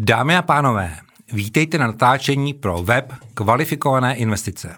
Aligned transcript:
Dámy 0.00 0.36
a 0.36 0.42
pánové, 0.42 0.96
vítejte 1.32 1.78
na 1.78 1.86
natáčení 1.86 2.54
pro 2.54 2.82
web 2.82 3.12
Kvalifikované 3.34 4.16
investice. 4.16 4.76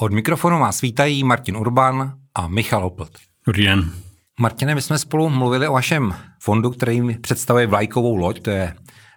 Od 0.00 0.12
mikrofonu 0.12 0.58
vás 0.58 0.80
vítají 0.80 1.24
Martin 1.24 1.56
Urban 1.56 2.14
a 2.34 2.48
Michal 2.48 2.84
Oplt. 2.84 3.10
Dobrý 3.46 3.64
den. 3.64 3.92
Martine, 4.40 4.74
my 4.74 4.82
jsme 4.82 4.98
spolu 4.98 5.28
mluvili 5.28 5.68
o 5.68 5.72
vašem 5.72 6.14
fondu, 6.42 6.70
který 6.70 7.18
představuje 7.18 7.66
vlajkovou 7.66 8.16
loď, 8.16 8.42
to 8.42 8.50
je 8.50 8.74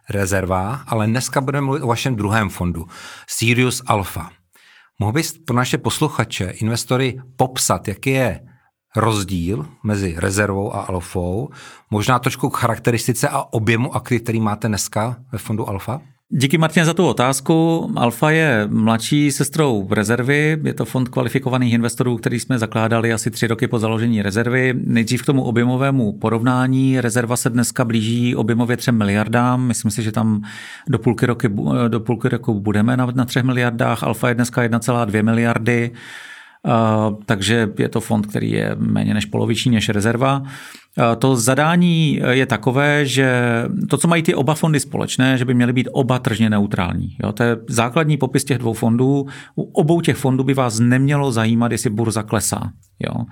rezerva, 0.10 0.84
ale 0.88 1.07
dneska 1.07 1.42
budeme 1.42 1.65
mluvit 1.65 1.82
o 1.82 1.88
vašem 1.88 2.15
druhém 2.15 2.50
fondu, 2.50 2.88
Sirius 3.28 3.82
Alpha. 3.86 4.32
Mohl 5.00 5.11
bys 5.11 5.38
pro 5.46 5.56
naše 5.56 5.78
posluchače, 5.78 6.46
investory, 6.46 7.21
popsat, 7.38 7.88
jaký 7.88 8.10
je 8.10 8.39
rozdíl 8.96 9.66
mezi 9.84 10.16
rezervou 10.18 10.75
a 10.75 10.82
alfou, 10.82 11.50
možná 11.92 12.20
trošku 12.20 12.50
k 12.50 12.57
charakteristice 12.57 13.29
a 13.29 13.42
objemu 13.54 13.96
aktiv, 13.96 14.21
který 14.21 14.39
máte 14.39 14.68
dneska 14.68 15.16
ve 15.32 15.38
fondu 15.38 15.69
Alfa? 15.69 16.02
Díky 16.36 16.57
Martin 16.57 16.86
za 16.86 16.93
tu 16.93 17.07
otázku. 17.07 17.89
Alfa 17.96 18.32
je 18.32 18.68
mladší 18.71 19.32
sestrou 19.32 19.88
rezervy, 19.92 20.60
je 20.64 20.74
to 20.74 20.86
fond 20.86 21.10
kvalifikovaných 21.10 21.74
investorů, 21.74 22.18
který 22.18 22.39
jsme 22.39 22.60
zakládali 22.60 23.14
asi 23.14 23.32
tři 23.32 23.47
roky 23.47 23.68
po 23.68 23.79
založení 23.79 24.21
rezervy. 24.21 24.74
Nejdřív 24.86 25.21
k 25.21 25.25
tomu 25.25 25.44
objemovému 25.44 26.11
porovnání. 26.11 27.02
Rezerva 27.02 27.36
se 27.36 27.50
dneska 27.50 27.86
blíží 27.86 28.36
objemově 28.36 28.78
3 28.78 28.91
miliardám. 28.91 29.68
Myslím 29.68 29.91
si, 29.91 30.04
že 30.04 30.11
tam 30.11 30.41
do 30.89 31.00
půlky, 31.00 31.25
roky, 31.25 31.50
do 31.88 32.00
půlky 32.00 32.30
roku 32.30 32.59
budeme 32.59 32.97
na, 32.97 33.08
na 33.16 33.25
3 33.25 33.44
miliardách. 33.44 34.03
Alfa 34.03 34.30
je 34.30 34.36
dneska 34.36 34.64
1,2 34.64 35.23
miliardy. 35.23 35.91
Uh, 36.66 37.16
takže 37.26 37.70
je 37.80 37.90
to 37.90 38.02
fond, 38.02 38.26
který 38.26 38.52
je 38.52 38.76
méně 38.80 39.14
než 39.14 39.26
poloviční 39.26 39.72
než 39.72 39.90
rezerva. 39.90 40.44
To 41.20 41.36
zadání 41.36 42.22
je 42.30 42.45
takové, 42.45 43.06
že 43.06 43.64
to, 43.89 43.97
co 43.97 44.08
mají 44.08 44.23
ty 44.23 44.36
oba 44.36 44.55
fondy 44.55 44.80
společné, 44.80 45.38
že 45.38 45.45
by 45.45 45.53
měly 45.53 45.73
být 45.73 45.89
oba 45.92 46.20
tržně 46.20 46.50
neutrální. 46.50 47.17
Jo? 47.23 47.31
To 47.31 47.44
je 47.44 47.58
základní 47.70 48.17
popis 48.17 48.44
těch 48.44 48.58
dvou 48.58 48.73
fondů. 48.73 49.28
U 49.55 49.64
obou 49.64 50.02
těch 50.02 50.17
fondů 50.17 50.44
by 50.44 50.53
vás 50.53 50.80
nemělo 50.80 51.31
zajímat, 51.31 51.72
jestli 51.72 51.89
burza 51.89 52.23
klesá. 52.23 52.72
Jo? 53.00 53.25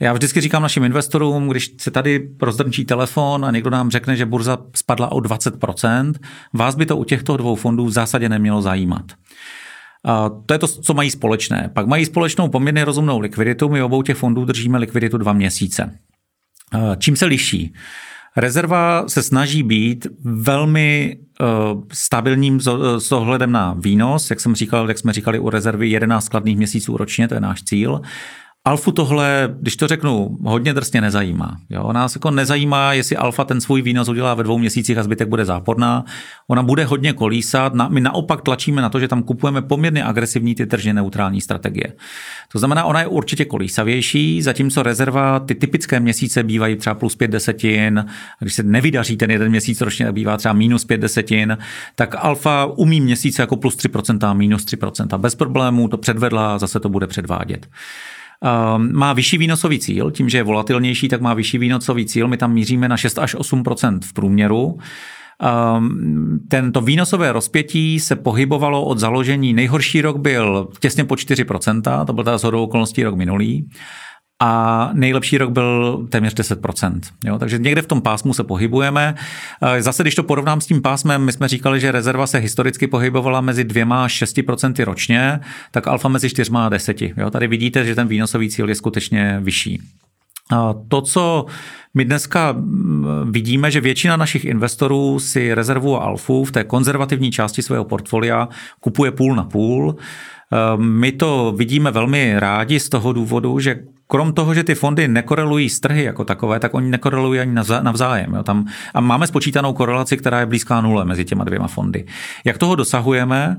Já 0.00 0.12
vždycky 0.12 0.40
říkám 0.40 0.62
našim 0.62 0.84
investorům, 0.84 1.48
když 1.48 1.74
se 1.80 1.90
tady 1.90 2.28
rozdrnčí 2.42 2.84
telefon 2.84 3.44
a 3.44 3.50
někdo 3.50 3.70
nám 3.70 3.90
řekne, 3.90 4.16
že 4.16 4.26
burza 4.26 4.58
spadla 4.76 5.12
o 5.12 5.18
20%, 5.18 6.12
vás 6.52 6.74
by 6.74 6.86
to 6.86 6.96
u 6.96 7.04
těchto 7.04 7.36
dvou 7.36 7.54
fondů 7.54 7.86
v 7.86 7.90
zásadě 7.90 8.28
nemělo 8.28 8.62
zajímat. 8.62 9.04
To 10.46 10.52
je 10.52 10.58
to, 10.58 10.68
co 10.68 10.94
mají 10.94 11.10
společné. 11.10 11.70
Pak 11.74 11.86
mají 11.86 12.06
společnou 12.06 12.48
poměrně 12.48 12.84
rozumnou 12.84 13.18
likviditu. 13.18 13.68
My 13.68 13.82
obou 13.82 14.02
těch 14.02 14.16
fondů 14.16 14.44
držíme 14.44 14.78
likviditu 14.78 15.18
dva 15.18 15.32
měsíce. 15.32 15.98
Čím 16.98 17.16
se 17.16 17.26
liší? 17.26 17.74
Rezerva 18.36 19.08
se 19.08 19.22
snaží 19.22 19.62
být 19.62 20.06
velmi 20.24 21.18
uh, 21.40 21.82
stabilním 21.92 22.60
s 22.98 23.12
ohledem 23.12 23.52
na 23.52 23.74
výnos, 23.78 24.30
jak 24.30 24.40
jsem 24.40 24.54
říkal, 24.54 24.88
jak 24.88 24.98
jsme 24.98 25.12
říkali 25.12 25.38
u 25.38 25.50
rezervy 25.50 25.88
11 25.88 26.24
skladných 26.24 26.56
měsíců 26.56 26.96
ročně, 26.96 27.28
to 27.28 27.34
je 27.34 27.40
náš 27.40 27.62
cíl. 27.62 28.00
Alfu 28.64 28.92
tohle, 28.92 29.54
když 29.60 29.76
to 29.76 29.86
řeknu, 29.86 30.38
hodně 30.44 30.74
drsně 30.74 31.00
nezajímá. 31.00 31.56
Jo? 31.70 31.92
Nás 31.92 32.14
jako 32.14 32.30
nezajímá, 32.30 32.92
jestli 32.92 33.16
Alfa 33.16 33.44
ten 33.44 33.60
svůj 33.60 33.82
výnos 33.82 34.08
udělá 34.08 34.34
ve 34.34 34.42
dvou 34.42 34.58
měsících 34.58 34.98
a 34.98 35.02
zbytek 35.02 35.28
bude 35.28 35.44
záporná. 35.44 36.04
Ona 36.48 36.62
bude 36.62 36.84
hodně 36.84 37.12
kolísat. 37.12 37.72
My 37.88 38.00
naopak 38.00 38.42
tlačíme 38.42 38.82
na 38.82 38.88
to, 38.88 39.00
že 39.00 39.08
tam 39.08 39.22
kupujeme 39.22 39.62
poměrně 39.62 40.04
agresivní 40.04 40.54
ty 40.54 40.66
tržně 40.66 40.94
neutrální 40.94 41.40
strategie. 41.40 41.92
To 42.52 42.58
znamená, 42.58 42.84
ona 42.84 43.00
je 43.00 43.06
určitě 43.06 43.44
kolísavější, 43.44 44.42
zatímco 44.42 44.82
rezerva, 44.82 45.40
ty 45.40 45.54
typické 45.54 46.00
měsíce 46.00 46.42
bývají 46.42 46.76
třeba 46.76 46.94
plus 46.94 47.16
pět 47.16 47.30
desetin, 47.30 48.06
když 48.40 48.54
se 48.54 48.62
nevydaří 48.62 49.16
ten 49.16 49.30
jeden 49.30 49.48
měsíc 49.48 49.80
ročně, 49.80 50.12
bývá 50.12 50.36
třeba 50.36 50.54
minus 50.54 50.84
pět 50.84 51.00
desetin, 51.00 51.58
tak 51.94 52.14
Alfa 52.18 52.64
umí 52.64 53.00
měsíce 53.00 53.42
jako 53.42 53.56
plus 53.56 53.76
3%, 53.76 54.34
minus 54.34 54.64
3%. 54.64 55.18
Bez 55.18 55.34
problémů 55.34 55.88
to 55.88 55.96
předvedla 55.96 56.58
zase 56.58 56.80
to 56.80 56.88
bude 56.88 57.06
předvádět. 57.06 57.66
Ehm, 58.44 58.92
má 58.92 59.12
vyšší 59.12 59.38
výnosový 59.38 59.78
cíl, 59.78 60.10
tím, 60.10 60.28
že 60.28 60.38
je 60.38 60.42
volatilnější, 60.42 61.08
tak 61.08 61.20
má 61.20 61.34
vyšší 61.34 61.58
výnosový 61.58 62.06
cíl. 62.06 62.28
My 62.28 62.36
tam 62.36 62.52
míříme 62.52 62.88
na 62.88 62.96
6 62.96 63.18
až 63.18 63.34
8 63.34 63.62
v 64.04 64.12
průměru. 64.12 64.78
Um, 65.76 66.40
tento 66.48 66.80
výnosové 66.80 67.32
rozpětí 67.32 68.00
se 68.00 68.16
pohybovalo 68.16 68.84
od 68.84 68.98
založení. 68.98 69.52
Nejhorší 69.52 70.00
rok 70.00 70.16
byl 70.16 70.68
těsně 70.80 71.04
po 71.04 71.14
4%, 71.14 72.04
to 72.04 72.12
byl 72.12 72.24
teda 72.24 72.38
zhodou 72.38 72.62
okolností 72.62 73.04
rok 73.04 73.16
minulý 73.16 73.68
a 74.40 74.90
nejlepší 74.92 75.38
rok 75.38 75.50
byl 75.50 76.06
téměř 76.10 76.34
10%. 76.34 77.00
Jo? 77.24 77.38
Takže 77.38 77.58
někde 77.58 77.82
v 77.82 77.86
tom 77.86 78.00
pásmu 78.00 78.34
se 78.34 78.44
pohybujeme. 78.44 79.14
Eh, 79.62 79.82
zase, 79.82 80.02
když 80.02 80.14
to 80.14 80.22
porovnám 80.22 80.60
s 80.60 80.66
tím 80.66 80.82
pásmem, 80.82 81.24
my 81.24 81.32
jsme 81.32 81.48
říkali, 81.48 81.80
že 81.80 81.92
rezerva 81.92 82.26
se 82.26 82.38
historicky 82.38 82.86
pohybovala 82.86 83.40
mezi 83.40 83.64
dvěma 83.64 84.04
a 84.04 84.08
6% 84.08 84.84
ročně, 84.84 85.40
tak 85.70 85.86
alfa 85.86 86.08
mezi 86.08 86.30
4 86.30 86.50
a 86.54 86.68
10. 86.68 87.02
Jo? 87.02 87.30
Tady 87.30 87.46
vidíte, 87.46 87.84
že 87.84 87.94
ten 87.94 88.08
výnosový 88.08 88.50
cíl 88.50 88.68
je 88.68 88.74
skutečně 88.74 89.40
vyšší. 89.42 89.80
To, 90.88 91.02
co 91.02 91.46
my 91.94 92.04
dneska 92.04 92.56
vidíme, 93.30 93.70
že 93.70 93.80
většina 93.80 94.16
našich 94.16 94.44
investorů 94.44 95.18
si 95.18 95.54
rezervu 95.54 95.96
a 95.96 96.04
alfu 96.04 96.44
v 96.44 96.52
té 96.52 96.64
konzervativní 96.64 97.30
části 97.30 97.62
svého 97.62 97.84
portfolia 97.84 98.48
kupuje 98.80 99.10
půl 99.10 99.34
na 99.34 99.44
půl. 99.44 99.96
Ehm, 100.52 100.82
my 100.82 101.12
to 101.12 101.54
vidíme 101.56 101.90
velmi 101.90 102.34
rádi 102.38 102.80
z 102.80 102.88
toho 102.88 103.12
důvodu, 103.12 103.60
že 103.60 103.80
krom 104.10 104.32
toho, 104.32 104.54
že 104.54 104.64
ty 104.64 104.74
fondy 104.74 105.08
nekorelují 105.08 105.70
s 105.70 105.80
trhy 105.80 106.02
jako 106.02 106.24
takové, 106.24 106.60
tak 106.60 106.74
oni 106.74 106.90
nekorelují 106.90 107.40
ani 107.40 107.54
navzájem. 107.82 108.34
Jo. 108.34 108.42
Tam, 108.42 108.66
a 108.94 109.00
máme 109.00 109.26
spočítanou 109.26 109.72
korelaci, 109.72 110.16
která 110.16 110.40
je 110.40 110.46
blízká 110.46 110.80
nule 110.80 111.04
mezi 111.04 111.24
těma 111.24 111.44
dvěma 111.44 111.68
fondy. 111.68 112.04
Jak 112.44 112.58
toho 112.58 112.74
dosahujeme? 112.74 113.56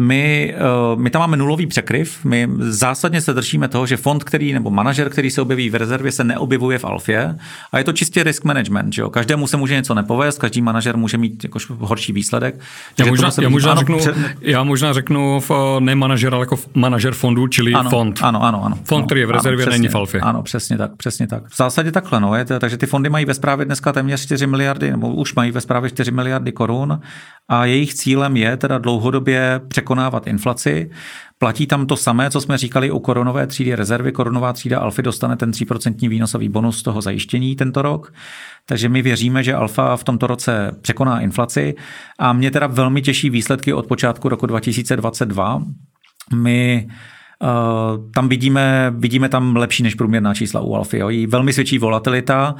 My, 0.00 0.54
eh, 0.56 0.96
my 0.96 1.10
tam 1.10 1.20
máme 1.20 1.36
nulový 1.36 1.66
překryv, 1.66 2.24
my 2.24 2.48
zásadně 2.58 3.20
se 3.20 3.32
držíme 3.34 3.68
toho, 3.68 3.86
že 3.86 3.96
fond, 3.96 4.24
který 4.24 4.52
nebo 4.52 4.70
manažer, 4.70 5.10
který 5.10 5.30
se 5.30 5.42
objeví 5.42 5.70
v 5.70 5.74
rezervě, 5.74 6.12
se 6.12 6.24
neobjevuje 6.24 6.78
v 6.78 6.84
alfě 6.84 7.38
a 7.72 7.78
je 7.78 7.84
to 7.84 7.92
čistě 7.92 8.22
risk 8.22 8.44
management. 8.44 8.92
Že 8.92 9.02
jo? 9.02 9.10
Každému 9.10 9.46
se 9.46 9.56
může 9.56 9.74
něco 9.74 9.94
nepovést, 9.94 10.38
každý 10.38 10.62
manažer 10.62 10.96
může 10.96 11.18
mít 11.18 11.44
jako 11.44 11.58
horší 11.78 12.12
výsledek. 12.12 12.60
Já 12.98 13.06
možná, 13.06 13.30
já, 13.42 13.48
možná 13.48 13.70
ano, 13.70 13.78
řeknu, 13.80 13.98
před... 13.98 14.16
já 14.40 14.62
možná 14.62 14.92
řeknu 14.92 15.40
v, 15.40 15.50
ne 15.80 15.94
manažer, 15.94 16.34
ale 16.34 16.42
jako 16.42 16.58
manažer 16.74 17.14
fondu, 17.14 17.46
čili 17.46 17.72
ano, 17.72 17.90
fond. 17.90 18.20
Ano, 18.22 18.42
ano, 18.42 18.64
ano. 18.64 18.78
Fond, 18.84 19.06
který 19.06 19.20
je 19.20 19.26
v 19.26 19.30
rezervě, 19.30 19.66
ano, 19.66 19.72
není 19.72 19.88
v 19.88 19.94
alfě. 19.94 20.20
Ano, 20.20 20.42
přesně 20.42 20.78
tak, 20.78 20.96
přesně 20.96 21.26
tak. 21.26 21.48
V 21.48 21.56
zásadě 21.56 21.92
takhle, 21.92 22.20
no, 22.20 22.34
je 22.34 22.44
to, 22.44 22.58
takže 22.58 22.76
ty 22.76 22.86
fondy 22.86 23.10
mají 23.10 23.24
ve 23.24 23.34
správě 23.34 23.64
dneska 23.64 23.92
téměř 23.92 24.22
4 24.22 24.46
miliardy, 24.46 24.90
nebo 24.90 25.14
už 25.14 25.34
mají 25.34 25.50
ve 25.50 25.60
správě 25.60 25.90
4 25.90 26.10
miliardy 26.10 26.52
korun 26.52 27.00
a 27.48 27.64
jejich 27.64 27.94
cílem 27.94 28.36
je 28.36 28.56
teda 28.56 28.78
dlouhodobě 28.78 29.60
překonávat 29.88 30.26
inflaci. 30.26 30.90
Platí 31.38 31.66
tam 31.66 31.86
to 31.86 31.96
samé, 31.96 32.30
co 32.30 32.40
jsme 32.40 32.58
říkali 32.58 32.90
u 32.90 32.98
koronové 32.98 33.46
třídy 33.46 33.74
rezervy. 33.74 34.12
Koronová 34.12 34.52
třída 34.52 34.78
Alfy 34.78 35.02
dostane 35.02 35.36
ten 35.36 35.50
3% 35.50 36.08
výnosový 36.08 36.48
bonus 36.48 36.78
z 36.78 36.82
toho 36.82 37.00
zajištění 37.00 37.56
tento 37.56 37.82
rok. 37.82 38.12
Takže 38.66 38.88
my 38.88 39.02
věříme, 39.02 39.42
že 39.42 39.54
Alfa 39.54 39.96
v 39.96 40.04
tomto 40.04 40.26
roce 40.26 40.76
překoná 40.82 41.20
inflaci 41.20 41.74
a 42.18 42.32
mě 42.32 42.50
teda 42.50 42.66
velmi 42.66 43.02
těší 43.02 43.30
výsledky 43.30 43.72
od 43.72 43.86
počátku 43.86 44.28
roku 44.28 44.46
2022. 44.46 45.62
My 46.34 46.88
tam 48.14 48.28
vidíme, 48.28 48.92
vidíme 48.96 49.28
tam 49.28 49.56
lepší 49.56 49.82
než 49.82 49.94
průměrná 49.94 50.34
čísla 50.34 50.60
u 50.60 50.74
Alfy. 50.74 50.98
Jo. 50.98 51.08
Jí 51.08 51.26
velmi 51.26 51.52
svědčí 51.52 51.78
volatilita 51.78 52.54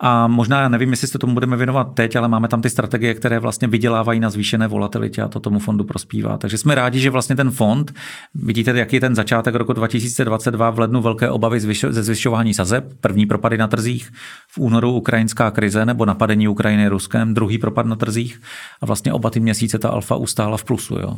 a 0.00 0.26
možná, 0.26 0.60
já 0.60 0.68
nevím, 0.68 0.90
jestli 0.90 1.08
se 1.08 1.18
tomu 1.18 1.34
budeme 1.34 1.56
věnovat 1.56 1.94
teď, 1.94 2.16
ale 2.16 2.28
máme 2.28 2.48
tam 2.48 2.62
ty 2.62 2.70
strategie, 2.70 3.14
které 3.14 3.38
vlastně 3.38 3.68
vydělávají 3.68 4.20
na 4.20 4.30
zvýšené 4.30 4.68
volatilitě 4.68 5.22
a 5.22 5.28
to 5.28 5.40
tomu 5.40 5.58
fondu 5.58 5.84
prospívá. 5.84 6.38
Takže 6.38 6.58
jsme 6.58 6.74
rádi, 6.74 7.00
že 7.00 7.10
vlastně 7.10 7.36
ten 7.36 7.50
fond, 7.50 7.94
vidíte, 8.34 8.70
jaký 8.70 8.96
je 8.96 9.00
ten 9.00 9.14
začátek 9.14 9.54
roku 9.54 9.72
2022 9.72 10.70
v 10.70 10.78
lednu 10.78 11.02
velké 11.02 11.30
obavy 11.30 11.60
ze 11.60 12.02
zvyšování 12.02 12.54
sazeb, 12.54 12.84
první 13.00 13.26
propady 13.26 13.58
na 13.58 13.66
trzích, 13.66 14.10
v 14.48 14.58
únoru 14.58 14.92
ukrajinská 14.92 15.50
krize 15.50 15.86
nebo 15.86 16.04
napadení 16.04 16.48
Ukrajiny 16.48 16.88
Ruskem, 16.88 17.34
druhý 17.34 17.58
propad 17.58 17.86
na 17.86 17.96
trzích 17.96 18.40
a 18.80 18.86
vlastně 18.86 19.12
oba 19.12 19.30
ty 19.30 19.40
měsíce 19.40 19.78
ta 19.78 19.88
alfa 19.88 20.16
ustála 20.16 20.56
v 20.56 20.64
plusu. 20.64 20.94
Jo 20.94 21.16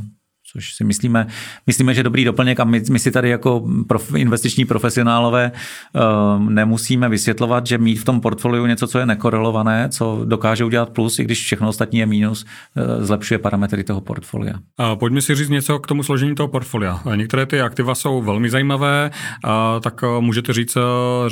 což 0.56 0.74
si 0.74 0.84
myslíme, 0.84 1.26
myslíme, 1.66 1.94
že 1.94 2.02
dobrý 2.02 2.24
doplněk 2.24 2.60
a 2.60 2.64
my, 2.64 2.82
my 2.90 2.98
si 2.98 3.10
tady 3.10 3.30
jako 3.30 3.68
prof, 3.88 4.14
investiční 4.14 4.64
profesionálové 4.64 5.52
uh, 5.52 6.50
nemusíme 6.50 7.08
vysvětlovat, 7.08 7.66
že 7.66 7.78
mít 7.78 7.96
v 7.96 8.04
tom 8.04 8.20
portfoliu 8.20 8.66
něco, 8.66 8.86
co 8.86 8.98
je 8.98 9.06
nekorelované, 9.06 9.88
co 9.88 10.22
dokáže 10.24 10.64
udělat 10.64 10.90
plus, 10.90 11.18
i 11.18 11.24
když 11.24 11.44
všechno 11.44 11.68
ostatní 11.68 11.98
je 11.98 12.06
mínus, 12.06 12.44
uh, 12.44 13.04
zlepšuje 13.04 13.38
parametry 13.38 13.84
toho 13.84 14.00
portfolia. 14.00 14.54
A 14.78 14.96
pojďme 14.96 15.20
si 15.22 15.34
říct 15.34 15.48
něco 15.48 15.78
k 15.78 15.86
tomu 15.86 16.02
složení 16.02 16.34
toho 16.34 16.48
portfolia. 16.48 17.02
Některé 17.14 17.46
ty 17.46 17.60
aktiva 17.60 17.94
jsou 17.94 18.22
velmi 18.22 18.50
zajímavé, 18.50 19.10
a 19.44 19.80
tak 19.80 20.00
eh, 20.02 20.20
můžete 20.20 20.52
říct, 20.52 20.76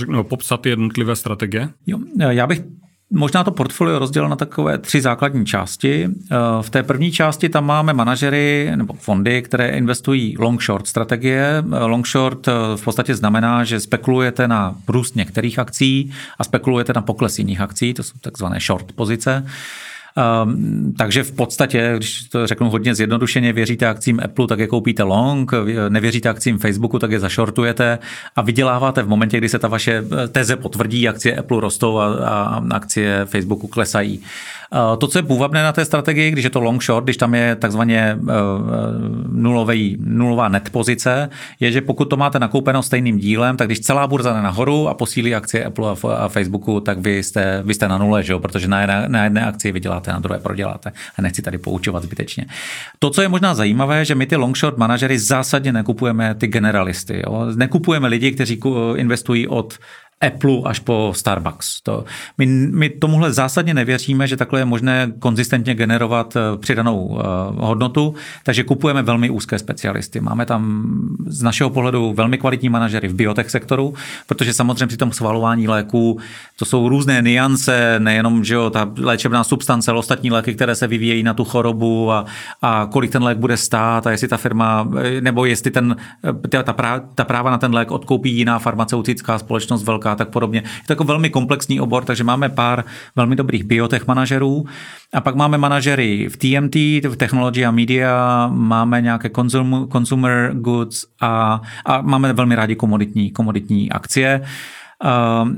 no, 0.09 0.25
popsat 0.25 0.67
jednotlivé 0.67 1.17
strategie? 1.17 1.69
Jo, 1.87 1.99
já 2.31 2.47
bych 2.47 2.63
možná 3.11 3.45
to 3.45 3.51
portfolio 3.51 3.99
rozdělil 3.99 4.29
na 4.29 4.37
takové 4.37 4.79
tři 4.79 5.01
základní 5.01 5.47
části. 5.47 6.09
Eh, 6.09 6.37
v 6.63 6.71
té 6.71 6.83
první 6.83 7.13
části 7.13 7.49
tam 7.49 7.67
máme 7.67 7.93
manažery 7.93 8.73
nebo 8.77 8.95
fondy, 8.95 9.43
které 9.43 9.69
investují 9.69 10.37
long-short 10.39 10.87
strategie. 10.87 11.59
Eh, 11.59 11.85
long-short 11.85 12.49
eh, 12.49 12.53
v 12.77 12.85
podstatě 12.85 13.15
znamená, 13.15 13.65
že 13.65 13.81
spekulujete 13.81 14.49
na 14.49 14.75
růst 14.89 15.17
některých 15.17 15.59
akcí 15.59 16.13
a 16.39 16.45
spekulujete 16.45 16.93
na 16.93 17.03
pokles 17.03 17.39
jiných 17.39 17.61
akcí, 17.61 17.95
to 17.95 18.03
jsou 18.03 18.19
takzvané 18.21 18.61
short 18.61 18.93
pozice. 18.93 19.47
Um, 20.45 20.95
takže 20.99 21.23
v 21.23 21.33
podstatě, 21.33 21.95
když 21.97 22.23
to 22.23 22.47
řeknu 22.47 22.71
hodně 22.71 22.95
zjednodušeně, 22.95 23.53
věříte 23.53 23.87
akcím 23.87 24.21
Apple, 24.25 24.47
tak 24.47 24.59
je 24.59 24.67
koupíte 24.67 25.03
long, 25.03 25.53
nevěříte 25.89 26.29
akcím 26.29 26.59
Facebooku, 26.59 26.99
tak 26.99 27.11
je 27.11 27.21
zašortujete 27.21 27.99
a 28.37 28.43
vyděláváte 28.43 29.03
v 29.03 29.09
momentě, 29.09 29.39
kdy 29.39 29.49
se 29.49 29.59
ta 29.59 29.69
vaše 29.69 30.05
teze 30.29 30.57
potvrdí, 30.57 31.09
akcie 31.09 31.37
Apple 31.37 31.61
rostou 31.61 31.99
a, 31.99 32.15
a 32.15 32.63
akcie 32.71 33.25
Facebooku 33.25 33.67
klesají. 33.67 34.23
Eh, 34.75 34.97
to, 34.97 35.07
co 35.07 35.19
je 35.19 35.23
půvabné 35.23 35.63
na 35.63 35.73
té 35.73 35.85
strategii, 35.85 36.31
když 36.31 36.45
je 36.45 36.51
to 36.51 36.61
long 36.61 36.83
short, 36.83 37.05
když 37.05 37.17
tam 37.17 37.35
je 37.35 37.57
takzvaně 37.57 38.19
eh, 38.29 38.33
nulový, 39.33 39.97
nulová 40.01 40.49
net 40.49 40.71
pozice, 40.71 41.29
je, 41.61 41.73
že 41.73 41.81
pokud 41.81 42.05
to 42.05 42.17
máte 42.17 42.39
nakoupeno 42.39 42.83
stejným 42.83 43.19
dílem, 43.19 43.57
tak 43.57 43.69
když 43.69 43.81
celá 43.81 44.07
burza 44.07 44.33
jde 44.33 44.43
nahoru 44.43 44.89
a 44.89 44.95
posílí 44.95 45.35
akcie 45.35 45.65
Apple 45.65 45.97
a 46.17 46.29
Facebooku, 46.29 46.81
tak 46.81 46.99
vy 46.99 47.23
jste, 47.23 47.63
vy 47.65 47.75
jste 47.75 47.89
na 47.89 47.99
nule, 47.99 48.23
že 48.23 48.33
jo? 48.33 48.39
protože 48.39 48.69
na 48.69 48.81
jedné, 48.81 49.05
na 49.09 49.25
jedné 49.25 49.45
akci 49.45 49.73
vyděláte, 49.73 50.13
na 50.13 50.19
druhé 50.19 50.41
proděláte. 50.41 50.93
A 51.19 51.23
nechci 51.23 51.43
tady 51.43 51.59
poučovat 51.59 52.03
zbytečně. 52.03 52.47
To, 52.99 53.11
co 53.11 53.23
je 53.23 53.29
možná 53.29 53.55
zajímavé, 53.55 54.05
že 54.05 54.15
my 54.15 54.27
ty 54.27 54.37
long 54.37 54.57
short 54.57 54.79
manažery 54.79 55.19
zásadně 55.19 55.73
nekupujeme 55.73 56.35
ty 56.35 56.47
generalisty. 56.47 57.23
Jo? 57.27 57.47
Nekupujeme 57.57 58.09
lidi, 58.09 58.33
kteří 58.33 58.61
investují 58.97 59.49
od 59.49 59.79
Apple 60.27 60.59
až 60.65 60.79
po 60.79 61.13
Starbucks. 61.17 61.81
To, 61.83 62.05
my, 62.39 62.47
my 62.47 62.91
tomuhle 62.91 63.33
zásadně 63.33 63.75
nevěříme, 63.75 64.27
že 64.27 64.37
takhle 64.37 64.61
je 64.61 64.65
možné 64.65 65.13
konzistentně 65.19 65.75
generovat 65.75 66.37
eh, 66.37 66.41
přidanou 66.59 67.07
uh, 67.07 67.21
hodnotu, 67.57 68.15
takže 68.45 68.65
kupujeme 68.65 69.03
velmi 69.03 69.31
úzké 69.31 69.59
specialisty. 69.59 70.21
Máme 70.21 70.47
tam 70.47 70.83
z 71.27 71.43
našeho 71.43 71.71
pohledu 71.71 72.13
velmi 72.13 72.39
kvalitní 72.39 72.69
manažery 72.69 73.09
v 73.09 73.15
biotech 73.15 73.51
sektoru, 73.51 73.95
protože 74.27 74.55
samozřejmě 74.55 74.87
při 74.87 74.97
tom 74.97 75.13
schvalování 75.13 75.69
léků 75.69 76.21
to 76.57 76.65
jsou 76.65 76.89
různé 76.89 77.23
niance, 77.23 77.97
nejenom 77.99 78.45
že 78.45 78.55
jo, 78.55 78.71
ta 78.71 78.91
léčebná 78.99 79.45
substance, 79.45 79.91
ale 79.91 79.99
ostatní 79.99 80.31
léky, 80.31 80.55
které 80.55 80.75
se 80.75 80.87
vyvíjejí 80.87 81.23
na 81.23 81.35
tu 81.35 81.45
chorobu 81.45 82.13
a, 82.13 82.25
a 82.63 82.89
kolik 82.93 83.11
ten 83.11 83.23
lék 83.23 83.39
bude 83.39 83.57
stát 83.57 84.07
a 84.07 84.11
jestli 84.11 84.29
ta 84.29 84.37
firma, 84.37 84.89
eh, 85.01 85.21
nebo 85.21 85.45
jestli 85.45 85.71
ten, 85.71 85.97
ta, 86.49 86.63
ta, 86.63 87.01
ta 87.15 87.25
práva 87.25 87.51
na 87.51 87.59
ten 87.59 87.75
lék 87.75 87.91
odkoupí 87.91 88.37
jiná 88.37 88.59
farmaceutická 88.59 89.39
společnost 89.39 89.85
velká 89.85 90.14
a 90.15 90.17
tak 90.17 90.29
podobně. 90.29 90.59
Je 90.59 90.87
to 90.87 90.93
jako 90.93 91.05
velmi 91.05 91.31
komplexní 91.31 91.81
obor, 91.81 92.05
takže 92.05 92.25
máme 92.25 92.49
pár 92.49 92.85
velmi 93.17 93.37
dobrých 93.37 93.65
biotech 93.65 94.07
manažerů. 94.07 94.65
A 95.13 95.21
pak 95.21 95.35
máme 95.35 95.59
manažery 95.59 96.29
v 96.29 96.37
TMT, 96.37 96.75
v 97.09 97.17
Technology 97.17 97.67
a 97.67 97.71
Media, 97.71 98.49
máme 98.53 99.01
nějaké 99.01 99.31
consumer, 99.31 99.89
consumer 99.93 100.51
goods 100.55 101.07
a, 101.21 101.61
a 101.85 102.01
máme 102.01 102.33
velmi 102.33 102.55
rádi 102.55 102.77
komoditní, 102.77 103.31
komoditní 103.31 103.91
akcie. 103.91 104.41
Uh, 105.05 105.49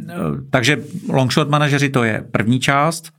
takže 0.50 0.78
long 1.08 1.32
short 1.32 1.50
manažeři 1.50 1.88
to 1.88 2.04
je 2.04 2.24
první 2.32 2.60
část 2.60 3.15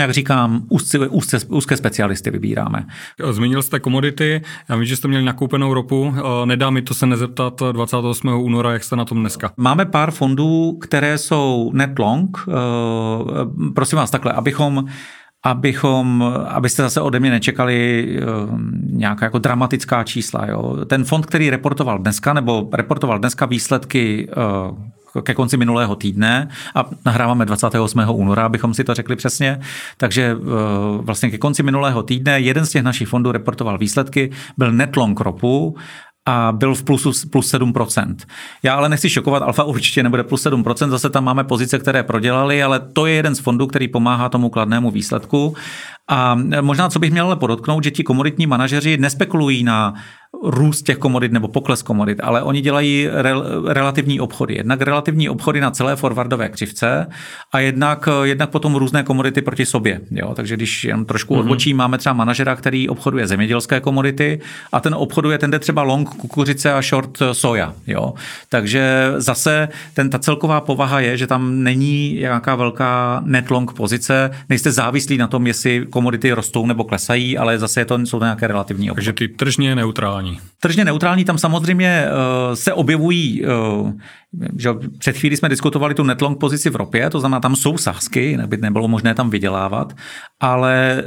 jak 0.00 0.10
říkám, 0.10 0.62
úzce, 0.68 0.98
úzce, 1.08 1.38
úzké 1.48 1.76
specialisty 1.76 2.30
vybíráme. 2.30 2.86
Zmínil 3.30 3.62
jste 3.62 3.80
komodity, 3.80 4.42
já 4.68 4.76
vím, 4.76 4.84
že 4.84 4.96
jste 4.96 5.08
měli 5.08 5.24
nakoupenou 5.24 5.74
ropu, 5.74 6.14
nedá 6.44 6.70
mi 6.70 6.82
to 6.82 6.94
se 6.94 7.06
nezeptat 7.06 7.62
28. 7.72 8.28
února, 8.28 8.72
jak 8.72 8.84
jste 8.84 8.96
na 8.96 9.04
tom 9.04 9.20
dneska. 9.20 9.52
Máme 9.56 9.84
pár 9.84 10.10
fondů, 10.10 10.72
které 10.72 11.18
jsou 11.18 11.70
net 11.74 11.98
long, 11.98 12.38
eh, 12.48 12.52
prosím 13.74 13.98
vás 13.98 14.10
takhle, 14.10 14.32
abychom 14.32 14.84
abychom, 15.44 16.24
abyste 16.48 16.82
zase 16.82 17.00
ode 17.00 17.20
mě 17.20 17.30
nečekali 17.30 18.06
eh, 18.18 18.24
nějaká 18.90 19.26
jako 19.26 19.38
dramatická 19.38 20.04
čísla. 20.04 20.46
Jo. 20.46 20.84
Ten 20.84 21.04
fond, 21.04 21.26
který 21.26 21.50
reportoval 21.50 21.98
dneska, 21.98 22.32
nebo 22.32 22.68
reportoval 22.72 23.18
dneska 23.18 23.46
výsledky 23.46 24.28
eh, 24.30 24.95
ke 25.22 25.34
konci 25.34 25.56
minulého 25.56 25.96
týdne 25.96 26.48
a 26.74 26.84
nahráváme 27.06 27.44
28. 27.44 28.00
února, 28.10 28.46
abychom 28.46 28.74
si 28.74 28.84
to 28.84 28.94
řekli 28.94 29.16
přesně. 29.16 29.60
Takže 29.96 30.36
eh, 30.36 30.36
vlastně 31.00 31.30
ke 31.30 31.38
konci 31.38 31.62
minulého 31.62 32.02
týdne 32.02 32.40
jeden 32.40 32.66
z 32.66 32.70
těch 32.70 32.82
našich 32.82 33.08
fondů 33.08 33.32
reportoval 33.32 33.78
výsledky, 33.78 34.30
byl 34.56 34.72
net 34.72 34.96
long 34.96 35.20
ropu 35.20 35.76
a 36.26 36.52
byl 36.52 36.74
v 36.74 36.82
plusu 36.82 37.12
plus 37.30 37.54
7%. 37.54 38.16
Já 38.62 38.74
ale 38.74 38.88
nechci 38.88 39.10
šokovat, 39.10 39.42
Alfa 39.42 39.64
určitě 39.64 40.02
nebude 40.02 40.24
plus 40.24 40.46
7%, 40.46 40.90
zase 40.90 41.10
tam 41.10 41.24
máme 41.24 41.44
pozice, 41.44 41.78
které 41.78 42.02
prodělali, 42.02 42.62
ale 42.62 42.80
to 42.80 43.06
je 43.06 43.14
jeden 43.14 43.34
z 43.34 43.40
fondů, 43.40 43.66
který 43.66 43.88
pomáhá 43.88 44.28
tomu 44.28 44.48
kladnému 44.48 44.90
výsledku. 44.90 45.56
A 46.08 46.38
možná, 46.60 46.88
co 46.88 46.98
bych 46.98 47.12
měl 47.12 47.26
ale 47.26 47.36
podotknout, 47.36 47.84
že 47.84 47.90
ti 47.90 48.04
komoditní 48.04 48.46
manažeři 48.46 48.96
nespekulují 48.96 49.64
na 49.64 49.94
růst 50.44 50.82
těch 50.82 50.96
komodit 50.96 51.32
nebo 51.32 51.48
pokles 51.48 51.82
komodit, 51.82 52.20
ale 52.22 52.42
oni 52.42 52.60
dělají 52.60 53.08
rel, 53.12 53.64
relativní 53.66 54.20
obchody. 54.20 54.54
Jednak 54.54 54.82
relativní 54.82 55.28
obchody 55.28 55.60
na 55.60 55.70
celé 55.70 55.96
forwardové 55.96 56.48
křivce 56.48 57.06
a 57.52 57.58
jednak, 57.58 58.08
jednak 58.22 58.50
potom 58.50 58.74
různé 58.74 59.02
komodity 59.02 59.42
proti 59.42 59.66
sobě. 59.66 60.00
Jo? 60.10 60.34
Takže 60.34 60.56
když 60.56 60.84
jen 60.84 61.04
trošku 61.04 61.34
mm-hmm. 61.34 61.38
odbočím, 61.38 61.76
máme 61.76 61.98
třeba 61.98 62.12
manažera, 62.12 62.56
který 62.56 62.88
obchoduje 62.88 63.26
zemědělské 63.26 63.80
komodity 63.80 64.40
a 64.72 64.80
ten 64.80 64.94
obchoduje, 64.94 65.38
ten 65.38 65.50
jde 65.50 65.58
třeba 65.58 65.82
long 65.82 66.08
kukuřice 66.08 66.72
a 66.72 66.82
short 66.82 67.18
soja. 67.32 67.72
Jo? 67.86 68.14
Takže 68.48 69.12
zase 69.16 69.68
ten, 69.94 70.10
ta 70.10 70.18
celková 70.18 70.60
povaha 70.60 71.00
je, 71.00 71.16
že 71.16 71.26
tam 71.26 71.62
není 71.62 72.14
nějaká 72.14 72.54
velká 72.54 73.22
net 73.24 73.50
long 73.50 73.72
pozice, 73.72 74.30
nejste 74.48 74.72
závislí 74.72 75.18
na 75.18 75.26
tom, 75.26 75.46
jestli 75.46 75.86
komodity 75.96 76.32
rostou 76.32 76.66
nebo 76.66 76.84
klesají, 76.84 77.38
ale 77.38 77.58
zase 77.58 77.80
je 77.80 77.84
to, 77.84 77.98
jsou 77.98 78.18
to 78.18 78.24
nějaké 78.24 78.46
relativní 78.46 78.90
obchody. 78.90 79.04
Takže 79.04 79.12
ty 79.12 79.28
tržně 79.28 79.74
neutrální 79.74 79.76
neutrální. 79.76 80.40
Tržně 80.66 80.84
neutrální, 80.84 81.24
tam 81.24 81.38
samozřejmě 81.38 82.06
uh, 82.08 82.54
se 82.54 82.72
objevují, 82.72 83.42
uh, 83.44 83.90
že 84.58 84.70
před 84.98 85.16
chvíli 85.16 85.36
jsme 85.36 85.48
diskutovali 85.48 85.94
tu 85.94 86.02
netlong 86.02 86.38
pozici 86.38 86.70
v 86.70 86.76
ropě, 86.76 87.10
to 87.10 87.20
znamená, 87.20 87.40
tam 87.40 87.56
jsou 87.56 87.78
sázky, 87.78 88.36
neby 88.36 88.56
nebylo 88.56 88.88
možné 88.88 89.14
tam 89.14 89.30
vydělávat, 89.30 89.96
ale 90.40 91.02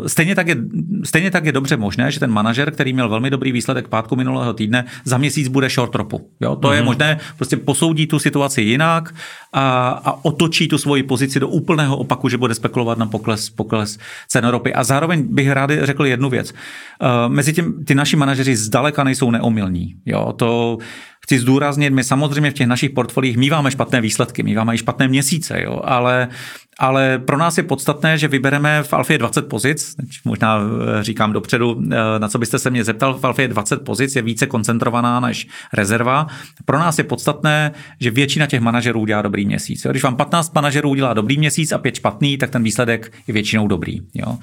uh, 0.00 0.06
stejně, 0.06 0.34
tak 0.34 0.48
je, 0.48 0.56
stejně 1.04 1.30
tak 1.30 1.44
je 1.44 1.52
dobře 1.52 1.76
možné, 1.76 2.10
že 2.10 2.20
ten 2.20 2.30
manažer, 2.30 2.70
který 2.70 2.92
měl 2.92 3.08
velmi 3.08 3.30
dobrý 3.30 3.52
výsledek 3.52 3.88
pátku 3.88 4.16
minulého 4.16 4.52
týdne, 4.52 4.84
za 5.04 5.18
měsíc 5.18 5.48
bude 5.48 5.68
short 5.68 5.94
ropu. 5.94 6.28
Jo? 6.40 6.56
To 6.56 6.68
mm-hmm. 6.68 6.72
je 6.72 6.78
mhm. 6.78 6.86
možné, 6.86 7.18
prostě 7.36 7.56
posoudí 7.56 8.06
tu 8.06 8.18
situaci 8.18 8.62
jinak 8.62 9.14
a, 9.52 9.88
a 10.04 10.24
otočí 10.24 10.68
tu 10.68 10.78
svoji 10.78 11.02
pozici 11.02 11.40
do 11.40 11.48
úplného 11.48 11.96
opaku, 11.96 12.28
že 12.28 12.38
bude 12.38 12.54
spekulovat 12.54 12.98
na 12.98 13.06
pokles, 13.06 13.50
pokles 13.50 13.98
cen 14.28 14.44
ropy. 14.44 14.74
A 14.74 14.84
zároveň 14.84 15.22
bych 15.22 15.50
rád 15.50 15.70
řekl 15.82 16.06
jednu 16.06 16.30
věc. 16.30 16.52
Uh, 16.52 17.32
mezi 17.32 17.52
tím 17.52 17.84
ty 17.84 17.94
naši 17.94 18.16
manažeři 18.16 18.56
zdaleka 18.82 19.04
nejsou 19.04 19.30
neomilní. 19.30 19.94
Jo? 20.06 20.32
To 20.32 20.78
chci 21.22 21.38
zdůraznit, 21.38 21.90
my 21.90 22.04
samozřejmě 22.04 22.50
v 22.50 22.54
těch 22.54 22.66
našich 22.66 22.90
portfoliích 22.90 23.36
míváme 23.36 23.70
špatné 23.70 24.00
výsledky, 24.00 24.42
míváme 24.42 24.74
i 24.74 24.78
špatné 24.78 25.08
měsíce, 25.08 25.62
jo? 25.62 25.80
ale 25.84 26.28
ale 26.78 27.18
pro 27.18 27.38
nás 27.38 27.58
je 27.58 27.62
podstatné, 27.64 28.18
že 28.18 28.28
vybereme 28.28 28.82
v 28.82 28.92
Alfě 28.92 29.18
20 29.18 29.48
pozic, 29.48 29.96
možná 30.24 30.60
eh, 30.60 31.04
říkám 31.04 31.32
dopředu, 31.32 31.82
eh, 31.84 32.18
na 32.18 32.28
co 32.28 32.38
byste 32.38 32.58
se 32.58 32.70
mě 32.70 32.84
zeptal, 32.84 33.14
v 33.14 33.24
Alfě 33.24 33.48
20 33.48 33.84
pozic 33.84 34.16
je 34.16 34.22
více 34.22 34.46
koncentrovaná 34.46 35.20
než 35.20 35.48
rezerva. 35.72 36.26
Pro 36.64 36.78
nás 36.78 36.98
je 36.98 37.04
podstatné, 37.04 37.72
že 38.00 38.10
většina 38.10 38.46
těch 38.46 38.60
manažerů 38.60 39.00
udělá 39.00 39.22
dobrý 39.22 39.46
měsíc. 39.46 39.86
Když 39.90 40.04
vám 40.04 40.16
15 40.16 40.54
manažerů 40.54 40.90
udělá 40.90 41.14
dobrý 41.14 41.38
měsíc 41.38 41.72
a 41.72 41.78
5 41.78 41.94
špatný, 41.94 42.38
tak 42.38 42.50
ten 42.50 42.62
výsledek 42.62 43.12
je 43.26 43.34
většinou 43.34 43.68
dobrý. 43.68 44.00
Jo? 44.14 44.38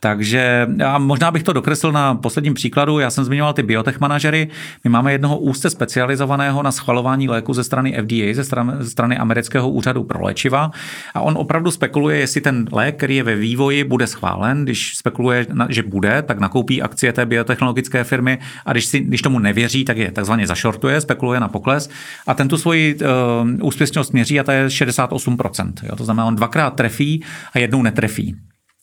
Takže 0.00 0.68
a 0.86 0.98
možná 0.98 1.30
bych 1.30 1.42
to 1.42 1.52
dokreslil 1.52 1.92
na 1.92 2.14
posledním 2.14 2.54
příkladu. 2.54 2.98
Já 2.98 3.10
jsem 3.10 3.24
zmiňoval 3.24 3.52
ty 3.52 3.62
biotech 3.62 4.00
manažery. 4.00 4.48
My 4.84 4.90
máme 4.90 5.12
jednoho 5.12 5.38
úzce 5.38 5.70
specializovaného 5.70 6.62
na 6.62 6.72
schvalování 6.72 7.28
léku 7.28 7.54
ze 7.54 7.64
strany 7.64 7.92
FDA, 7.92 8.42
ze 8.80 8.90
strany 8.90 9.18
amerického 9.18 9.70
úřadu 9.70 10.04
pro 10.04 10.22
léčiva. 10.22 10.70
A 11.14 11.20
on 11.20 11.34
opravdu 11.38 11.70
spekuluje, 11.74 12.18
jestli 12.18 12.40
ten 12.40 12.66
lék, 12.72 12.96
který 12.96 13.16
je 13.16 13.22
ve 13.22 13.36
vývoji, 13.36 13.84
bude 13.84 14.06
schválen. 14.06 14.64
Když 14.64 14.96
spekuluje, 14.96 15.46
že 15.68 15.82
bude, 15.82 16.22
tak 16.22 16.38
nakoupí 16.38 16.82
akcie 16.82 17.12
té 17.12 17.26
biotechnologické 17.26 18.04
firmy 18.04 18.38
a 18.66 18.72
když, 18.72 18.86
si, 18.86 19.00
když 19.00 19.22
tomu 19.22 19.38
nevěří, 19.38 19.84
tak 19.84 19.96
je 19.96 20.12
takzvaně 20.12 20.46
zašortuje, 20.46 21.00
spekuluje 21.00 21.40
na 21.40 21.48
pokles 21.48 21.90
a 22.26 22.34
ten 22.34 22.48
tu 22.48 22.58
svoji 22.58 22.94
uh, 22.94 23.66
úspěšnost 23.66 24.12
měří 24.12 24.40
a 24.40 24.44
to 24.44 24.50
je 24.50 24.66
68%. 24.66 25.72
Jo? 25.82 25.96
To 25.96 26.04
znamená, 26.04 26.26
on 26.26 26.36
dvakrát 26.36 26.70
trefí 26.70 27.22
a 27.52 27.58
jednou 27.58 27.82
netrefí. 27.82 28.36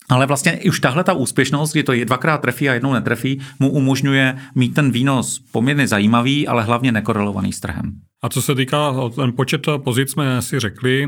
Ale 0.10 0.26
vlastně 0.26 0.60
už 0.68 0.80
tahle 0.80 1.04
ta 1.04 1.14
úspěšnost, 1.14 1.72
kdy 1.72 1.84
to 1.84 1.94
je 1.94 2.06
dvakrát 2.06 2.42
trefí 2.42 2.70
a 2.70 2.74
jednou 2.74 2.94
netrefí, 2.94 3.40
mu 3.60 3.70
umožňuje 3.70 4.38
mít 4.56 4.74
ten 4.74 4.92
výnos 4.92 5.40
poměrně 5.52 5.88
zajímavý, 5.88 6.48
ale 6.48 6.64
hlavně 6.64 6.92
nekorelovaný 6.92 7.54
s 7.54 7.60
trhem. 7.60 7.92
A 8.24 8.30
co 8.30 8.42
se 8.42 8.56
týká, 8.56 8.94
ten 9.16 9.34
počet 9.34 9.68
pozic 9.78 10.12
jsme 10.12 10.42
si 10.42 10.60
řekli, 10.60 11.08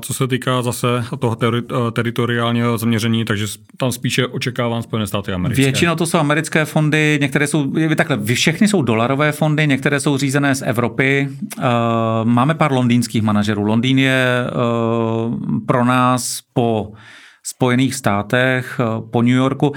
co 0.00 0.14
se 0.14 0.28
týká 0.28 0.62
zase 0.62 0.86
toho 1.18 1.36
teri, 1.36 1.62
teritoriálního 1.92 2.78
zaměření, 2.78 3.24
takže 3.24 3.46
tam 3.76 3.92
spíše 3.92 4.26
očekávám 4.26 4.82
Spojené 4.82 5.06
státy 5.06 5.32
americké. 5.32 5.62
Většinou 5.62 5.94
to 5.94 6.06
jsou 6.06 6.18
americké 6.18 6.64
fondy, 6.64 7.18
některé 7.20 7.46
jsou, 7.46 7.72
takhle, 7.96 8.34
všechny 8.34 8.68
jsou 8.68 8.82
dolarové 8.82 9.32
fondy, 9.32 9.66
některé 9.66 10.00
jsou 10.00 10.18
řízené 10.18 10.54
z 10.54 10.62
Evropy. 10.62 11.28
Máme 12.24 12.54
pár 12.54 12.72
londýnských 12.72 13.22
manažerů. 13.22 13.62
Londýn 13.62 13.98
je 13.98 14.46
pro 15.66 15.84
nás 15.84 16.40
po 16.52 16.92
Spojených 17.44 17.94
státech, 17.94 18.80
po 19.10 19.22
New 19.22 19.34
Yorku. 19.34 19.72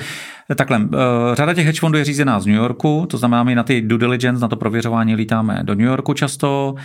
Takhle, 0.56 0.82
eh, 0.94 1.36
řada 1.36 1.54
těch 1.54 1.66
hedge 1.66 1.80
fondů 1.80 1.98
je 1.98 2.04
řízená 2.06 2.40
z 2.40 2.46
New 2.46 2.56
Yorku, 2.56 3.06
to 3.10 3.18
znamená, 3.18 3.44
my 3.44 3.56
na 3.56 3.64
ty 3.64 3.82
due 3.82 4.00
diligence, 4.00 4.42
na 4.42 4.48
to 4.48 4.56
prověřování 4.56 5.16
lítáme 5.16 5.60
do 5.64 5.76
New 5.76 5.86
Yorku 5.86 6.14
často. 6.14 6.76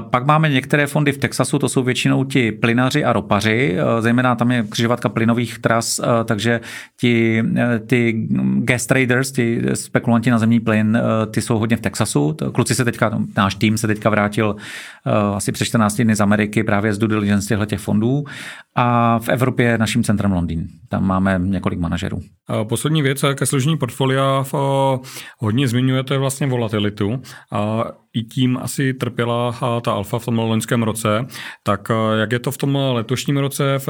Pak 0.00 0.26
máme 0.26 0.48
některé 0.48 0.86
fondy 0.86 1.12
v 1.12 1.18
Texasu, 1.18 1.58
to 1.58 1.68
jsou 1.68 1.82
většinou 1.82 2.24
ti 2.24 2.52
plynaři 2.52 3.04
a 3.04 3.12
ropaři, 3.12 3.76
eh, 3.78 4.02
zejména 4.02 4.34
tam 4.34 4.50
je 4.50 4.62
křižovatka 4.62 5.08
plynových 5.08 5.58
tras, 5.58 5.98
eh, 5.98 6.24
takže 6.24 6.60
ti, 7.00 7.42
ty 7.86 8.28
gas 8.58 8.86
traders, 8.86 9.32
ti 9.32 9.62
spekulanti 9.74 10.30
na 10.30 10.38
zemní 10.38 10.60
plyn, 10.60 10.98
ty 11.30 11.42
jsou 11.42 11.58
hodně 11.58 11.76
v 11.76 11.80
Texasu. 11.80 12.36
Kluci 12.52 12.74
se 12.74 12.84
teďka, 12.84 13.18
náš 13.36 13.54
tým 13.54 13.78
se 13.78 13.86
teďka 13.86 14.10
vrátil 14.10 14.56
asi 15.34 15.52
před 15.52 15.64
14 15.64 16.04
dny 16.04 16.16
z 16.16 16.20
Ameriky 16.20 16.64
právě 16.64 16.94
z 16.94 16.98
due 16.98 17.08
diligence 17.08 17.48
těchto 17.48 17.66
těch 17.66 17.80
fondů 17.80 18.24
a 18.74 19.18
v 19.18 19.28
Evropě 19.28 19.66
je 19.66 19.78
naším 19.78 20.04
centrem 20.04 20.32
Londýn. 20.32 20.66
Tam 20.88 21.06
máme 21.06 21.40
několik 21.42 21.78
manažerů. 21.78 22.20
Poslední 22.64 23.02
věc 23.08 23.24
ke 23.34 23.46
složení 23.46 23.76
portfolia. 23.76 24.44
Hodně 25.38 25.68
zmiňujete 25.68 26.18
vlastně 26.18 26.46
volatilitu 26.46 27.22
a 27.52 27.84
i 28.14 28.22
tím 28.22 28.58
asi 28.62 28.94
trpěla 28.94 29.54
ta 29.84 29.92
alfa 29.92 30.18
v 30.18 30.24
tom 30.24 30.38
loňském 30.38 30.82
roce. 30.82 31.26
Tak 31.62 31.88
jak 32.20 32.32
je 32.32 32.38
to 32.38 32.50
v 32.50 32.58
tom 32.58 32.78
letošním 32.92 33.36
roce? 33.36 33.78
V 33.78 33.88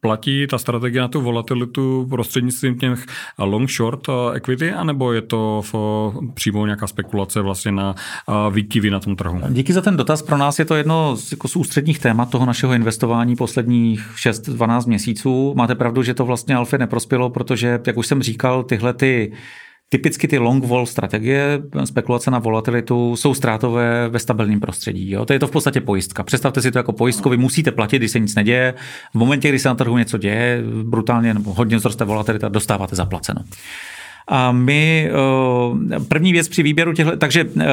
platí 0.00 0.46
ta 0.46 0.58
strategie 0.58 1.00
na 1.00 1.08
tu 1.08 1.20
volatilitu 1.20 2.06
prostřednictvím 2.10 2.78
těch 2.78 3.06
long 3.38 3.70
short 3.70 4.08
equity, 4.34 4.72
anebo 4.72 5.12
je 5.12 5.22
to 5.22 5.62
v, 5.72 5.74
přímo 6.34 6.66
nějaká 6.66 6.86
spekulace 6.86 7.40
vlastně 7.40 7.72
na 7.72 7.94
výkyvy 8.50 8.90
na 8.90 9.00
tom 9.00 9.16
trhu? 9.16 9.40
Díky 9.48 9.72
za 9.72 9.80
ten 9.80 9.96
dotaz. 9.96 10.22
Pro 10.22 10.36
nás 10.36 10.58
je 10.58 10.64
to 10.64 10.74
jedno 10.74 11.16
z, 11.16 11.32
jako 11.32 11.48
z 11.48 11.56
ústředních 11.56 11.98
témat 11.98 12.30
toho 12.30 12.46
našeho 12.46 12.72
investování 12.72 13.36
posledních 13.36 14.10
6-12 14.16 14.88
měsíců. 14.88 15.54
Máte 15.56 15.74
pravdu, 15.74 16.02
že 16.02 16.14
to 16.14 16.24
vlastně 16.24 16.54
Alfie 16.54 16.78
neprospělo, 16.78 17.30
protože, 17.30 17.80
jak 17.86 17.96
už 17.96 18.06
jsem 18.06 18.22
říkal, 18.22 18.62
tyhle 18.62 18.94
ty 18.94 19.32
Typicky 19.92 20.28
ty 20.28 20.38
long 20.38 20.64
vol 20.64 20.86
strategie, 20.86 21.62
spekulace 21.84 22.30
na 22.30 22.38
volatilitu, 22.38 23.16
jsou 23.16 23.34
ztrátové 23.34 24.08
ve 24.08 24.18
stabilním 24.18 24.60
prostředí. 24.60 25.10
Jo? 25.10 25.26
To 25.26 25.32
je 25.32 25.38
to 25.38 25.46
v 25.46 25.50
podstatě 25.50 25.80
pojistka. 25.80 26.22
Představte 26.22 26.62
si 26.62 26.72
to 26.72 26.78
jako 26.78 26.92
pojistku, 26.92 27.28
vy 27.28 27.36
musíte 27.36 27.70
platit, 27.70 27.98
když 27.98 28.10
se 28.10 28.18
nic 28.18 28.34
neděje. 28.34 28.74
V 29.10 29.14
momentě, 29.14 29.48
kdy 29.48 29.58
se 29.58 29.68
na 29.68 29.74
trhu 29.74 29.98
něco 29.98 30.18
děje, 30.18 30.62
brutálně 30.82 31.34
nebo 31.34 31.52
hodně 31.52 31.78
zroste 31.78 32.04
volatilita, 32.04 32.48
dostáváte 32.48 32.96
zaplaceno. 32.96 33.40
A 34.28 34.52
my, 34.52 35.10
eh, 35.96 36.00
první 36.00 36.32
věc 36.32 36.48
při 36.48 36.62
výběru 36.62 36.92
těchto, 36.92 37.16
takže 37.16 37.44
eh, 37.60 37.66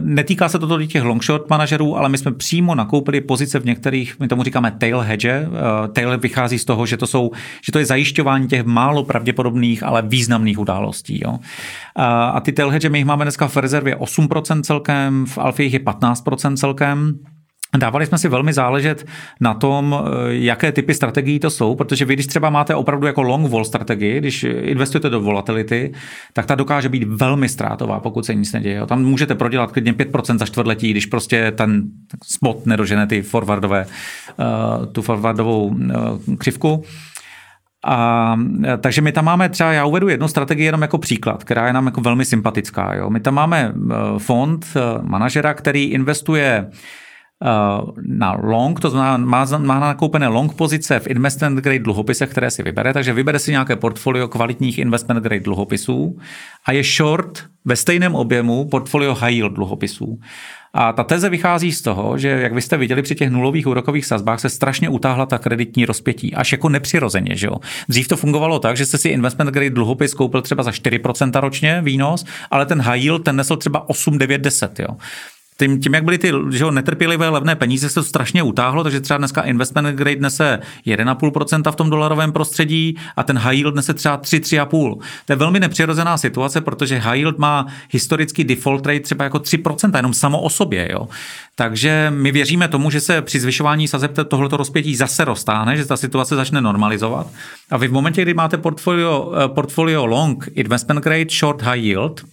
netýká 0.00 0.48
se 0.48 0.58
to 0.58 0.86
těch 0.86 1.02
long 1.02 1.24
short 1.24 1.50
manažerů, 1.50 1.96
ale 1.96 2.08
my 2.08 2.18
jsme 2.18 2.32
přímo 2.32 2.74
nakoupili 2.74 3.20
pozice 3.20 3.58
v 3.58 3.64
některých, 3.64 4.20
my 4.20 4.28
tomu 4.28 4.42
říkáme 4.42 4.70
tail 4.70 5.00
hedge. 5.00 5.30
Eh, 5.30 5.48
tail 5.88 6.18
vychází 6.18 6.58
z 6.58 6.64
toho, 6.64 6.86
že 6.86 6.96
to, 6.96 7.06
jsou, 7.06 7.30
že 7.64 7.72
to 7.72 7.78
je 7.78 7.86
zajišťování 7.86 8.48
těch 8.48 8.64
málo 8.64 9.04
pravděpodobných, 9.04 9.82
ale 9.82 10.02
významných 10.02 10.58
událostí. 10.58 11.20
Jo. 11.24 11.38
A 11.96 12.40
ty 12.40 12.52
tail 12.52 12.70
hedge, 12.70 12.88
my 12.88 12.98
jich 12.98 13.06
máme 13.06 13.24
dneska 13.24 13.48
v 13.48 13.56
rezervě 13.56 13.96
8% 13.96 14.62
celkem, 14.62 15.26
v 15.26 15.38
Alfie 15.38 15.66
jich 15.66 15.72
je 15.72 15.80
15% 15.80 16.56
celkem. 16.56 17.18
Dávali 17.78 18.06
jsme 18.06 18.18
si 18.18 18.28
velmi 18.28 18.52
záležet 18.52 19.06
na 19.40 19.54
tom, 19.54 19.96
eh, 19.98 20.34
jaké 20.34 20.72
typy 20.72 20.94
strategií 20.94 21.38
to 21.38 21.50
jsou, 21.50 21.74
protože 21.74 22.04
vy, 22.04 22.14
když 22.14 22.26
třeba 22.26 22.50
máte 22.50 22.74
opravdu 22.74 23.06
jako 23.06 23.22
long 23.22 23.50
vol 23.50 23.64
strategii, 23.64 24.18
když 24.18 24.46
investujete 24.60 25.10
do 25.10 25.20
volatility, 25.20 25.92
tak 26.32 26.46
ta 26.46 26.54
dokáže 26.54 26.88
být 26.88 27.04
velmi 27.04 27.48
ztrátová, 27.48 28.00
pokud 28.00 28.26
se 28.26 28.34
nic 28.34 28.52
neděje. 28.52 28.86
Tam 28.86 29.04
můžete 29.04 29.34
prodělat 29.34 29.72
klidně 29.72 29.92
5% 29.92 30.38
za 30.38 30.46
čtvrtletí, 30.46 30.90
když 30.90 31.06
prostě 31.06 31.50
ten 31.50 31.82
spot 32.24 32.66
nedožene 32.66 33.06
ty 33.06 33.22
forwardové, 33.22 33.86
eh, 33.86 34.86
tu 34.86 35.02
forwardovou 35.02 35.76
eh, 35.76 36.36
křivku. 36.36 36.82
A, 37.84 38.36
takže 38.80 39.00
my 39.00 39.12
tam 39.12 39.24
máme 39.24 39.48
třeba, 39.48 39.72
já 39.72 39.84
uvedu 39.84 40.08
jednu 40.08 40.28
strategii 40.28 40.66
jenom 40.66 40.82
jako 40.82 40.98
příklad, 40.98 41.44
která 41.44 41.66
je 41.66 41.72
nám 41.72 41.86
jako 41.86 42.00
velmi 42.00 42.24
sympatická. 42.24 42.94
Jo. 42.94 43.10
My 43.10 43.20
tam 43.20 43.34
máme 43.34 43.72
fond 44.18 44.66
manažera, 45.02 45.54
který 45.54 45.84
investuje 45.84 46.66
na 48.02 48.32
long, 48.42 48.80
to 48.80 48.90
znamená, 48.90 49.16
má, 49.16 49.58
má 49.58 49.80
nakoupené 49.80 50.28
long 50.28 50.54
pozice 50.54 51.00
v 51.00 51.06
investment 51.06 51.60
grade 51.60 51.78
dluhopisech, 51.78 52.30
které 52.30 52.50
si 52.50 52.62
vybere, 52.62 52.92
takže 52.92 53.12
vybere 53.12 53.38
si 53.38 53.50
nějaké 53.50 53.76
portfolio 53.76 54.28
kvalitních 54.28 54.78
investment 54.78 55.22
grade 55.22 55.40
dluhopisů 55.40 56.18
a 56.66 56.72
je 56.72 56.82
short 56.82 57.44
ve 57.64 57.76
stejném 57.76 58.14
objemu 58.14 58.68
portfolio 58.68 59.14
high 59.14 59.32
yield 59.32 59.52
dluhopisů. 59.52 60.20
A 60.74 60.92
ta 60.92 61.04
teze 61.04 61.28
vychází 61.28 61.72
z 61.72 61.82
toho, 61.82 62.18
že 62.18 62.28
jak 62.28 62.52
vy 62.52 62.62
jste 62.62 62.76
viděli 62.76 63.02
při 63.02 63.14
těch 63.14 63.30
nulových 63.30 63.66
úrokových 63.66 64.06
sazbách, 64.06 64.40
se 64.40 64.48
strašně 64.48 64.88
utáhla 64.88 65.26
ta 65.26 65.38
kreditní 65.38 65.84
rozpětí, 65.84 66.34
až 66.34 66.52
jako 66.52 66.68
nepřirozeně. 66.68 67.36
Že 67.36 67.46
jo? 67.46 67.56
Dřív 67.88 68.08
to 68.08 68.16
fungovalo 68.16 68.58
tak, 68.58 68.76
že 68.76 68.86
jste 68.86 68.98
si 68.98 69.08
investment 69.08 69.50
grade 69.50 69.70
dluhopis 69.70 70.14
koupil 70.14 70.42
třeba 70.42 70.62
za 70.62 70.70
4% 70.70 71.40
ročně 71.40 71.82
výnos, 71.82 72.24
ale 72.50 72.66
ten 72.66 72.80
high 72.80 73.02
yield 73.02 73.24
ten 73.24 73.36
nesl 73.36 73.56
třeba 73.56 73.88
8, 73.88 74.18
9, 74.18 74.38
10. 74.40 74.80
Jo? 74.80 74.96
Tím, 75.60 75.80
tím 75.80 75.94
jak 75.94 76.04
byly 76.04 76.18
ty 76.18 76.32
že 76.50 76.64
jo, 76.64 76.70
netrpělivé 76.70 77.28
levné 77.28 77.56
peníze, 77.56 77.88
se 77.88 77.94
to 77.94 78.02
strašně 78.02 78.42
utáhlo, 78.42 78.82
takže 78.82 79.00
třeba 79.00 79.18
dneska 79.18 79.42
investment 79.42 79.96
grade 79.96 80.20
nese 80.20 80.60
1,5% 80.86 81.72
v 81.72 81.76
tom 81.76 81.90
dolarovém 81.90 82.32
prostředí 82.32 82.96
a 83.16 83.22
ten 83.22 83.38
high 83.38 83.56
yield 83.56 83.74
nese 83.74 83.94
třeba 83.94 84.18
3-3,5%. 84.18 84.98
To 85.26 85.32
je 85.32 85.36
velmi 85.36 85.60
nepřirozená 85.60 86.16
situace, 86.16 86.60
protože 86.60 86.98
high 86.98 87.18
yield 87.18 87.38
má 87.38 87.66
historický 87.90 88.44
default 88.44 88.86
rate 88.86 89.00
třeba 89.00 89.24
jako 89.24 89.38
3%, 89.38 89.96
jenom 89.96 90.14
samo 90.14 90.40
o 90.40 90.50
sobě. 90.50 90.88
Jo. 90.92 91.08
Takže 91.54 92.12
my 92.14 92.32
věříme 92.32 92.68
tomu, 92.68 92.90
že 92.90 93.00
se 93.00 93.22
při 93.22 93.40
zvyšování 93.40 93.88
sazeb 93.88 94.12
tohleto 94.28 94.56
rozpětí 94.56 94.96
zase 94.96 95.24
roztáhne, 95.24 95.76
že 95.76 95.84
ta 95.84 95.96
situace 95.96 96.36
začne 96.36 96.60
normalizovat. 96.60 97.26
A 97.70 97.76
vy 97.76 97.88
v 97.88 97.92
momentě, 97.92 98.22
kdy 98.22 98.34
máte 98.34 98.58
portfolio, 98.58 99.32
eh, 99.44 99.48
portfolio 99.48 100.06
long 100.06 100.48
investment 100.54 101.04
grade, 101.04 101.30
short 101.30 101.62
high 101.62 101.84
yield, 101.84 102.24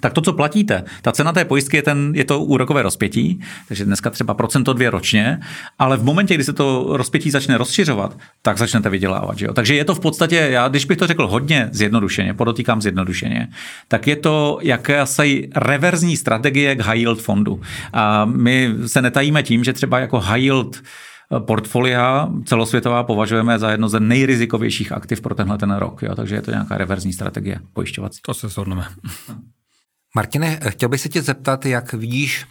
tak 0.00 0.12
to, 0.12 0.20
co 0.20 0.32
platíte, 0.32 0.84
ta 1.02 1.12
cena 1.12 1.32
té 1.32 1.44
pojistky 1.44 1.76
je, 1.76 1.82
ten, 1.82 2.12
je 2.14 2.24
to 2.24 2.40
úrokové 2.40 2.82
rozpětí, 2.82 3.40
takže 3.68 3.84
dneska 3.84 4.10
třeba 4.10 4.34
procento 4.34 4.72
dvě 4.72 4.90
ročně, 4.90 5.40
ale 5.78 5.96
v 5.96 6.04
momentě, 6.04 6.34
kdy 6.34 6.44
se 6.44 6.52
to 6.52 6.86
rozpětí 6.90 7.30
začne 7.30 7.58
rozšiřovat, 7.58 8.18
tak 8.42 8.58
začnete 8.58 8.90
vydělávat. 8.90 9.38
Že 9.38 9.46
jo? 9.46 9.52
Takže 9.52 9.74
je 9.74 9.84
to 9.84 9.94
v 9.94 10.00
podstatě, 10.00 10.36
já 10.36 10.68
když 10.68 10.84
bych 10.84 10.98
to 10.98 11.06
řekl 11.06 11.26
hodně 11.26 11.68
zjednodušeně, 11.72 12.34
podotýkám 12.34 12.82
zjednodušeně, 12.82 13.48
tak 13.88 14.06
je 14.06 14.16
to 14.16 14.58
jakési 14.62 15.50
reverzní 15.56 16.16
strategie 16.16 16.76
k 16.76 16.80
high 16.80 16.98
yield 16.98 17.20
fondu. 17.20 17.60
A 17.92 18.24
my 18.24 18.74
se 18.86 19.02
netajíme 19.02 19.42
tím, 19.42 19.64
že 19.64 19.72
třeba 19.72 19.98
jako 19.98 20.20
high 20.20 20.42
yield 20.42 20.82
portfolia 21.38 22.28
celosvětová 22.44 23.02
považujeme 23.02 23.58
za 23.58 23.70
jedno 23.70 23.88
ze 23.88 24.00
nejrizikovějších 24.00 24.92
aktiv 24.92 25.20
pro 25.20 25.34
tenhle 25.34 25.58
ten 25.58 25.74
rok. 25.74 26.02
Jo? 26.02 26.14
Takže 26.14 26.34
je 26.34 26.42
to 26.42 26.50
nějaká 26.50 26.78
reverzní 26.78 27.12
strategie 27.12 27.58
pojišťovací. 27.72 28.20
To 28.26 28.34
se 28.34 28.48
shodneme. 28.48 28.84
Martine, 30.16 30.60
chtěl 30.68 30.88
bych 30.88 31.00
se 31.00 31.08
tě 31.08 31.22
zeptat, 31.22 31.66
jak 31.66 31.92
vidíš 31.92 32.46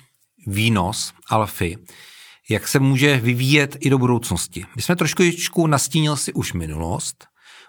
výnos 0.48 1.14
Alfy, 1.30 1.78
jak 2.50 2.68
se 2.68 2.80
může 2.80 3.18
vyvíjet 3.18 3.78
i 3.80 3.90
do 3.90 3.98
budoucnosti. 3.98 4.66
My 4.76 4.82
jsme 4.82 4.96
trošku 4.96 5.68
nastínil 5.68 6.16
si 6.16 6.34
už 6.34 6.54
minulost, 6.54 7.26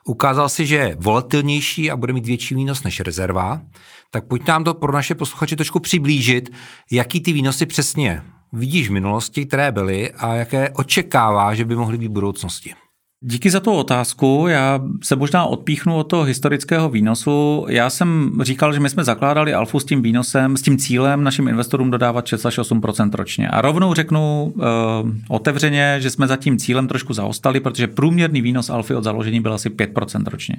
ukázal 0.07 0.49
si, 0.49 0.67
že 0.67 0.77
je 0.77 0.97
volatilnější 1.01 1.91
a 1.91 1.97
bude 1.97 2.13
mít 2.13 2.27
větší 2.27 2.55
výnos 2.55 2.83
než 2.83 3.01
rezerva, 3.01 3.61
tak 4.11 4.27
pojď 4.27 4.47
nám 4.47 4.65
to 4.65 4.75
pro 4.75 4.93
naše 4.93 5.15
posluchače 5.15 5.57
trošku 5.57 5.81
přiblížit, 5.81 6.51
jaký 6.91 7.21
ty 7.21 7.33
výnosy 7.33 7.67
přesně 7.67 8.23
vidíš 8.53 8.89
v 8.89 8.93
minulosti, 8.93 9.47
které 9.47 9.73
byly 9.73 10.13
a 10.13 10.35
jaké 10.35 10.71
očekává, 10.71 11.55
že 11.55 11.65
by 11.65 11.77
mohly 11.77 11.99
být 11.99 12.09
v 12.09 12.13
budoucnosti. 12.13 12.75
Díky 13.25 13.51
za 13.51 13.61
tu 13.61 13.73
otázku. 13.73 14.47
Já 14.49 14.81
se 15.03 15.17
možná 15.17 15.45
odpíchnu 15.45 15.97
od 15.97 16.05
toho 16.05 16.23
historického 16.23 16.89
výnosu. 16.89 17.67
Já 17.69 17.91
jsem 17.91 18.39
říkal, 18.43 18.73
že 18.73 18.81
my 18.81 18.91
jsme 18.91 19.05
zakládali 19.05 19.55
Alfu 19.55 19.81
s 19.81 19.85
tím 19.85 20.03
výnosem, 20.03 20.57
s 20.57 20.63
tím 20.63 20.79
cílem 20.79 21.25
našim 21.25 21.49
investorům 21.49 21.91
dodávat 21.91 22.27
6 22.27 22.47
až 22.47 22.59
8 22.59 22.81
ročně. 23.15 23.49
A 23.49 23.61
rovnou 23.61 23.95
řeknu 23.95 24.53
uh, 24.55 24.63
otevřeně, 25.29 25.97
že 26.01 26.11
jsme 26.11 26.27
za 26.27 26.37
tím 26.37 26.59
cílem 26.59 26.89
trošku 26.89 27.13
zaostali, 27.13 27.61
protože 27.61 27.87
průměrný 27.87 28.43
výnos 28.43 28.71
Alfy 28.71 28.95
od 28.95 29.05
založení 29.05 29.41
byl 29.41 29.53
asi 29.53 29.71
5% 29.71 30.25
ročně. 30.27 30.57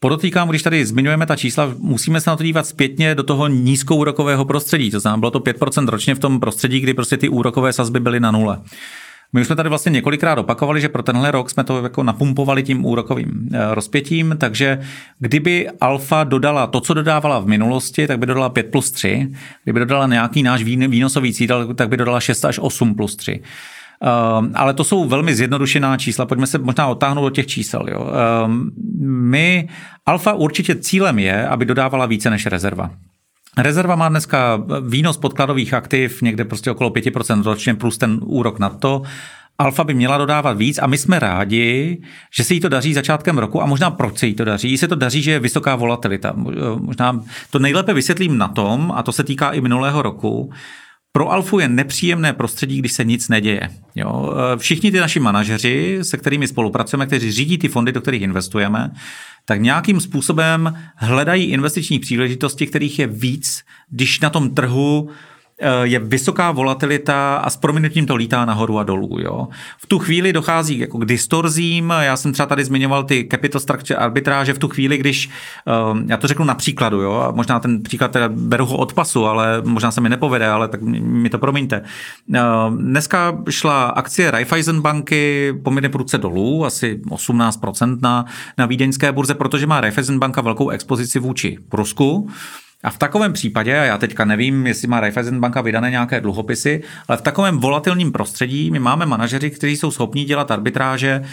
Podotýkám, 0.00 0.48
když 0.48 0.62
tady 0.62 0.86
zmiňujeme 0.86 1.26
ta 1.26 1.36
čísla, 1.36 1.74
musíme 1.78 2.20
se 2.20 2.30
na 2.30 2.36
to 2.36 2.42
dívat 2.42 2.66
zpětně 2.66 3.14
do 3.14 3.22
toho 3.22 3.48
nízkoúrokového 3.48 4.44
prostředí. 4.44 4.90
To 4.90 5.00
znamená, 5.00 5.18
bylo 5.18 5.30
to 5.30 5.40
5% 5.40 5.88
ročně 5.88 6.14
v 6.14 6.18
tom 6.18 6.40
prostředí, 6.40 6.80
kdy 6.80 6.94
prostě 6.94 7.16
ty 7.16 7.28
úrokové 7.28 7.72
sazby 7.72 8.00
byly 8.00 8.20
na 8.20 8.30
nule. 8.30 8.60
My 9.32 9.40
už 9.40 9.46
jsme 9.46 9.56
tady 9.56 9.68
vlastně 9.68 9.90
několikrát 9.90 10.38
opakovali, 10.38 10.80
že 10.80 10.88
pro 10.88 11.02
tenhle 11.02 11.30
rok 11.30 11.50
jsme 11.50 11.64
to 11.64 11.82
jako 11.82 12.02
napumpovali 12.02 12.62
tím 12.62 12.84
úrokovým 12.84 13.48
eh, 13.52 13.74
rozpětím, 13.74 14.36
takže 14.38 14.80
kdyby 15.18 15.70
Alfa 15.80 16.24
dodala 16.24 16.66
to, 16.66 16.80
co 16.80 16.94
dodávala 16.94 17.38
v 17.38 17.46
minulosti, 17.46 18.06
tak 18.06 18.18
by 18.18 18.26
dodala 18.26 18.48
5 18.48 18.70
plus 18.70 18.90
3. 18.90 19.32
Kdyby 19.64 19.80
dodala 19.80 20.06
nějaký 20.06 20.42
náš 20.42 20.62
výnosový 20.62 21.32
cíl, 21.32 21.74
tak 21.74 21.88
by 21.88 21.96
dodala 21.96 22.20
6 22.20 22.44
až 22.44 22.58
8 22.58 22.94
plus 22.94 23.16
3. 23.16 23.42
Uh, 24.02 24.46
ale 24.54 24.74
to 24.74 24.84
jsou 24.84 25.08
velmi 25.08 25.34
zjednodušená 25.34 25.96
čísla. 25.96 26.26
Pojďme 26.26 26.46
se 26.46 26.58
možná 26.58 26.86
otáhnout 26.86 27.24
do 27.24 27.30
těch 27.30 27.46
čísel. 27.46 27.86
Jo. 27.88 28.00
Uh, 28.00 28.10
my, 29.06 29.68
Alfa 30.06 30.32
určitě 30.32 30.74
cílem 30.74 31.18
je, 31.18 31.48
aby 31.48 31.64
dodávala 31.64 32.06
více 32.06 32.30
než 32.30 32.46
rezerva. 32.46 32.90
Rezerva 33.58 33.96
má 33.96 34.08
dneska 34.08 34.62
výnos 34.88 35.16
podkladových 35.16 35.74
aktiv 35.74 36.22
někde 36.22 36.44
prostě 36.44 36.70
okolo 36.70 36.90
5% 36.90 37.42
ročně 37.42 37.74
plus 37.74 37.98
ten 37.98 38.20
úrok 38.22 38.58
na 38.58 38.68
to 38.68 39.02
Alfa 39.60 39.84
by 39.84 39.94
měla 39.94 40.18
dodávat 40.18 40.56
víc 40.56 40.78
a 40.78 40.86
my 40.86 40.98
jsme 40.98 41.18
rádi, 41.18 42.02
že 42.34 42.44
se 42.44 42.54
jí 42.54 42.60
to 42.60 42.68
daří 42.68 42.94
začátkem 42.94 43.38
roku 43.38 43.62
a 43.62 43.66
možná 43.66 43.90
proč 43.90 44.18
se 44.18 44.26
jí 44.26 44.34
to 44.34 44.44
daří. 44.44 44.70
Jí 44.70 44.78
se 44.78 44.88
to 44.88 44.94
daří, 44.94 45.22
že 45.22 45.30
je 45.30 45.38
vysoká 45.38 45.76
volatilita. 45.76 46.32
Možná 46.78 47.24
to 47.50 47.58
nejlépe 47.58 47.94
vysvětlím 47.94 48.38
na 48.38 48.48
tom, 48.48 48.92
a 48.96 49.02
to 49.02 49.12
se 49.12 49.24
týká 49.24 49.50
i 49.50 49.60
minulého 49.60 50.02
roku, 50.02 50.52
pro 51.12 51.32
Alfu 51.32 51.58
je 51.58 51.68
nepříjemné 51.68 52.32
prostředí, 52.32 52.78
když 52.78 52.92
se 52.92 53.04
nic 53.04 53.28
neděje. 53.28 53.68
Jo? 53.94 54.34
Všichni 54.56 54.90
ty 54.90 55.00
naši 55.00 55.20
manažeři, 55.20 55.98
se 56.02 56.16
kterými 56.16 56.48
spolupracujeme, 56.48 57.06
kteří 57.06 57.32
řídí 57.32 57.58
ty 57.58 57.68
fondy, 57.68 57.92
do 57.92 58.00
kterých 58.00 58.22
investujeme, 58.22 58.90
tak 59.50 59.60
nějakým 59.60 60.00
způsobem 60.00 60.74
hledají 60.96 61.44
investiční 61.44 61.98
příležitosti, 61.98 62.66
kterých 62.66 62.98
je 62.98 63.06
víc, 63.06 63.62
když 63.88 64.20
na 64.20 64.30
tom 64.30 64.54
trhu 64.54 65.10
je 65.82 65.98
vysoká 65.98 66.50
volatilita 66.50 67.36
a 67.36 67.50
s 67.50 67.56
prominutím 67.56 68.06
to 68.06 68.16
lítá 68.16 68.44
nahoru 68.44 68.78
a 68.78 68.82
dolů. 68.82 69.18
Jo. 69.20 69.48
V 69.78 69.86
tu 69.86 69.98
chvíli 69.98 70.32
dochází 70.32 70.78
jako 70.78 70.98
k 70.98 71.04
distorzím, 71.04 71.92
já 72.00 72.16
jsem 72.16 72.32
třeba 72.32 72.46
tady 72.46 72.64
zmiňoval 72.64 73.04
ty 73.04 73.28
capital 73.30 73.60
structure 73.60 73.98
arbitráže 73.98 74.54
v 74.54 74.58
tu 74.58 74.68
chvíli, 74.68 74.98
když, 74.98 75.30
eh, 75.68 75.72
já 76.06 76.16
to 76.16 76.28
řeknu 76.28 76.44
na 76.44 76.54
příkladu, 76.54 77.00
jo, 77.00 77.12
a 77.12 77.30
možná 77.30 77.60
ten 77.60 77.82
příklad 77.82 78.10
teda 78.10 78.28
beru 78.28 78.66
ho 78.66 78.76
od 78.76 78.92
pasu, 78.92 79.26
ale 79.26 79.62
možná 79.64 79.90
se 79.90 80.00
mi 80.00 80.08
nepovede, 80.08 80.46
ale 80.46 80.68
tak 80.68 80.80
mi 80.82 81.30
to 81.30 81.38
promiňte. 81.38 81.82
Eh, 82.34 82.40
dneska 82.76 83.38
šla 83.50 83.84
akcie 83.86 84.30
Raiffeisen 84.30 84.80
banky 84.80 85.52
poměrně 85.64 85.88
prudce 85.88 86.18
dolů, 86.18 86.64
asi 86.64 87.00
18% 87.10 88.02
na, 88.02 88.24
na 88.58 88.66
vídeňské 88.66 89.12
burze, 89.12 89.34
protože 89.34 89.66
má 89.66 89.80
Raiffeisen 89.80 90.18
banka 90.18 90.40
velkou 90.40 90.68
expozici 90.68 91.18
vůči 91.18 91.58
Rusku. 91.72 92.28
A 92.84 92.90
v 92.90 92.98
takovém 92.98 93.32
případě, 93.32 93.78
a 93.78 93.84
já 93.84 93.98
teďka 93.98 94.24
nevím, 94.24 94.66
jestli 94.66 94.88
má 94.88 95.00
Raiffeisen 95.00 95.40
banka 95.40 95.60
vydané 95.60 95.90
nějaké 95.90 96.20
dluhopisy, 96.20 96.82
ale 97.08 97.18
v 97.18 97.22
takovém 97.22 97.58
volatilním 97.58 98.12
prostředí 98.12 98.70
my 98.70 98.78
máme 98.78 99.06
manažeři, 99.06 99.50
kteří 99.50 99.76
jsou 99.76 99.90
schopni 99.90 100.24
dělat 100.24 100.50
arbitráže, 100.50 101.24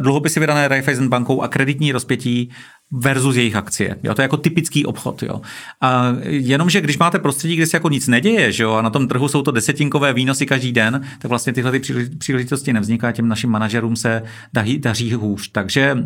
dluhopisy 0.00 0.40
vydané 0.40 0.68
Raiffeisen 0.68 1.08
bankou 1.08 1.42
a 1.42 1.48
kreditní 1.48 1.92
rozpětí 1.92 2.50
versus 2.92 3.36
jejich 3.36 3.56
akcie. 3.56 3.96
Jo, 4.02 4.14
to 4.14 4.22
je 4.22 4.24
jako 4.24 4.36
typický 4.36 4.86
obchod. 4.86 5.22
Jo. 5.22 5.40
A 5.80 6.06
jenomže 6.22 6.80
když 6.80 6.98
máte 6.98 7.18
prostředí, 7.18 7.56
kde 7.56 7.66
se 7.66 7.76
jako 7.76 7.88
nic 7.88 8.08
neděje, 8.08 8.52
že 8.52 8.62
jo, 8.62 8.72
a 8.72 8.82
na 8.82 8.90
tom 8.90 9.08
trhu 9.08 9.28
jsou 9.28 9.42
to 9.42 9.50
desetinkové 9.50 10.12
výnosy 10.12 10.46
každý 10.46 10.72
den, 10.72 11.06
tak 11.18 11.28
vlastně 11.28 11.52
tyhle 11.52 11.72
ty 11.72 11.80
příležitosti 12.18 12.72
nevzniká, 12.72 13.12
těm 13.12 13.28
našim 13.28 13.50
manažerům 13.50 13.96
se 13.96 14.22
daří, 14.52 14.78
daří 14.78 15.12
hůř. 15.12 15.48
Takže 15.52 15.96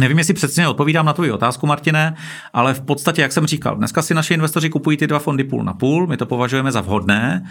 Nevím, 0.00 0.18
jestli 0.18 0.34
přesně 0.34 0.68
odpovídám 0.68 1.06
na 1.06 1.12
tvoji 1.12 1.30
otázku, 1.32 1.66
Martine, 1.66 2.14
ale 2.52 2.74
v 2.74 2.80
podstatě, 2.80 3.22
jak 3.22 3.32
jsem 3.32 3.46
říkal, 3.46 3.76
dneska 3.76 4.02
si 4.02 4.14
naši 4.14 4.34
investoři 4.34 4.70
kupují 4.70 4.96
ty 4.96 5.06
dva 5.06 5.18
fondy 5.18 5.44
půl 5.44 5.64
na 5.64 5.72
půl, 5.72 6.06
my 6.06 6.16
to 6.16 6.26
považujeme 6.26 6.72
za 6.72 6.80
vhodné. 6.80 7.42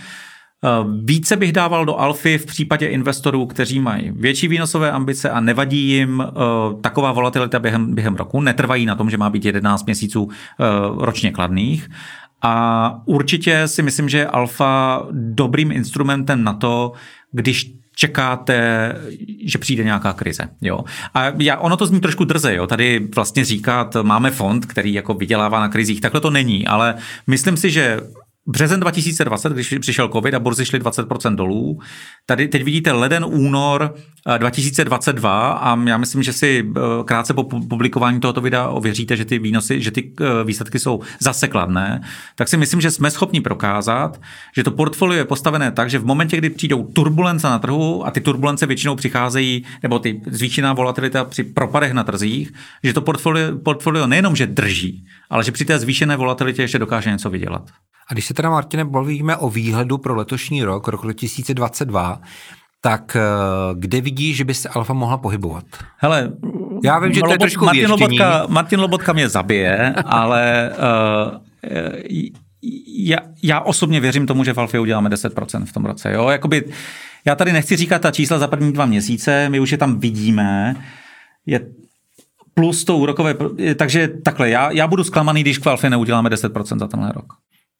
Eh, 0.63 0.69
více 1.03 1.35
bych 1.35 1.51
dával 1.51 1.85
do 1.85 1.99
Alfy 1.99 2.37
v 2.37 2.45
případě 2.45 2.87
investorů, 2.87 3.45
kteří 3.45 3.79
mají 3.79 4.11
větší 4.11 4.47
výnosové 4.47 4.91
ambice 4.91 5.29
a 5.29 5.39
nevadí 5.39 5.89
jim 5.89 6.19
uh, 6.19 6.81
taková 6.81 7.11
volatilita 7.11 7.59
během, 7.59 7.95
během 7.95 8.15
roku, 8.15 8.41
netrvají 8.41 8.85
na 8.85 8.95
tom, 8.95 9.09
že 9.09 9.17
má 9.17 9.29
být 9.29 9.45
11 9.45 9.85
měsíců 9.85 10.23
uh, 10.23 10.31
ročně 10.97 11.31
kladných. 11.31 11.89
A 12.41 12.95
určitě 13.05 13.67
si 13.67 13.83
myslím, 13.83 14.09
že 14.09 14.17
je 14.17 14.27
Alfa 14.27 15.03
dobrým 15.11 15.71
instrumentem 15.71 16.43
na 16.43 16.53
to, 16.53 16.91
když 17.31 17.73
čekáte, 17.95 18.91
že 19.45 19.57
přijde 19.57 19.83
nějaká 19.83 20.13
krize. 20.13 20.49
Jo. 20.61 20.79
A 21.13 21.25
já, 21.37 21.57
ono 21.57 21.77
to 21.77 21.85
zní 21.85 21.99
trošku 22.01 22.23
drze, 22.23 22.55
jo. 22.55 22.67
tady 22.67 23.07
vlastně 23.15 23.45
říkat, 23.45 23.95
máme 24.01 24.31
fond, 24.31 24.65
který 24.65 24.93
jako 24.93 25.13
vydělává 25.13 25.59
na 25.59 25.69
krizích, 25.69 26.01
takhle 26.01 26.21
to 26.21 26.29
není, 26.29 26.67
ale 26.67 26.95
myslím 27.27 27.57
si, 27.57 27.71
že 27.71 27.99
Březen 28.47 28.79
2020, 28.79 29.53
když 29.53 29.75
přišel 29.79 30.09
covid 30.09 30.33
a 30.33 30.39
burzy 30.39 30.65
šly 30.65 30.79
20% 30.79 31.35
dolů. 31.35 31.79
Tady 32.25 32.47
teď 32.47 32.63
vidíte 32.63 32.91
leden, 32.91 33.25
únor 33.27 33.95
2022 34.37 35.49
eh, 35.49 35.65
a 35.65 35.79
já 35.89 35.97
myslím, 35.97 36.23
že 36.23 36.33
si 36.33 36.65
eh, 36.77 36.79
krátce 37.05 37.33
po 37.33 37.43
publikování 37.43 38.19
tohoto 38.19 38.41
videa 38.41 38.67
ověříte, 38.67 39.17
že 39.17 39.25
ty 39.25 39.39
výnosy, 39.39 39.81
že 39.81 39.91
ty 39.91 40.13
eh, 40.21 40.43
výsledky 40.43 40.79
jsou 40.79 41.01
zase 41.19 41.47
kladné. 41.47 42.01
Tak 42.35 42.47
si 42.47 42.57
myslím, 42.57 42.81
že 42.81 42.91
jsme 42.91 43.11
schopni 43.11 43.41
prokázat, 43.41 44.21
že 44.55 44.63
to 44.63 44.71
portfolio 44.71 45.17
je 45.17 45.25
postavené 45.25 45.71
tak, 45.71 45.89
že 45.89 45.99
v 45.99 46.05
momentě, 46.05 46.37
kdy 46.37 46.49
přijdou 46.49 46.83
turbulence 46.83 47.47
na 47.47 47.59
trhu 47.59 48.07
a 48.07 48.11
ty 48.11 48.21
turbulence 48.21 48.65
většinou 48.65 48.95
přicházejí, 48.95 49.65
nebo 49.83 49.99
ty 49.99 50.21
zvýšená 50.25 50.73
volatilita 50.73 51.25
při 51.25 51.43
propadech 51.43 51.93
na 51.93 52.03
trzích, 52.03 52.53
že 52.83 52.93
to 52.93 53.01
portfolio, 53.01 53.57
portfolio 53.57 54.07
nejenom, 54.07 54.35
že 54.35 54.47
drží, 54.47 55.05
ale 55.29 55.43
že 55.43 55.51
při 55.51 55.65
té 55.65 55.79
zvýšené 55.79 56.17
volatilitě 56.17 56.61
ještě 56.61 56.79
dokáže 56.79 57.11
něco 57.11 57.29
vydělat. 57.29 57.71
A 58.09 58.13
když 58.13 58.25
se 58.25 58.33
teda, 58.33 58.49
Martine, 58.49 58.85
bavíme 58.85 59.37
o 59.37 59.49
výhledu 59.49 59.97
pro 59.97 60.15
letošní 60.15 60.63
rok, 60.63 60.87
rok 60.87 61.01
2022, 61.01 62.21
tak 62.81 63.15
eh, 63.15 63.21
kde 63.75 64.01
vidíš, 64.01 64.37
že 64.37 64.43
by 64.43 64.53
se 64.53 64.69
Alfa 64.69 64.93
mohla 64.93 65.17
pohybovat? 65.17 65.63
Hele, 65.97 66.31
já 66.83 66.99
vím, 66.99 67.13
že 67.13 67.21
to 67.21 67.31
je 67.31 67.37
trošku 67.37 67.65
Martin 67.65 67.91
Lobotka, 67.91 68.45
Martin 68.47 68.79
Lobotka 68.79 69.13
mě 69.13 69.29
zabije, 69.29 69.93
ale 70.05 70.71
uh, 71.31 71.39
já, 72.97 73.17
já 73.43 73.59
osobně 73.59 73.99
věřím 73.99 74.27
tomu, 74.27 74.43
že 74.43 74.53
v 74.53 74.57
Alfě 74.57 74.79
uděláme 74.79 75.09
10% 75.09 75.65
v 75.65 75.73
tom 75.73 75.85
roce. 75.85 76.13
Jo? 76.13 76.29
Jakoby, 76.29 76.63
já 77.25 77.35
tady 77.35 77.53
nechci 77.53 77.75
říkat 77.75 78.01
ta 78.01 78.11
čísla 78.11 78.39
za 78.39 78.47
první 78.47 78.73
dva 78.73 78.85
měsíce, 78.85 79.49
my 79.49 79.59
už 79.59 79.71
je 79.71 79.77
tam 79.77 79.99
vidíme. 79.99 80.75
Je 81.45 81.59
plus 82.53 82.83
to 82.83 82.97
úrokové, 82.97 83.35
takže 83.75 84.07
takhle, 84.07 84.49
já, 84.49 84.71
já 84.71 84.87
budu 84.87 85.03
zklamaný, 85.03 85.41
když 85.41 85.59
v 85.59 85.67
Alfě 85.67 85.89
neuděláme 85.89 86.29
10% 86.29 86.79
za 86.79 86.87
tenhle 86.87 87.11
rok. 87.11 87.33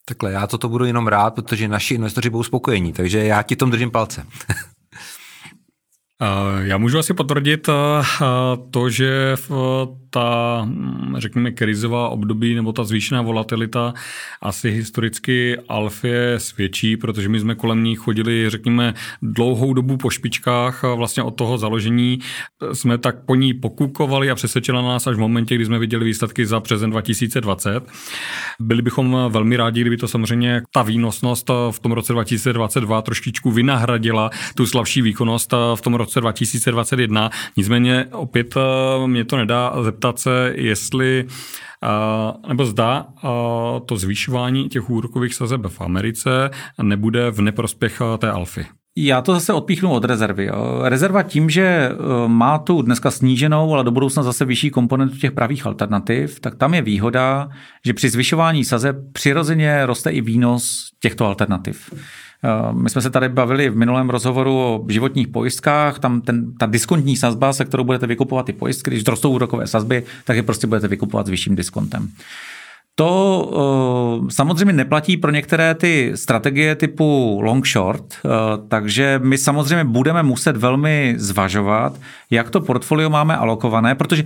Takhle, 0.06 0.32
já 0.32 0.48
toto 0.48 0.70
budu 0.70 0.86
jenom 0.86 1.08
rád, 1.08 1.36
protože 1.36 1.68
naši 1.68 1.96
investoři 1.96 2.30
budou 2.30 2.44
spokojení, 2.44 2.94
takže 2.94 3.26
já 3.26 3.42
ti 3.42 3.56
tom 3.56 3.72
držím 3.72 3.92
palce. 3.92 4.26
Já 6.62 6.78
můžu 6.78 7.00
asi 7.00 7.14
potvrdit 7.14 7.70
to, 8.72 8.90
že 8.90 9.36
ta, 10.16 10.68
řekněme, 11.18 11.52
krizová 11.52 12.10
období 12.10 12.56
nebo 12.56 12.72
ta 12.72 12.84
zvýšená 12.84 13.22
volatilita 13.22 13.94
asi 14.42 14.72
historicky 14.72 15.58
Alfie 15.70 16.40
svědčí, 16.40 16.98
protože 16.98 17.30
my 17.30 17.40
jsme 17.40 17.56
kolem 17.56 17.84
ní 17.84 17.96
chodili, 17.96 18.50
řekněme, 18.50 18.94
dlouhou 19.22 19.74
dobu 19.74 19.98
po 19.98 20.10
špičkách 20.10 20.84
a 20.84 20.96
vlastně 20.96 21.24
od 21.24 21.32
toho 21.32 21.58
založení 21.58 22.20
jsme 22.74 22.98
tak 22.98 23.26
po 23.26 23.36
ní 23.36 23.54
pokukovali 23.54 24.32
a 24.32 24.36
přesvědčila 24.36 24.82
nás 24.82 25.08
až 25.08 25.16
v 25.16 25.20
momentě, 25.20 25.56
kdy 25.56 25.66
jsme 25.66 25.80
viděli 25.80 26.06
výsledky 26.06 26.46
za 26.46 26.60
březen 26.60 26.90
2020. 26.90 27.84
Byli 28.60 28.82
bychom 28.82 29.18
velmi 29.30 29.58
rádi, 29.58 29.82
kdyby 29.82 29.98
to 29.98 30.08
samozřejmě 30.08 30.62
ta 30.74 30.82
výnosnost 30.82 31.50
v 31.72 31.80
tom 31.80 31.92
roce 31.92 32.14
2022 32.14 33.02
trošičku 33.02 33.52
vynahradila 33.52 34.30
tu 34.56 34.66
slabší 34.66 35.02
výkonnost 35.02 35.54
v 35.76 35.82
tom 35.82 35.94
roce 35.94 36.22
2021. 36.22 37.30
Nicméně 37.58 38.06
opět 38.12 38.56
eh, 38.58 39.08
mě 39.08 39.26
to 39.26 39.38
nedá 39.38 39.74
zeptat 39.84 40.05
zeptat 40.06 40.20
se, 40.20 40.54
jestli 40.56 41.28
nebo 42.48 42.66
zda 42.66 43.06
to 43.86 43.98
zvýšování 43.98 44.70
těch 44.70 44.90
úrokových 44.90 45.34
sazeb 45.34 45.62
v 45.68 45.82
Americe 45.82 46.50
nebude 46.82 47.32
v 47.32 47.42
neprospěch 47.42 48.02
té 48.18 48.32
alfy. 48.32 48.66
Já 48.98 49.22
to 49.22 49.34
zase 49.34 49.54
odpíchnu 49.54 49.92
od 49.92 50.06
rezervy. 50.06 50.50
Rezerva 50.84 51.24
tím, 51.24 51.50
že 51.50 51.62
e, 51.62 51.92
má 52.28 52.58
tu 52.58 52.82
dneska 52.82 53.12
sníženou, 53.12 53.74
ale 53.74 53.84
do 53.84 53.92
budoucna 53.92 54.24
zase 54.24 54.46
vyšší 54.46 54.70
komponentu 54.70 55.18
těch 55.18 55.32
pravých 55.32 55.66
alternativ, 55.66 56.40
tak 56.40 56.56
tam 56.56 56.74
je 56.74 56.82
výhoda, 56.82 57.50
že 57.86 57.94
při 57.94 58.10
zvyšování 58.10 58.66
sazeb 58.66 58.96
přirozeně 59.14 59.86
roste 59.86 60.12
i 60.12 60.22
výnos 60.22 60.90
těchto 61.00 61.26
alternativ. 61.26 61.94
Eh, 62.46 62.74
my 62.74 62.90
jsme 62.90 63.02
se 63.02 63.10
tady 63.10 63.30
bavili 63.30 63.70
v 63.70 63.78
minulém 63.78 64.10
rozhovoru 64.10 64.60
o 64.60 64.86
životních 64.90 65.28
pojistkách, 65.28 66.00
tam 66.00 66.22
ten, 66.22 66.54
ta 66.58 66.66
diskontní 66.66 67.16
sazba, 67.16 67.54
se 67.54 67.66
kterou 67.66 67.84
budete 67.84 68.08
vykupovat 68.08 68.46
ty 68.46 68.54
pojistky, 68.54 68.92
když 68.92 69.06
rostou 69.08 69.32
úrokové 69.32 69.68
sazby, 69.68 70.04
tak 70.26 70.36
je 70.38 70.44
prostě 70.44 70.68
budete 70.68 70.88
vykupovat 70.88 71.28
s 71.28 71.30
vyšším 71.30 71.56
diskontem. 71.56 72.10
To 72.98 74.20
uh, 74.22 74.30
samozřejmě 74.30 74.74
neplatí 74.74 75.18
pro 75.18 75.32
některé 75.32 75.76
ty 75.76 76.12
strategie 76.16 76.76
typu 76.76 77.40
long 77.44 77.68
short, 77.68 78.04
uh, 78.04 78.32
takže 78.68 79.20
my 79.24 79.38
samozřejmě 79.38 79.84
budeme 79.84 80.24
muset 80.24 80.58
velmi 80.58 81.16
zvažovat, 81.18 82.00
jak 82.30 82.50
to 82.50 82.62
portfolio 82.62 83.10
máme 83.10 83.38
alokované, 83.38 83.96
protože, 83.96 84.24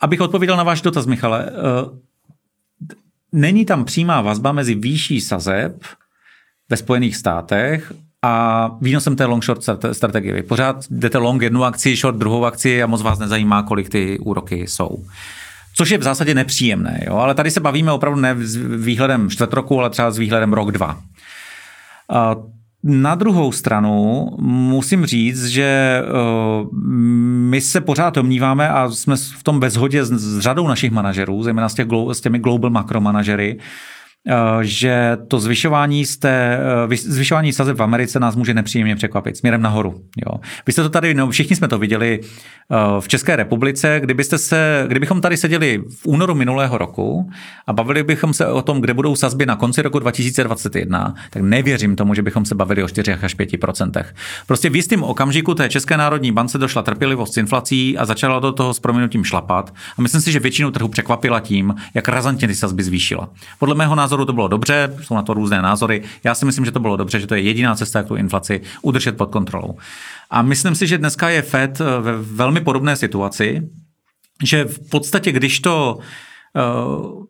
abych 0.00 0.20
odpověděl 0.20 0.56
na 0.56 0.62
váš 0.62 0.82
dotaz, 0.82 1.06
Michale, 1.06 1.50
není 3.32 3.64
tam 3.64 3.84
přímá 3.84 4.20
vazba 4.20 4.52
mezi 4.52 4.74
výšší 4.74 5.20
sazeb 5.20 5.84
ve 6.70 6.76
Spojených 6.76 7.16
státech 7.16 7.92
a 8.22 8.70
výnosem 8.80 9.16
té 9.16 9.24
long 9.24 9.44
short 9.44 9.62
strategie. 9.92 10.34
Vy 10.34 10.42
pořád 10.42 10.84
jdete 10.90 11.18
long 11.18 11.42
jednu 11.42 11.64
akci, 11.64 11.96
short 11.96 12.16
druhou 12.16 12.44
akci 12.44 12.82
a 12.82 12.86
moc 12.86 13.02
vás 13.02 13.18
nezajímá, 13.18 13.62
kolik 13.62 13.88
ty 13.88 14.18
úroky 14.18 14.66
jsou. 14.66 15.04
Což 15.74 15.90
je 15.90 15.98
v 15.98 16.02
zásadě 16.02 16.34
nepříjemné, 16.34 17.00
jo? 17.06 17.16
ale 17.16 17.34
tady 17.34 17.50
se 17.50 17.60
bavíme 17.60 17.92
opravdu 17.92 18.20
ne 18.20 18.34
s 18.38 18.56
výhledem 18.76 19.30
čtvrt 19.30 19.52
roku, 19.52 19.80
ale 19.80 19.90
třeba 19.90 20.10
s 20.10 20.18
výhledem 20.18 20.52
rok, 20.52 20.72
dva. 20.72 21.00
Na 22.82 23.14
druhou 23.14 23.52
stranu 23.52 24.26
musím 24.40 25.06
říct, 25.06 25.46
že 25.46 26.02
my 27.50 27.60
se 27.60 27.80
pořád 27.80 28.14
domníváme 28.14 28.68
a 28.68 28.90
jsme 28.90 29.16
v 29.16 29.42
tom 29.42 29.60
bezhodě 29.60 30.04
s 30.04 30.38
řadou 30.40 30.68
našich 30.68 30.90
manažerů, 30.90 31.42
zejména 31.42 31.68
s, 31.68 32.20
těmi 32.20 32.38
global 32.38 32.70
makro 32.70 33.00
manažery, 33.00 33.58
že 34.60 35.16
to 35.28 35.40
zvyšování, 35.40 36.04
té, 36.18 36.60
zvyšování 36.96 37.52
sazeb 37.52 37.76
v 37.76 37.82
Americe 37.82 38.20
nás 38.20 38.36
může 38.36 38.54
nepříjemně 38.54 38.96
překvapit 38.96 39.36
směrem 39.36 39.62
nahoru. 39.62 39.94
Jo. 40.26 40.40
Vy 40.66 40.72
jste 40.72 40.82
to 40.82 40.88
tady, 40.88 41.14
no, 41.14 41.30
všichni 41.30 41.56
jsme 41.56 41.68
to 41.68 41.78
viděli 41.78 42.20
v 43.00 43.08
České 43.08 43.36
republice, 43.36 44.00
kdybyste 44.00 44.38
se, 44.38 44.84
kdybychom 44.88 45.20
tady 45.20 45.36
seděli 45.36 45.82
v 45.96 46.06
únoru 46.06 46.34
minulého 46.34 46.78
roku 46.78 47.30
a 47.66 47.72
bavili 47.72 48.02
bychom 48.02 48.34
se 48.34 48.46
o 48.46 48.62
tom, 48.62 48.80
kde 48.80 48.94
budou 48.94 49.16
sazby 49.16 49.46
na 49.46 49.56
konci 49.56 49.82
roku 49.82 49.98
2021, 49.98 51.14
tak 51.30 51.42
nevěřím 51.42 51.96
tomu, 51.96 52.14
že 52.14 52.22
bychom 52.22 52.44
se 52.44 52.54
bavili 52.54 52.82
o 52.82 52.88
4 52.88 53.12
až 53.12 53.36
5% 53.36 54.04
Prostě 54.46 54.70
v 54.70 54.76
jistém 54.76 55.02
okamžiku 55.02 55.54
té 55.54 55.68
České 55.68 55.96
národní 55.96 56.32
bance 56.32 56.58
došla 56.58 56.82
trpělivost 56.82 57.34
s 57.34 57.36
inflací 57.36 57.98
a 57.98 58.04
začala 58.04 58.38
do 58.38 58.52
toho 58.52 58.74
s 58.74 58.80
proměnutím 58.80 59.24
šlapat. 59.24 59.74
A 59.98 60.02
myslím 60.02 60.20
si, 60.20 60.32
že 60.32 60.40
většinu 60.40 60.70
trhu 60.70 60.88
překvapila 60.88 61.40
tím, 61.40 61.74
jak 61.94 62.08
razantně 62.08 62.48
ty 62.48 62.54
sazby 62.54 62.82
zvýšila. 62.82 63.28
Podle 63.58 63.74
mého 63.74 63.94
názoru 63.94 64.17
to 64.24 64.32
bylo 64.32 64.48
dobře, 64.48 64.96
jsou 65.02 65.14
na 65.14 65.22
to 65.22 65.34
různé 65.34 65.62
názory. 65.62 66.02
Já 66.24 66.34
si 66.34 66.44
myslím, 66.44 66.64
že 66.64 66.72
to 66.72 66.80
bylo 66.80 66.96
dobře, 66.96 67.20
že 67.20 67.26
to 67.26 67.34
je 67.34 67.40
jediná 67.40 67.74
cesta, 67.74 67.98
jak 67.98 68.08
tu 68.08 68.16
inflaci 68.16 68.60
udržet 68.82 69.16
pod 69.16 69.30
kontrolou. 69.30 69.76
A 70.30 70.42
myslím 70.42 70.74
si, 70.74 70.86
že 70.86 70.98
dneska 70.98 71.28
je 71.28 71.42
Fed 71.42 71.78
ve 71.78 72.16
velmi 72.16 72.60
podobné 72.60 72.96
situaci, 72.96 73.68
že 74.44 74.64
v 74.64 74.90
podstatě, 74.90 75.32
když 75.32 75.60
to 75.60 75.98
uh, 76.54 77.24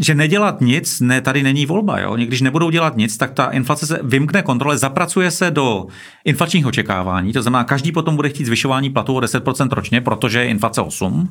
že 0.00 0.14
nedělat 0.14 0.60
nic, 0.60 1.00
ne, 1.00 1.20
tady 1.20 1.42
není 1.42 1.66
volba. 1.66 1.98
Jo? 1.98 2.16
Když 2.16 2.40
nebudou 2.40 2.70
dělat 2.70 2.96
nic, 2.96 3.16
tak 3.16 3.32
ta 3.32 3.46
inflace 3.46 3.86
se 3.86 4.00
vymkne 4.02 4.42
kontrole, 4.42 4.78
zapracuje 4.78 5.30
se 5.30 5.50
do 5.50 5.86
inflačních 6.24 6.66
očekávání, 6.66 7.32
to 7.32 7.42
znamená, 7.42 7.64
každý 7.64 7.92
potom 7.92 8.16
bude 8.16 8.28
chtít 8.28 8.44
zvyšování 8.44 8.90
platů 8.90 9.14
o 9.14 9.20
10% 9.20 9.68
ročně, 9.72 10.00
protože 10.00 10.38
je 10.38 10.48
inflace 10.48 10.80
8 10.80 11.28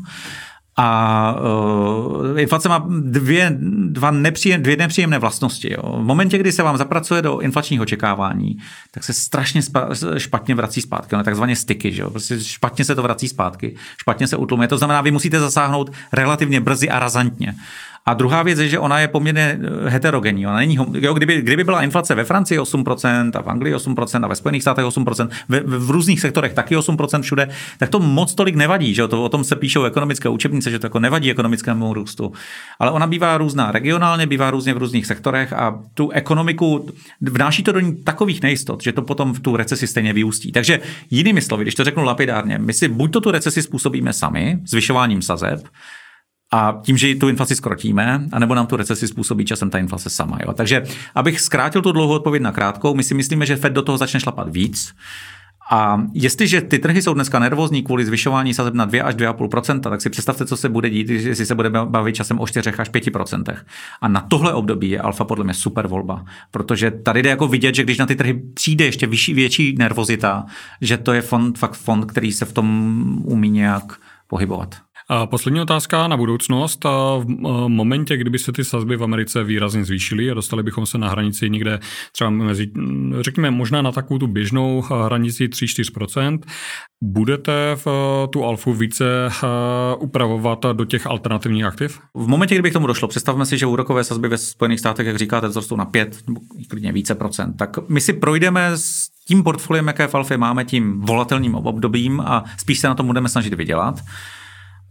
a 0.78 1.36
uh, 1.40 2.40
inflace 2.40 2.70
má 2.70 2.86
dvě, 2.90 3.58
dva 3.88 4.12
nepříjem, 4.12 4.64
dvě 4.64 4.78
nepříjemné 4.78 5.20
vlastnosti. 5.20 5.74
Jo. 5.74 6.02
V 6.02 6.04
momentě, 6.04 6.38
kdy 6.38 6.52
se 6.52 6.64
vám 6.64 6.78
zapracuje 6.78 7.22
do 7.22 7.40
inflačních 7.40 7.82
očekávání, 7.82 8.58
tak 8.92 9.04
se 9.04 9.14
strašně 9.14 9.62
spa, 9.62 9.90
špatně 10.18 10.56
vrací 10.56 10.82
zpátky. 10.82 11.16
No, 11.16 11.24
takzvaně 11.24 11.56
styky. 11.56 11.92
Že 11.92 12.02
jo. 12.02 12.10
Prostě 12.10 12.40
špatně 12.40 12.86
se 12.86 12.96
to 12.96 13.04
vrací 13.04 13.28
zpátky, 13.28 13.76
špatně 13.98 14.28
se 14.28 14.38
utlumuje. 14.38 14.68
To 14.68 14.78
znamená, 14.78 15.02
vy 15.02 15.12
musíte 15.12 15.40
zasáhnout 15.40 15.92
relativně 16.14 16.62
brzy 16.62 16.90
a 16.90 17.00
razantně. 17.00 17.56
A 18.08 18.14
druhá 18.14 18.44
věc 18.44 18.60
je, 18.60 18.70
že 18.70 18.80
ona 18.80 19.00
je 19.00 19.08
poměrně 19.08 19.60
eh, 19.86 19.90
heterogenní. 19.90 20.48
Ona 20.48 20.58
není, 20.58 20.78
jo, 20.94 21.14
kdyby, 21.14 21.42
kdyby 21.42 21.64
byla 21.64 21.84
inflace 21.84 22.16
ve 22.16 22.24
Francii 22.24 22.60
8% 22.60 23.32
a 23.34 23.42
v 23.42 23.50
Anglii 23.50 23.76
8% 23.76 24.26
a 24.26 24.28
ve 24.28 24.36
Spojených 24.36 24.62
státech 24.62 24.86
8%, 24.86 25.30
v, 25.50 25.62
v 25.66 25.92
různých 25.92 26.20
sektorech 26.20 26.54
taky 26.54 26.78
8% 26.78 27.22
všude, 27.22 27.50
tak 27.78 27.90
to 27.90 28.00
moc 28.00 28.34
tolik 28.34 28.56
nevadí. 28.56 28.94
Že? 28.94 29.08
To, 29.08 29.24
o 29.24 29.30
tom 29.30 29.44
se 29.44 29.56
píšou 29.56 29.84
ekonomické 29.84 30.30
učebnice, 30.30 30.72
že 30.72 30.80
to 30.80 30.86
jako 30.86 31.00
nevadí 31.00 31.32
ekonomickému 31.32 31.94
růstu. 31.94 32.32
Ale 32.80 32.92
ona 32.92 33.08
bývá 33.08 33.38
různá 33.38 33.72
regionálně, 33.72 34.28
bývá 34.28 34.52
různě 34.52 34.74
v 34.74 34.78
různých 34.78 35.06
sektorech 35.06 35.54
a 35.54 35.80
tu 35.94 36.10
ekonomiku 36.10 36.90
vnáší 37.22 37.64
to 37.64 37.72
do 37.72 37.80
ní 37.80 38.04
takových 38.04 38.42
nejistot, 38.42 38.84
že 38.84 38.92
to 38.92 39.02
potom 39.02 39.34
v 39.34 39.40
tu 39.40 39.56
recesi 39.56 39.88
stejně 39.88 40.14
vyústí. 40.14 40.52
Takže 40.52 40.80
jinými 41.10 41.42
slovy, 41.42 41.64
když 41.64 41.76
to 41.76 41.84
řeknu 41.84 42.04
lapidárně, 42.04 42.58
my 42.58 42.74
si 42.74 42.88
buď 42.88 43.14
to 43.14 43.22
tu 43.22 43.32
recesi 43.32 43.62
způsobíme 43.62 44.14
sami, 44.14 44.60
zvyšováním 44.66 45.22
sazeb, 45.22 45.60
a 46.52 46.80
tím, 46.84 46.98
že 46.98 47.16
tu 47.16 47.30
inflaci 47.30 47.56
skrotíme, 47.56 48.28
anebo 48.32 48.56
nám 48.56 48.68
tu 48.68 48.76
recesi 48.76 49.08
způsobí 49.08 49.46
časem 49.46 49.70
ta 49.70 49.78
inflace 49.78 50.10
sama. 50.10 50.38
Jo. 50.46 50.54
Takže 50.54 50.84
abych 51.16 51.42
zkrátil 51.42 51.82
tu 51.82 51.92
dlouhou 51.92 52.16
odpověď 52.16 52.44
na 52.44 52.52
krátkou, 52.52 52.96
my 52.96 53.04
si 53.04 53.14
myslíme, 53.14 53.46
že 53.46 53.56
Fed 53.56 53.74
do 53.74 53.82
toho 53.82 53.98
začne 53.98 54.20
šlapat 54.20 54.50
víc. 54.50 54.94
A 55.72 56.02
jestliže 56.14 56.62
ty 56.62 56.80
trhy 56.80 57.02
jsou 57.02 57.14
dneska 57.14 57.40
nervózní 57.40 57.84
kvůli 57.84 58.06
zvyšování 58.06 58.54
sazeb 58.54 58.74
na 58.74 58.86
2 58.86 59.04
až 59.04 59.16
2,5%, 59.16 59.80
tak 59.80 60.02
si 60.02 60.10
představte, 60.10 60.46
co 60.46 60.58
se 60.58 60.70
bude 60.70 60.90
dít, 60.90 61.10
jestli 61.10 61.46
se 61.46 61.56
bude 61.56 61.70
bavit 61.70 62.16
časem 62.16 62.40
o 62.40 62.48
4 62.48 62.70
až 62.70 62.92
5%. 62.92 63.56
A 64.02 64.08
na 64.08 64.22
tohle 64.22 64.54
období 64.54 64.90
je 64.90 65.02
alfa 65.02 65.24
podle 65.24 65.44
mě 65.44 65.54
super 65.54 65.88
volba, 65.88 66.26
protože 66.52 66.92
tady 66.92 67.24
jde 67.24 67.30
jako 67.30 67.48
vidět, 67.48 67.76
že 67.76 67.84
když 67.84 67.98
na 67.98 68.06
ty 68.06 68.16
trhy 68.16 68.34
přijde 68.54 68.86
ještě 68.86 69.08
vyšší, 69.08 69.34
větší 69.34 69.76
nervozita, 69.80 70.46
že 70.82 70.98
to 70.98 71.14
je 71.14 71.22
fond, 71.22 71.58
fakt 71.58 71.74
fond, 71.74 72.06
který 72.06 72.32
se 72.32 72.46
v 72.46 72.54
tom 72.54 73.22
umí 73.24 73.50
nějak 73.50 73.84
pohybovat. 74.28 74.76
Poslední 75.26 75.62
otázka 75.62 76.08
na 76.08 76.18
budoucnost. 76.18 76.84
V 77.20 77.26
momentě, 77.68 78.18
kdyby 78.18 78.40
se 78.40 78.52
ty 78.52 78.64
sazby 78.64 78.96
v 78.96 79.04
Americe 79.04 79.44
výrazně 79.44 79.86
zvýšily 79.86 80.32
a 80.32 80.34
dostali 80.34 80.64
bychom 80.64 80.86
se 80.86 80.98
na 80.98 81.10
hranici 81.10 81.50
někde 81.50 81.80
třeba 82.12 82.30
mezi, 82.30 82.72
řekněme, 83.22 83.52
možná 83.52 83.82
na 83.82 83.92
takovou 83.92 84.18
tu 84.18 84.28
běžnou 84.28 84.82
hranici 84.82 85.48
3-4%, 85.48 86.40
budete 87.04 87.52
v 87.76 87.88
tu 88.32 88.46
alfu 88.46 88.74
více 88.74 89.06
upravovat 90.00 90.66
do 90.74 90.86
těch 90.86 91.08
alternativních 91.08 91.64
aktiv? 91.64 92.00
V 92.14 92.28
momentě, 92.28 92.56
kdyby 92.56 92.70
k 92.70 92.74
tomu 92.74 92.88
došlo, 92.88 93.08
představme 93.08 93.46
si, 93.46 93.58
že 93.58 93.66
úrokové 93.66 94.04
sazby 94.04 94.28
ve 94.28 94.38
Spojených 94.38 94.80
státech, 94.80 95.08
jak 95.08 95.18
říkáte, 95.18 95.50
vzrostou 95.50 95.76
na 95.76 95.86
5 95.86 96.18
nebo 96.28 96.40
klidně 96.70 96.92
více 96.92 97.16
procent, 97.16 97.54
tak 97.54 97.90
my 97.90 98.02
si 98.02 98.14
projdeme 98.14 98.72
s 98.78 99.10
tím 99.28 99.44
portfoliem, 99.44 99.88
jaké 99.88 100.08
v 100.08 100.16
alfě 100.16 100.38
máme, 100.38 100.66
tím 100.66 101.02
volatelným 101.02 101.56
obdobím 101.56 102.22
a 102.22 102.44
spíš 102.58 102.80
se 102.80 102.88
na 102.88 102.96
tom 102.96 103.08
budeme 103.08 103.30
snažit 103.30 103.54
vydělat. 103.54 104.00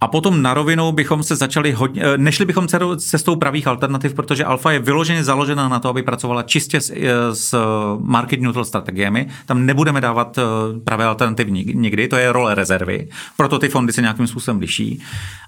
A 0.01 0.09
potom 0.09 0.43
na 0.43 0.55
rovinu 0.55 0.93
bychom 0.93 1.23
se 1.23 1.37
začali 1.37 1.73
hodně, 1.73 2.03
eh, 2.03 2.19
nešli 2.19 2.45
bychom 2.45 2.69
cestou 2.97 3.37
pravých 3.37 3.67
alternativ, 3.67 4.15
protože 4.15 4.45
Alfa 4.45 4.73
je 4.73 4.79
vyloženě 4.79 5.25
založena 5.25 5.69
na 5.69 5.79
to, 5.79 5.89
aby 5.89 6.03
pracovala 6.03 6.43
čistě 6.43 6.81
s, 6.81 6.91
eh, 6.91 7.35
s 7.35 7.59
market 8.01 8.41
neutral 8.41 8.65
strategiemi. 8.65 9.27
Tam 9.47 9.67
nebudeme 9.67 10.01
dávat 10.01 10.39
eh, 10.39 10.43
pravé 10.85 11.05
alternativy 11.05 11.51
nikdy, 11.51 12.09
to 12.09 12.17
je 12.17 12.33
role 12.33 12.55
rezervy, 12.55 13.09
proto 13.37 13.59
ty 13.59 13.69
fondy 13.69 13.93
se 13.93 14.01
nějakým 14.01 14.27
způsobem 14.27 14.61
liší. 14.61 15.03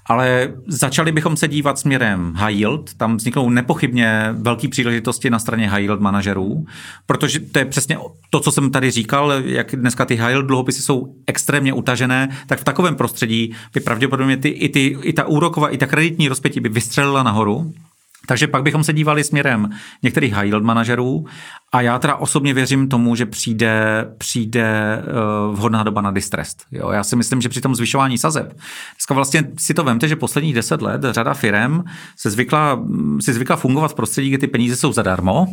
Ale 0.05 0.53
začali 0.67 1.11
bychom 1.11 1.37
se 1.37 1.47
dívat 1.47 1.79
směrem 1.79 2.33
high 2.37 2.55
yield, 2.55 2.93
tam 2.93 3.17
vzniknou 3.17 3.49
nepochybně 3.49 4.29
velké 4.31 4.67
příležitosti 4.67 5.29
na 5.29 5.39
straně 5.39 5.69
high 5.69 5.81
yield 5.81 6.01
manažerů, 6.01 6.65
protože 7.05 7.39
to 7.39 7.59
je 7.59 7.65
přesně 7.65 7.97
to, 8.29 8.39
co 8.39 8.51
jsem 8.51 8.71
tady 8.71 8.91
říkal, 8.91 9.33
jak 9.45 9.75
dneska 9.75 10.05
ty 10.05 10.15
high 10.15 10.29
yield 10.29 10.45
dluhopisy 10.45 10.81
jsou 10.81 11.15
extrémně 11.27 11.73
utažené, 11.73 12.29
tak 12.47 12.59
v 12.59 12.63
takovém 12.63 12.95
prostředí 12.95 13.55
by 13.73 13.79
pravděpodobně 13.79 14.38
ty, 14.39 14.49
i, 14.49 14.69
ty, 14.69 14.97
i 15.01 15.13
ta 15.13 15.25
úroková, 15.27 15.69
i 15.69 15.77
ta 15.77 15.87
kreditní 15.87 16.27
rozpětí 16.27 16.59
by 16.59 16.69
vystřelila 16.69 17.23
nahoru. 17.23 17.73
Takže 18.27 18.47
pak 18.47 18.63
bychom 18.63 18.83
se 18.83 18.93
dívali 18.93 19.23
směrem 19.23 19.69
některých 20.03 20.33
high 20.33 20.45
yield 20.45 20.63
manažerů 20.63 21.25
a 21.71 21.81
já 21.81 21.99
teda 21.99 22.15
osobně 22.15 22.53
věřím 22.53 22.89
tomu, 22.89 23.15
že 23.15 23.25
přijde, 23.25 24.05
přijde 24.17 25.01
uh, 25.49 25.55
vhodná 25.55 25.83
doba 25.83 26.01
na 26.01 26.11
distress. 26.11 26.55
Jo, 26.71 26.89
já 26.89 27.03
si 27.03 27.15
myslím, 27.15 27.41
že 27.41 27.49
při 27.49 27.61
tom 27.61 27.75
zvyšování 27.75 28.17
sazeb, 28.17 28.53
dneska 28.95 29.13
vlastně 29.13 29.43
si 29.57 29.73
to 29.73 29.83
vemte, 29.83 30.07
že 30.07 30.15
posledních 30.15 30.53
deset 30.53 30.81
let 30.81 31.01
řada 31.09 31.33
firm 31.33 31.83
se 32.17 32.29
zvykla, 32.29 32.79
si 33.19 33.33
zvykla 33.33 33.55
fungovat 33.55 33.91
v 33.91 33.95
prostředí, 33.95 34.29
kde 34.29 34.37
ty 34.37 34.47
peníze 34.47 34.75
jsou 34.75 34.93
zadarmo, 34.93 35.47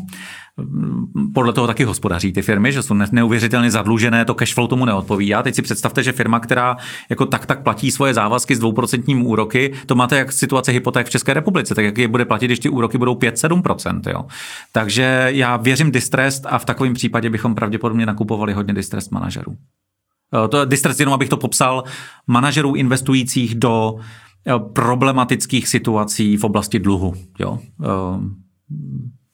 podle 1.35 1.53
toho 1.53 1.67
taky 1.67 1.85
hospodaří 1.85 2.33
ty 2.33 2.43
firmy, 2.43 2.73
že 2.73 2.83
jsou 2.83 2.95
neuvěřitelně 3.13 3.71
zadlužené, 3.71 4.25
to 4.25 4.35
cash 4.35 4.55
flow 4.55 4.67
tomu 4.67 4.85
neodpovídá. 4.85 5.43
Teď 5.43 5.55
si 5.55 5.63
představte, 5.63 6.03
že 6.03 6.13
firma, 6.13 6.41
která 6.41 6.77
jako 7.11 7.27
tak 7.27 7.47
tak 7.47 7.63
platí 7.63 7.91
svoje 7.91 8.15
závazky 8.15 8.57
s 8.57 8.59
dvouprocentním 8.59 9.27
úroky, 9.27 9.73
to 9.87 9.95
máte 9.95 10.19
jak 10.19 10.33
situace 10.33 10.73
hypoték 10.73 11.07
v 11.07 11.11
České 11.11 11.35
republice, 11.35 11.75
tak 11.75 11.85
jak 11.85 11.99
je 11.99 12.09
bude 12.09 12.25
platit, 12.25 12.47
když 12.47 12.59
ty 12.59 12.69
úroky 12.69 12.99
budou 12.99 13.15
5-7%. 13.15 14.01
Jo. 14.11 14.27
Takže 14.73 15.29
já 15.29 15.57
věřím 15.57 15.91
distressed 16.07 16.47
a 16.47 16.59
v 16.59 16.65
takovém 16.65 16.95
případě 16.95 17.31
bychom 17.31 17.55
pravděpodobně 17.55 18.07
nakupovali 18.07 18.53
hodně 18.53 18.75
distressed 18.75 19.13
manažerů. 19.13 19.57
To 20.49 20.61
je 20.61 20.67
distress, 20.67 21.01
jenom 21.01 21.15
abych 21.15 21.29
to 21.29 21.37
popsal, 21.37 21.85
manažerů 22.27 22.75
investujících 22.75 23.55
do 23.55 23.95
problematických 24.73 25.69
situací 25.69 26.37
v 26.37 26.45
oblasti 26.45 26.79
dluhu. 26.79 27.15
Jo 27.39 27.59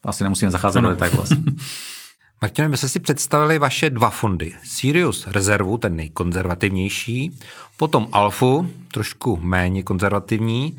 asi 0.03 0.23
nemusíme 0.23 0.51
zacházet 0.51 0.83
do 0.83 0.89
detailu. 0.89 1.23
Martin, 2.41 2.67
my 2.67 2.77
jsme 2.77 2.89
si 2.89 2.99
představili 2.99 3.59
vaše 3.59 3.89
dva 3.89 4.09
fondy. 4.09 4.53
Sirius 4.63 5.27
rezervu, 5.27 5.77
ten 5.77 5.95
nejkonzervativnější, 5.95 7.39
potom 7.77 8.07
Alfu, 8.11 8.69
trošku 8.93 9.39
méně 9.41 9.83
konzervativní, 9.83 10.77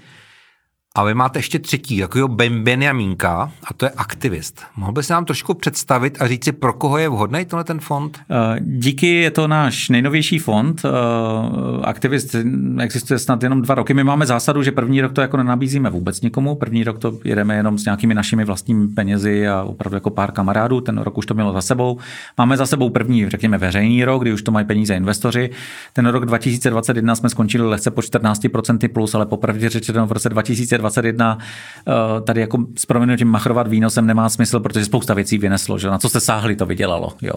a 0.96 1.04
vy 1.04 1.14
máte 1.14 1.38
ještě 1.38 1.58
třetí, 1.58 2.00
takového 2.00 2.28
Benjamínka, 2.28 3.52
a 3.64 3.74
to 3.74 3.86
je 3.86 3.90
aktivist. 3.90 4.62
Mohl 4.76 4.92
bys 4.92 5.08
nám 5.08 5.24
trošku 5.24 5.54
představit 5.54 6.16
a 6.20 6.26
říct 6.28 6.44
si, 6.44 6.52
pro 6.52 6.72
koho 6.72 6.98
je 6.98 7.08
vhodný 7.08 7.44
tenhle 7.44 7.64
ten 7.64 7.80
fond? 7.80 8.18
Eh, 8.30 8.60
díky, 8.60 9.06
je 9.06 9.30
to 9.30 9.48
náš 9.48 9.88
nejnovější 9.88 10.38
fond. 10.38 10.82
Eh, 10.84 10.88
aktivist 11.82 12.36
existuje 12.80 13.18
snad 13.18 13.42
jenom 13.42 13.62
dva 13.62 13.74
roky. 13.74 13.94
My 13.94 14.04
máme 14.04 14.26
zásadu, 14.26 14.62
že 14.62 14.72
první 14.72 15.00
rok 15.00 15.12
to 15.12 15.20
jako 15.20 15.36
nenabízíme 15.36 15.90
vůbec 15.90 16.20
nikomu. 16.20 16.54
První 16.54 16.84
rok 16.84 16.98
to 16.98 17.18
jedeme 17.24 17.56
jenom 17.56 17.78
s 17.78 17.84
nějakými 17.84 18.14
našimi 18.14 18.44
vlastními 18.44 18.88
penězi 18.88 19.48
a 19.48 19.62
opravdu 19.62 19.96
jako 19.96 20.10
pár 20.10 20.32
kamarádů. 20.32 20.80
Ten 20.80 20.98
rok 20.98 21.18
už 21.18 21.26
to 21.26 21.34
mělo 21.34 21.52
za 21.52 21.62
sebou. 21.62 21.98
Máme 22.38 22.56
za 22.56 22.66
sebou 22.66 22.90
první, 22.90 23.28
řekněme, 23.28 23.58
veřejný 23.58 24.04
rok, 24.04 24.22
kdy 24.22 24.32
už 24.32 24.42
to 24.42 24.52
mají 24.52 24.66
peníze 24.66 24.94
investoři. 24.94 25.50
Ten 25.92 26.06
rok 26.06 26.26
2021 26.26 27.14
jsme 27.14 27.28
skončili 27.28 27.68
lehce 27.68 27.90
po 27.90 28.00
14% 28.00 28.88
plus, 28.88 29.14
ale 29.14 29.26
popravdě 29.26 29.68
řečeno 29.68 30.06
v 30.06 30.12
roce 30.12 30.28
2020 30.28 30.83
2021 30.90 31.38
eh, 31.38 32.20
tady 32.20 32.40
jako 32.40 32.58
s 32.76 32.86
proměnutím 32.86 33.28
machrovat 33.28 33.68
výnosem 33.68 34.06
nemá 34.06 34.28
smysl, 34.28 34.60
protože 34.60 34.84
spousta 34.84 35.14
věcí 35.14 35.38
vyneslo, 35.38 35.78
že 35.78 35.88
na 35.88 35.98
co 35.98 36.08
jste 36.08 36.20
sáhli, 36.20 36.56
to 36.56 36.66
vydělalo. 36.66 37.12
Jo. 37.22 37.34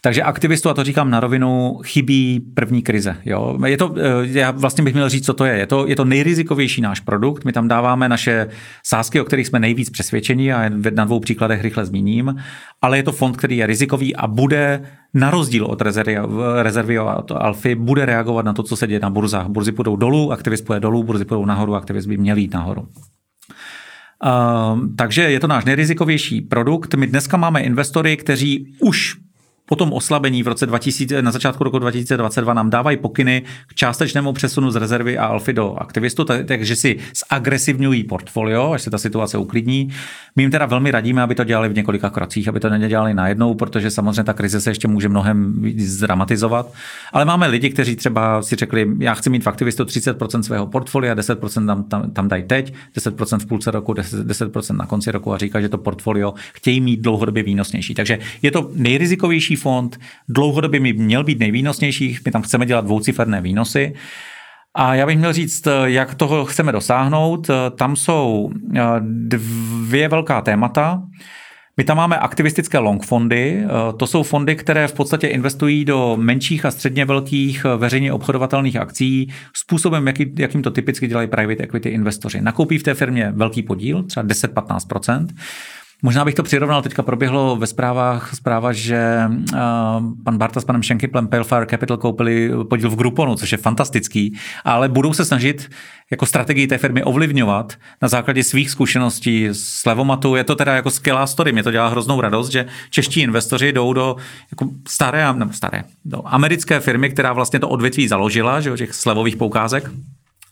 Takže 0.00 0.22
aktivistu, 0.22 0.68
a 0.70 0.74
to 0.74 0.84
říkám 0.84 1.10
na 1.10 1.20
rovinu, 1.20 1.78
chybí 1.84 2.40
první 2.54 2.82
krize. 2.82 3.16
Jo? 3.24 3.58
Je 3.66 3.76
to, 3.76 3.94
já 4.22 4.50
vlastně 4.50 4.84
bych 4.84 4.94
měl 4.94 5.08
říct, 5.08 5.26
co 5.26 5.34
to 5.34 5.44
je. 5.44 5.58
Je 5.58 5.66
to, 5.66 5.86
je 5.86 5.96
to 5.96 6.04
nejrizikovější 6.04 6.80
náš 6.80 7.00
produkt. 7.00 7.44
My 7.44 7.52
tam 7.52 7.68
dáváme 7.68 8.08
naše 8.08 8.48
sázky, 8.86 9.20
o 9.20 9.24
kterých 9.24 9.46
jsme 9.46 9.58
nejvíc 9.58 9.90
přesvědčeni 9.90 10.52
a 10.52 10.70
na 10.94 11.04
dvou 11.04 11.20
příkladech 11.20 11.62
rychle 11.62 11.86
zmíním. 11.86 12.36
Ale 12.82 12.96
je 12.96 13.02
to 13.02 13.12
fond, 13.12 13.36
který 13.36 13.56
je 13.56 13.66
rizikový 13.66 14.16
a 14.16 14.26
bude 14.26 14.82
na 15.14 15.30
rozdíl 15.30 15.64
od 15.64 15.82
rezervy, 15.82 16.16
rezervy 16.62 16.98
od 16.98 17.32
Alfy, 17.32 17.74
bude 17.74 18.06
reagovat 18.06 18.44
na 18.44 18.52
to, 18.52 18.62
co 18.62 18.76
se 18.76 18.86
děje 18.86 19.00
na 19.00 19.10
burzách. 19.10 19.46
Burzy 19.46 19.72
půjdou 19.72 19.96
dolů, 19.96 20.32
aktivist 20.32 20.66
půjde 20.66 20.80
dolů, 20.80 21.02
burzy 21.02 21.24
půjdou 21.24 21.44
nahoru, 21.44 21.74
aktivist 21.74 22.08
by 22.08 22.16
měl 22.16 22.36
jít 22.36 22.54
nahoru. 22.54 22.88
Uh, 24.24 24.80
takže 24.96 25.22
je 25.22 25.40
to 25.40 25.46
náš 25.46 25.64
nejrizikovější 25.64 26.40
produkt. 26.40 26.94
My 26.94 27.06
dneska 27.06 27.36
máme 27.36 27.60
investory, 27.60 28.16
kteří 28.16 28.76
už 28.80 29.16
po 29.66 29.76
tom 29.76 29.92
oslabení 29.92 30.42
v 30.42 30.48
roce 30.48 30.66
2000, 30.66 31.22
na 31.22 31.30
začátku 31.30 31.64
roku 31.64 31.78
2022 31.78 32.54
nám 32.54 32.70
dávají 32.70 32.96
pokyny 32.96 33.42
k 33.66 33.74
částečnému 33.74 34.32
přesunu 34.32 34.70
z 34.70 34.76
rezervy 34.76 35.18
a 35.18 35.26
alfy 35.26 35.52
do 35.52 35.74
aktivistu, 35.74 36.24
takže 36.24 36.76
si 36.76 36.98
zagresivňují 37.30 38.04
portfolio, 38.04 38.72
až 38.72 38.82
se 38.82 38.90
ta 38.90 38.98
situace 38.98 39.38
uklidní. 39.38 39.88
My 40.36 40.42
jim 40.42 40.50
teda 40.50 40.66
velmi 40.66 40.90
radíme, 40.90 41.22
aby 41.22 41.34
to 41.34 41.44
dělali 41.44 41.68
v 41.68 41.74
několika 41.74 42.10
krocích, 42.10 42.48
aby 42.48 42.60
to 42.60 42.68
nedělali 42.68 43.14
najednou, 43.14 43.54
protože 43.54 43.90
samozřejmě 43.90 44.24
ta 44.24 44.32
krize 44.32 44.60
se 44.60 44.70
ještě 44.70 44.88
může 44.88 45.08
mnohem 45.08 45.62
zdramatizovat. 45.78 46.72
Ale 47.12 47.24
máme 47.24 47.46
lidi, 47.46 47.70
kteří 47.70 47.96
třeba 47.96 48.42
si 48.42 48.56
řekli, 48.56 48.88
já 48.98 49.14
chci 49.14 49.30
mít 49.30 49.44
v 49.44 49.46
aktivistu 49.46 49.84
30% 49.84 50.40
svého 50.40 50.66
portfolia, 50.66 51.14
10% 51.14 51.66
tam, 51.66 51.84
tam, 51.84 52.10
tam 52.10 52.28
dají 52.28 52.42
teď, 52.42 52.74
10% 52.96 53.38
v 53.38 53.46
půlce 53.46 53.70
roku, 53.70 53.92
10%, 53.92 54.24
10% 54.24 54.76
na 54.76 54.86
konci 54.86 55.10
roku 55.12 55.32
a 55.32 55.38
říká, 55.38 55.60
že 55.60 55.68
to 55.68 55.78
portfolio 55.78 56.34
chtějí 56.52 56.80
mít 56.80 57.00
dlouhodobě 57.00 57.42
výnosnější. 57.42 57.94
Takže 57.94 58.18
je 58.42 58.50
to 58.50 58.70
nejrizikovější 58.74 59.55
fond, 59.56 60.00
dlouhodobě 60.28 60.80
by 60.80 60.92
měl 60.92 61.24
být 61.24 61.38
nejvýnosnější, 61.38 62.18
my 62.24 62.32
tam 62.32 62.42
chceme 62.42 62.66
dělat 62.66 62.84
dvouciferné 62.84 63.40
výnosy. 63.40 63.94
A 64.78 64.94
já 64.94 65.06
bych 65.06 65.18
měl 65.18 65.32
říct, 65.32 65.68
jak 65.84 66.14
toho 66.14 66.44
chceme 66.44 66.72
dosáhnout. 66.72 67.50
Tam 67.76 67.96
jsou 67.96 68.50
eh, 68.76 68.80
dvě 69.00 70.08
velká 70.08 70.40
témata. 70.40 71.02
My 71.76 71.84
tam 71.84 71.96
máme 71.96 72.18
aktivistické 72.18 72.78
long 72.78 73.04
fondy. 73.04 73.64
Eh, 73.64 73.68
to 73.96 74.06
jsou 74.06 74.22
fondy, 74.22 74.56
které 74.56 74.88
v 74.88 74.92
podstatě 74.92 75.26
investují 75.26 75.84
do 75.84 76.16
menších 76.20 76.64
a 76.64 76.70
středně 76.70 77.04
velkých 77.04 77.64
eh, 77.64 77.76
veřejně 77.76 78.12
obchodovatelných 78.12 78.76
akcí 78.76 79.32
způsobem, 79.56 80.06
jaký, 80.06 80.34
jakým 80.38 80.62
to 80.62 80.70
typicky 80.70 81.06
dělají 81.06 81.28
private 81.28 81.62
equity 81.62 81.88
investoři. 81.88 82.40
Nakoupí 82.40 82.78
v 82.78 82.82
té 82.82 82.94
firmě 82.94 83.32
velký 83.36 83.62
podíl, 83.62 84.02
třeba 84.02 84.26
10-15%. 84.26 85.26
Možná 86.02 86.24
bych 86.24 86.34
to 86.34 86.42
přirovnal, 86.42 86.82
teďka 86.82 87.02
proběhlo 87.02 87.56
ve 87.56 87.66
zprávách 87.66 88.34
zpráva, 88.34 88.72
že 88.72 89.22
uh, 89.28 89.58
pan 90.24 90.38
Barta 90.38 90.60
s 90.60 90.64
panem 90.64 90.82
Schenkiplem 90.82 91.28
Palefire 91.28 91.66
Capital 91.66 91.96
koupili 91.96 92.50
podíl 92.70 92.90
v 92.90 92.96
Grouponu, 92.96 93.36
což 93.36 93.52
je 93.52 93.58
fantastický, 93.58 94.36
ale 94.64 94.88
budou 94.88 95.12
se 95.12 95.24
snažit 95.24 95.70
jako 96.10 96.26
strategii 96.26 96.66
té 96.66 96.78
firmy 96.78 97.04
ovlivňovat 97.04 97.74
na 98.02 98.08
základě 98.08 98.44
svých 98.44 98.70
zkušeností 98.70 99.48
s 99.52 99.86
Levomatu. 99.86 100.36
Je 100.36 100.44
to 100.44 100.54
teda 100.54 100.74
jako 100.74 100.90
skvělá 100.90 101.26
story, 101.26 101.52
mě 101.52 101.62
to 101.62 101.70
dělá 101.70 101.88
hroznou 101.88 102.20
radost, 102.20 102.48
že 102.52 102.66
čeští 102.90 103.20
investoři 103.20 103.72
jdou 103.72 103.92
do 103.92 104.16
jako 104.50 104.70
staré, 104.88 105.32
nebo 105.32 105.52
staré, 105.52 105.84
do 106.04 106.22
americké 106.24 106.80
firmy, 106.80 107.10
která 107.10 107.32
vlastně 107.32 107.58
to 107.60 107.68
odvětví 107.68 108.08
založila, 108.08 108.60
že 108.60 108.76
těch 108.76 108.94
slevových 108.94 109.36
poukázek, 109.36 109.90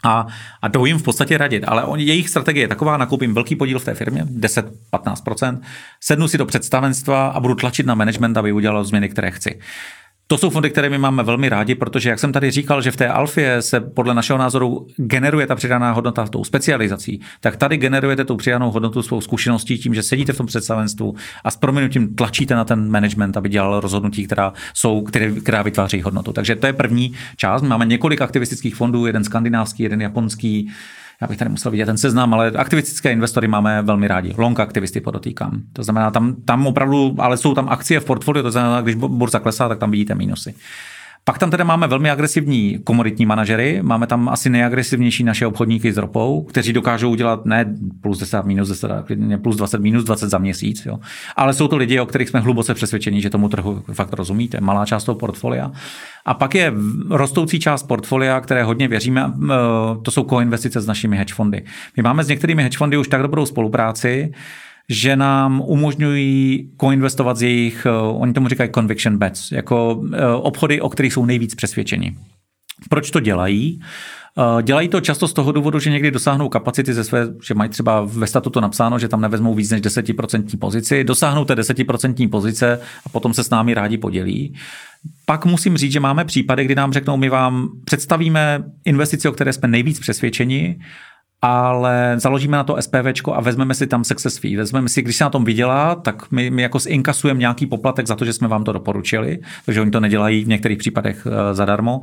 a, 0.05 0.27
a 0.63 0.69
jdou 0.69 0.85
jim 0.85 0.99
v 0.99 1.03
podstatě 1.03 1.39
radit. 1.39 1.65
Ale 1.67 1.85
oni, 1.85 2.05
jejich 2.05 2.29
strategie 2.29 2.65
je 2.65 2.69
taková, 2.69 2.97
nakoupím 2.97 3.35
velký 3.35 3.57
podíl 3.57 3.79
v 3.79 3.85
té 3.85 3.95
firmě, 3.95 4.25
10-15%, 4.25 5.61
sednu 6.01 6.29
si 6.29 6.39
do 6.39 6.47
představenstva 6.47 7.27
a 7.29 7.41
budu 7.41 7.55
tlačit 7.55 7.87
na 7.87 7.95
management, 7.95 8.37
aby 8.37 8.53
udělal 8.53 8.85
změny, 8.85 9.09
které 9.09 9.31
chci. 9.31 9.61
To 10.27 10.39
jsou 10.39 10.51
fondy, 10.51 10.71
které 10.71 10.91
my 10.91 10.99
máme 10.99 11.23
velmi 11.23 11.49
rádi, 11.49 11.75
protože, 11.75 12.11
jak 12.11 12.19
jsem 12.19 12.33
tady 12.33 12.51
říkal, 12.51 12.83
že 12.83 12.91
v 12.91 12.97
té 12.97 13.09
alfě 13.09 13.63
se 13.63 13.81
podle 13.81 14.15
našeho 14.15 14.39
názoru 14.39 14.87
generuje 14.97 15.47
ta 15.47 15.55
přidaná 15.55 15.93
hodnota 15.93 16.27
tou 16.27 16.45
specializací, 16.45 17.21
tak 17.41 17.57
tady 17.57 17.77
generujete 17.77 18.25
tu 18.25 18.37
přidanou 18.37 18.71
hodnotu 18.71 19.03
svou 19.03 19.21
zkušeností 19.21 19.79
tím, 19.79 19.95
že 19.95 20.03
sedíte 20.03 20.33
v 20.33 20.37
tom 20.37 20.47
představenstvu 20.47 21.15
a 21.45 21.51
s 21.51 21.57
proměnutím 21.57 22.15
tlačíte 22.15 22.55
na 22.55 22.65
ten 22.65 22.91
management, 22.91 23.37
aby 23.37 23.49
dělal 23.49 23.81
rozhodnutí, 23.81 24.27
která, 24.27 24.53
jsou, 24.75 25.03
které, 25.03 25.33
která 25.33 25.63
vytváří 25.63 26.03
hodnotu. 26.03 26.33
Takže 26.33 26.57
to 26.57 26.67
je 26.67 26.73
první 26.73 27.15
část. 27.37 27.63
Máme 27.63 27.85
několik 27.87 28.21
aktivistických 28.21 28.75
fondů, 28.75 29.07
jeden 29.07 29.25
skandinávský, 29.25 29.83
jeden 29.83 30.03
japonský, 30.03 30.71
já 31.21 31.27
bych 31.27 31.39
tady 31.39 31.51
musel 31.51 31.71
vidět 31.71 31.87
ten 31.87 31.97
seznam, 31.97 32.35
ale 32.35 32.51
aktivistické 32.51 33.13
investory 33.13 33.49
máme 33.49 33.83
velmi 33.83 34.09
rádi. 34.09 34.35
Long 34.39 34.61
aktivisty 34.61 35.01
podotýkám. 35.01 35.63
To 35.73 35.83
znamená, 35.83 36.11
tam, 36.11 36.35
tam 36.45 36.67
opravdu, 36.67 37.17
ale 37.19 37.37
jsou 37.37 37.55
tam 37.55 37.69
akcie 37.69 38.01
v 38.01 38.05
portfoliu, 38.05 38.43
to 38.43 38.51
znamená, 38.51 38.81
když 38.81 38.95
burza 38.95 39.39
klesá, 39.39 39.69
tak 39.69 39.79
tam 39.79 39.91
vidíte 39.91 40.15
mínusy. 40.15 40.55
Pak 41.27 41.39
tam 41.39 41.51
teda 41.51 41.65
máme 41.65 41.87
velmi 41.87 42.11
agresivní 42.11 42.79
komoditní 42.85 43.27
manažery, 43.27 43.83
máme 43.83 44.07
tam 44.07 44.29
asi 44.29 44.51
nejagresivnější 44.51 45.25
naše 45.25 45.47
obchodníky 45.47 45.93
s 45.93 45.97
ropou, 45.97 46.43
kteří 46.43 46.73
dokážou 46.73 47.11
udělat 47.11 47.47
ne 47.47 47.75
plus 48.01 48.19
10, 48.19 48.45
minus 48.45 48.69
10, 48.69 48.91
plus 49.43 49.57
20, 49.57 49.81
minus 49.81 50.05
20 50.05 50.29
za 50.29 50.39
měsíc, 50.39 50.87
jo. 50.87 50.99
ale 51.37 51.55
jsou 51.55 51.69
to 51.69 51.77
lidi, 51.77 52.01
o 52.01 52.07
kterých 52.07 52.29
jsme 52.29 52.41
hluboce 52.41 52.75
přesvědčeni, 52.75 53.21
že 53.21 53.31
tomu 53.31 53.49
trhu 53.49 53.83
fakt 53.93 54.13
rozumíte, 54.13 54.61
malá 54.61 54.87
část 54.87 55.05
toho 55.05 55.19
portfolia. 55.19 55.73
A 56.25 56.35
pak 56.35 56.55
je 56.55 56.73
rostoucí 57.11 57.61
část 57.61 57.83
portfolia, 57.83 58.41
které 58.41 58.65
hodně 58.65 58.89
věříme, 58.89 59.33
to 60.03 60.11
jsou 60.11 60.25
koinvestice 60.25 60.81
s 60.81 60.87
našimi 60.87 61.17
hedge 61.17 61.35
fondy. 61.35 61.65
My 61.97 62.03
máme 62.03 62.25
s 62.25 62.29
některými 62.29 62.63
hedge 62.63 62.79
fondy 62.79 62.97
už 62.97 63.09
tak 63.09 63.23
dobrou 63.23 63.47
spolupráci, 63.47 64.33
že 64.89 65.17
nám 65.17 65.63
umožňují 65.67 66.71
koinvestovat 66.77 67.37
z 67.37 67.43
jejich, 67.43 67.87
eh, 67.87 67.91
oni 67.91 68.33
tomu 68.33 68.49
říkají 68.49 68.71
conviction 68.75 69.19
bets, 69.19 69.53
jako 69.53 70.05
eh, 70.13 70.27
obchody, 70.27 70.81
o 70.81 70.89
kterých 70.89 71.13
jsou 71.13 71.25
nejvíc 71.25 71.55
přesvědčeni. 71.55 72.17
Proč 72.89 73.11
to 73.11 73.21
dělají? 73.21 73.81
Eh, 74.39 74.63
dělají 74.63 74.89
to 74.89 75.01
často 75.01 75.29
z 75.29 75.33
toho 75.33 75.53
důvodu, 75.53 75.79
že 75.79 75.91
někdy 75.91 76.11
dosáhnou 76.11 76.49
kapacity 76.49 76.95
ze 76.95 77.05
své, 77.05 77.27
že 77.47 77.55
mají 77.55 77.71
třeba 77.71 78.01
ve 78.05 78.27
statutu 78.27 78.61
napsáno, 78.61 78.99
že 78.99 79.09
tam 79.09 79.21
nevezmou 79.21 79.55
víc 79.55 79.71
než 79.71 79.81
10% 79.81 80.59
pozici, 80.59 81.05
dosáhnou 81.05 81.45
té 81.45 81.55
10% 81.55 82.31
pozice 82.31 82.81
a 83.07 83.09
potom 83.09 83.35
se 83.35 83.45
s 83.45 83.51
námi 83.51 83.75
rádi 83.75 83.99
podělí. 83.99 84.55
Pak 85.27 85.45
musím 85.45 85.77
říct, 85.77 85.93
že 85.93 86.01
máme 86.01 86.25
případy, 86.25 86.65
kdy 86.65 86.75
nám 86.75 86.93
řeknou, 86.93 87.17
my 87.17 87.29
vám 87.29 87.69
představíme 87.85 88.65
investici, 88.85 89.29
o 89.29 89.33
které 89.33 89.53
jsme 89.53 89.69
nejvíc 89.69 90.01
přesvědčeni, 90.01 90.79
ale 91.47 92.15
založíme 92.17 92.57
na 92.57 92.65
to 92.65 92.77
SPVčko 92.81 93.35
a 93.35 93.41
vezmeme 93.41 93.75
si 93.75 93.87
tam 93.87 94.05
success 94.05 94.39
fee. 94.39 94.57
Vezmeme 94.57 94.89
si, 94.89 95.03
když 95.03 95.17
se 95.17 95.25
na 95.25 95.31
tom 95.31 95.45
vydělá, 95.45 95.95
tak 95.95 96.33
my, 96.33 96.51
my 96.51 96.63
jako 96.63 96.79
zinkasujeme 96.79 97.41
nějaký 97.41 97.67
poplatek 97.67 98.07
za 98.07 98.17
to, 98.17 98.25
že 98.25 98.33
jsme 98.33 98.49
vám 98.49 98.65
to 98.65 98.73
doporučili, 98.73 99.39
takže 99.67 99.81
oni 99.81 99.91
to 99.91 100.01
nedělají 100.01 100.45
v 100.45 100.49
některých 100.49 100.79
případech 100.79 101.27
uh, 101.27 101.33
zadarmo, 101.53 102.01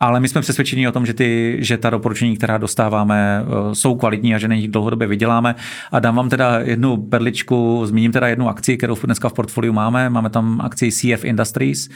ale 0.00 0.20
my 0.20 0.28
jsme 0.28 0.40
přesvědčeni 0.40 0.88
o 0.88 0.92
tom, 0.92 1.06
že, 1.06 1.14
ty, 1.14 1.56
že 1.60 1.78
ta 1.78 1.90
doporučení, 1.90 2.36
která 2.36 2.58
dostáváme, 2.58 3.42
uh, 3.42 3.72
jsou 3.72 3.94
kvalitní 3.94 4.34
a 4.34 4.38
že 4.38 4.48
na 4.48 4.54
nich 4.54 4.68
dlouhodobě 4.68 5.06
vyděláme. 5.06 5.54
A 5.92 5.98
dám 5.98 6.16
vám 6.16 6.28
teda 6.28 6.58
jednu 6.58 6.96
perličku, 6.96 7.82
zmíním 7.86 8.12
teda 8.12 8.28
jednu 8.28 8.48
akci, 8.48 8.76
kterou 8.76 8.96
dneska 9.04 9.28
v 9.28 9.32
portfoliu 9.32 9.72
máme. 9.72 10.10
Máme 10.10 10.30
tam 10.30 10.60
akci 10.60 10.92
CF 10.92 11.24
Industries. 11.24 11.88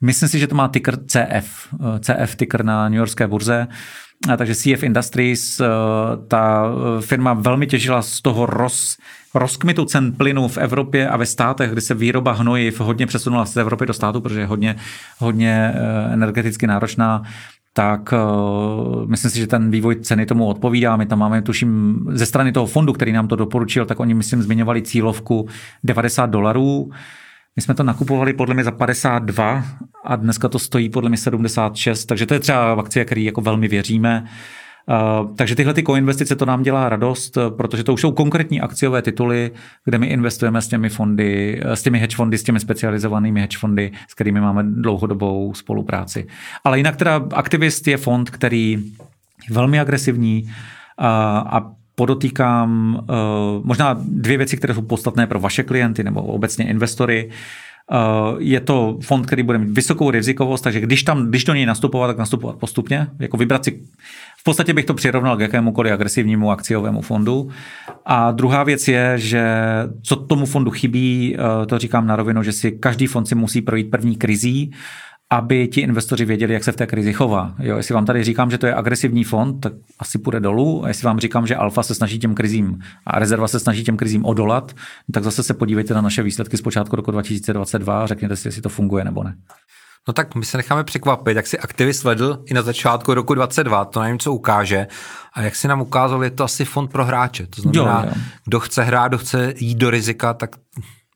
Myslím 0.00 0.28
si, 0.28 0.38
že 0.38 0.46
to 0.46 0.54
má 0.54 0.68
ticker 0.68 0.96
CF, 1.06 1.74
eh, 1.74 2.00
CF 2.00 2.36
ticker 2.36 2.64
na 2.64 2.88
New 2.88 2.98
Yorkské 2.98 3.26
burze 3.26 3.68
takže 4.36 4.54
CF 4.54 4.82
Industries, 4.82 5.60
eh, 5.60 5.66
ta 6.28 6.64
eh, 6.64 7.02
firma 7.02 7.32
velmi 7.32 7.66
těžila 7.66 8.02
z 8.02 8.20
toho 8.20 8.46
roz, 8.46 8.96
rozkmitu 9.34 9.84
cen 9.84 10.12
plynu 10.12 10.48
v 10.48 10.58
Evropě 10.58 11.08
a 11.08 11.16
ve 11.16 11.26
státech, 11.26 11.70
kdy 11.70 11.80
se 11.80 11.94
výroba 11.94 12.32
hnojiv 12.32 12.80
hodně 12.80 13.06
přesunula 13.06 13.44
z 13.44 13.56
Evropy 13.56 13.86
do 13.86 13.92
státu, 13.92 14.20
protože 14.20 14.40
je 14.40 14.46
hodně, 14.46 14.76
hodně 15.18 15.72
eh, 15.74 16.12
energeticky 16.12 16.66
náročná, 16.66 17.22
tak 17.74 18.12
uh, 18.12 19.06
myslím 19.06 19.30
si, 19.30 19.38
že 19.38 19.46
ten 19.46 19.70
vývoj 19.70 19.96
ceny 19.96 20.26
tomu 20.26 20.46
odpovídá. 20.46 20.96
My 20.96 21.06
tam 21.06 21.18
máme, 21.18 21.42
tuším, 21.42 22.00
ze 22.10 22.26
strany 22.26 22.52
toho 22.52 22.66
fondu, 22.66 22.92
který 22.92 23.12
nám 23.12 23.28
to 23.28 23.36
doporučil, 23.36 23.86
tak 23.86 24.00
oni, 24.00 24.14
myslím, 24.14 24.42
zmiňovali 24.42 24.82
cílovku 24.82 25.48
90 25.84 26.26
dolarů. 26.26 26.90
My 27.56 27.62
jsme 27.62 27.74
to 27.74 27.82
nakupovali 27.82 28.32
podle 28.32 28.54
mě 28.54 28.64
za 28.64 28.70
52 28.70 29.64
a 30.04 30.16
dneska 30.16 30.48
to 30.48 30.58
stojí 30.58 30.88
podle 30.88 31.08
mě 31.08 31.18
76, 31.18 32.04
takže 32.04 32.26
to 32.26 32.34
je 32.34 32.40
třeba 32.40 32.72
akcie, 32.72 33.04
který 33.04 33.24
jako 33.24 33.40
velmi 33.40 33.68
věříme. 33.68 34.24
Uh, 34.88 35.36
takže 35.36 35.54
tyhle 35.54 35.74
ty 35.74 35.82
koinvestice 35.82 36.36
to 36.36 36.46
nám 36.46 36.62
dělá 36.62 36.88
radost, 36.88 37.38
protože 37.56 37.84
to 37.84 37.92
už 37.92 38.00
jsou 38.00 38.12
konkrétní 38.12 38.60
akciové 38.60 39.02
tituly, 39.02 39.50
kde 39.84 39.98
my 39.98 40.06
investujeme 40.06 40.62
s 40.62 40.68
těmi 40.68 40.88
fondy, 40.88 41.60
s 41.64 41.82
těmi 41.82 41.98
hedge 41.98 42.16
fondy, 42.16 42.38
s 42.38 42.42
těmi 42.42 42.60
specializovanými 42.60 43.40
hedge 43.40 43.58
fondy, 43.58 43.92
s 44.08 44.14
kterými 44.14 44.40
máme 44.40 44.62
dlouhodobou 44.62 45.54
spolupráci. 45.54 46.26
Ale 46.64 46.78
jinak 46.78 46.96
teda 46.96 47.22
aktivist 47.34 47.88
je 47.88 47.96
fond, 47.96 48.30
který 48.30 48.70
je 49.48 49.54
velmi 49.54 49.80
agresivní 49.80 50.52
a, 50.98 51.38
a 51.38 51.70
podotýkám 51.94 52.94
uh, 52.94 53.64
možná 53.64 53.96
dvě 54.00 54.36
věci, 54.38 54.56
které 54.56 54.74
jsou 54.74 54.82
podstatné 54.82 55.26
pro 55.26 55.40
vaše 55.40 55.62
klienty 55.62 56.04
nebo 56.04 56.22
obecně 56.22 56.68
investory. 56.68 57.30
Je 58.38 58.60
to 58.60 58.98
fond, 59.02 59.26
který 59.26 59.42
bude 59.42 59.58
mít 59.58 59.70
vysokou 59.70 60.10
rizikovost, 60.10 60.64
takže 60.64 60.80
když, 60.80 61.02
tam, 61.02 61.26
když 61.26 61.44
do 61.44 61.54
něj 61.54 61.66
nastupovat, 61.66 62.06
tak 62.06 62.18
nastupovat 62.18 62.56
postupně, 62.56 63.06
jako 63.18 63.36
vybrat 63.36 63.64
si 63.64 63.80
v 64.42 64.44
podstatě 64.44 64.74
bych 64.74 64.84
to 64.84 64.94
přirovnal 64.94 65.36
k 65.36 65.40
jakémukoliv 65.40 65.92
agresivnímu 65.92 66.50
akciovému 66.50 67.00
fondu. 67.00 67.48
A 68.06 68.30
druhá 68.30 68.64
věc 68.64 68.88
je, 68.88 69.12
že 69.16 69.44
co 70.02 70.16
tomu 70.16 70.46
fondu 70.46 70.70
chybí, 70.70 71.36
eh, 71.36 71.66
to 71.66 71.78
říkám 71.78 72.06
na 72.06 72.16
rovinu, 72.16 72.42
že 72.42 72.52
si 72.52 72.72
každý 72.72 73.06
fond 73.06 73.26
si 73.26 73.34
musí 73.34 73.62
projít 73.62 73.90
první 73.90 74.16
krizí, 74.16 74.72
aby 75.32 75.68
ti 75.68 75.80
investoři 75.80 76.24
věděli, 76.24 76.54
jak 76.54 76.64
se 76.64 76.72
v 76.72 76.76
té 76.76 76.86
krizi 76.86 77.12
chová. 77.12 77.54
Jo, 77.58 77.76
jestli 77.76 77.94
vám 77.94 78.06
tady 78.06 78.24
říkám, 78.24 78.50
že 78.50 78.58
to 78.58 78.66
je 78.66 78.74
agresivní 78.74 79.24
fond, 79.24 79.60
tak 79.60 79.72
asi 79.98 80.18
půjde 80.18 80.40
dolů. 80.40 80.84
A 80.84 80.88
jestli 80.88 81.06
vám 81.06 81.20
říkám, 81.20 81.46
že 81.46 81.56
alfa 81.56 81.82
se 81.82 81.94
snaží 81.94 82.18
těm 82.18 82.34
krizím 82.34 82.78
a 83.06 83.18
rezerva 83.18 83.48
se 83.48 83.60
snaží 83.60 83.84
těm 83.84 83.96
krizím 83.96 84.24
odolat, 84.24 84.72
tak 85.12 85.24
zase 85.24 85.42
se 85.42 85.54
podívejte 85.54 85.94
na 85.94 86.00
naše 86.00 86.22
výsledky 86.22 86.56
z 86.56 86.62
počátku 86.62 86.96
roku 86.96 87.10
2022 87.10 88.02
a 88.02 88.06
řekněte 88.06 88.36
si, 88.36 88.48
jestli 88.48 88.62
to 88.62 88.68
funguje 88.68 89.04
nebo 89.04 89.22
ne. 89.22 89.36
No 90.08 90.14
tak 90.14 90.34
my 90.34 90.44
se 90.44 90.56
necháme 90.56 90.84
překvapit, 90.84 91.36
jak 91.36 91.46
si 91.46 91.58
aktivist 91.58 92.04
vedl 92.04 92.44
i 92.46 92.54
na 92.54 92.62
začátku 92.62 93.14
roku 93.14 93.34
2022, 93.34 93.84
to 93.84 94.00
nevím, 94.00 94.18
co 94.18 94.32
ukáže. 94.32 94.86
A 95.34 95.42
jak 95.42 95.56
si 95.56 95.68
nám 95.68 95.80
ukázal, 95.80 96.24
je 96.24 96.30
to 96.30 96.44
asi 96.44 96.64
fond 96.64 96.88
pro 96.88 97.04
hráče. 97.04 97.46
To 97.46 97.62
znamená, 97.62 98.00
jo, 98.04 98.12
jo. 98.16 98.22
kdo 98.44 98.60
chce 98.60 98.82
hrát, 98.82 99.08
kdo 99.08 99.18
chce 99.18 99.54
jít 99.56 99.78
do 99.78 99.90
rizika, 99.90 100.34
tak 100.34 100.56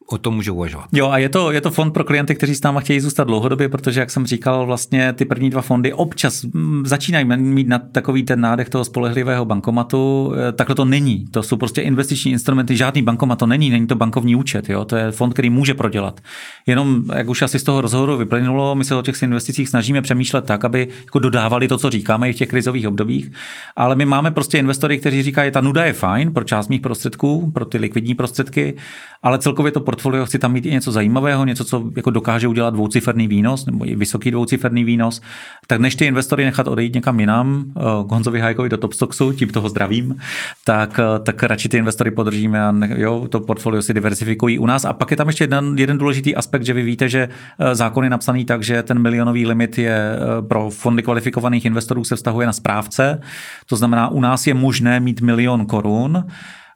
o 0.06 0.18
tom 0.18 0.34
můžu 0.34 0.54
uvažovat. 0.54 0.86
Jo, 0.92 1.08
a 1.08 1.18
je 1.18 1.28
to, 1.28 1.50
je 1.50 1.60
to 1.60 1.70
fond 1.70 1.90
pro 1.90 2.04
klienty, 2.04 2.34
kteří 2.34 2.54
s 2.54 2.62
náma 2.62 2.80
chtějí 2.80 3.00
zůstat 3.00 3.24
dlouhodobě, 3.24 3.68
protože, 3.68 4.00
jak 4.00 4.10
jsem 4.10 4.26
říkal, 4.26 4.66
vlastně 4.66 5.12
ty 5.12 5.24
první 5.24 5.50
dva 5.50 5.62
fondy 5.62 5.92
občas 5.92 6.46
začínají 6.84 7.24
mít 7.24 7.68
na 7.68 7.78
takový 7.78 8.22
ten 8.22 8.40
nádech 8.40 8.68
toho 8.68 8.84
spolehlivého 8.84 9.44
bankomatu. 9.44 10.32
E, 10.48 10.52
takhle 10.52 10.74
to 10.74 10.84
není. 10.84 11.24
To 11.30 11.42
jsou 11.42 11.56
prostě 11.56 11.80
investiční 11.80 12.32
instrumenty, 12.32 12.76
žádný 12.76 13.02
bankomat 13.02 13.38
to 13.38 13.46
není, 13.46 13.70
není 13.70 13.86
to 13.86 13.94
bankovní 13.94 14.36
účet. 14.36 14.68
Jo? 14.68 14.84
To 14.84 14.96
je 14.96 15.10
fond, 15.10 15.32
který 15.32 15.50
může 15.50 15.74
prodělat. 15.74 16.20
Jenom, 16.66 17.02
jak 17.14 17.28
už 17.28 17.42
asi 17.42 17.58
z 17.58 17.62
toho 17.62 17.80
rozhovoru 17.80 18.16
vyplynulo, 18.16 18.74
my 18.74 18.84
se 18.84 18.94
o 18.94 19.02
těch 19.02 19.22
investicích 19.22 19.68
snažíme 19.68 20.02
přemýšlet 20.02 20.44
tak, 20.44 20.64
aby 20.64 20.88
jako 21.04 21.18
dodávali 21.18 21.68
to, 21.68 21.78
co 21.78 21.90
říkáme 21.90 22.30
i 22.30 22.32
v 22.32 22.36
těch 22.36 22.48
krizových 22.48 22.88
obdobích. 22.88 23.32
Ale 23.76 23.96
my 23.96 24.04
máme 24.04 24.30
prostě 24.30 24.58
investory, 24.58 24.98
kteří 24.98 25.22
říkají, 25.22 25.50
ta 25.50 25.60
nuda 25.60 25.84
je 25.84 25.92
fajn 25.92 26.32
pro 26.32 26.44
část 26.44 26.68
mých 26.68 26.80
prostředků, 26.80 27.50
pro 27.50 27.64
ty 27.64 27.78
likvidní 27.78 28.14
prostředky, 28.14 28.74
ale 29.22 29.38
celkově 29.38 29.72
to 29.72 29.80
portfolio 29.96 30.26
chci 30.26 30.38
tam 30.38 30.52
mít 30.52 30.66
i 30.66 30.70
něco 30.70 30.92
zajímavého, 30.92 31.44
něco, 31.44 31.64
co 31.64 31.84
jako 31.96 32.10
dokáže 32.10 32.48
udělat 32.48 32.74
dvouciferný 32.74 33.28
výnos 33.28 33.66
nebo 33.66 33.88
i 33.88 33.96
vysoký 33.96 34.30
dvouciferný 34.30 34.84
výnos, 34.84 35.20
tak 35.66 35.80
než 35.80 35.96
ty 35.96 36.04
investory 36.04 36.44
nechat 36.44 36.68
odejít 36.68 36.94
někam 36.94 37.20
jinam, 37.20 37.64
eh, 37.76 37.80
k 37.80 38.12
Honzovi 38.12 38.40
Hajkovi 38.40 38.68
do 38.68 38.76
Topstoxu, 38.76 39.32
tím 39.32 39.48
toho 39.48 39.68
zdravím, 39.68 40.16
tak, 40.64 41.00
eh, 41.00 41.18
tak 41.18 41.42
radši 41.42 41.68
ty 41.68 41.76
investory 41.76 42.10
podržíme 42.10 42.66
a 42.66 42.72
ne, 42.72 42.94
jo, 42.96 43.26
to 43.28 43.40
portfolio 43.40 43.82
si 43.82 43.94
diversifikují 43.94 44.58
u 44.58 44.66
nás. 44.66 44.84
A 44.84 44.92
pak 44.92 45.10
je 45.10 45.16
tam 45.16 45.26
ještě 45.26 45.44
jeden, 45.44 45.78
jeden 45.78 45.98
důležitý 45.98 46.36
aspekt, 46.36 46.64
že 46.64 46.72
vy 46.72 46.82
víte, 46.82 47.08
že 47.08 47.28
eh, 47.28 47.74
zákon 47.74 48.04
je 48.04 48.10
napsaný 48.10 48.44
tak, 48.44 48.62
že 48.62 48.82
ten 48.82 48.98
milionový 48.98 49.46
limit 49.46 49.78
je 49.78 50.18
pro 50.48 50.70
fondy 50.70 51.02
kvalifikovaných 51.02 51.64
investorů 51.64 52.04
se 52.04 52.16
vztahuje 52.16 52.46
na 52.46 52.52
správce. 52.52 53.20
To 53.66 53.76
znamená, 53.76 54.08
u 54.08 54.20
nás 54.20 54.46
je 54.46 54.54
možné 54.54 55.00
mít 55.00 55.20
milion 55.20 55.66
korun, 55.66 56.24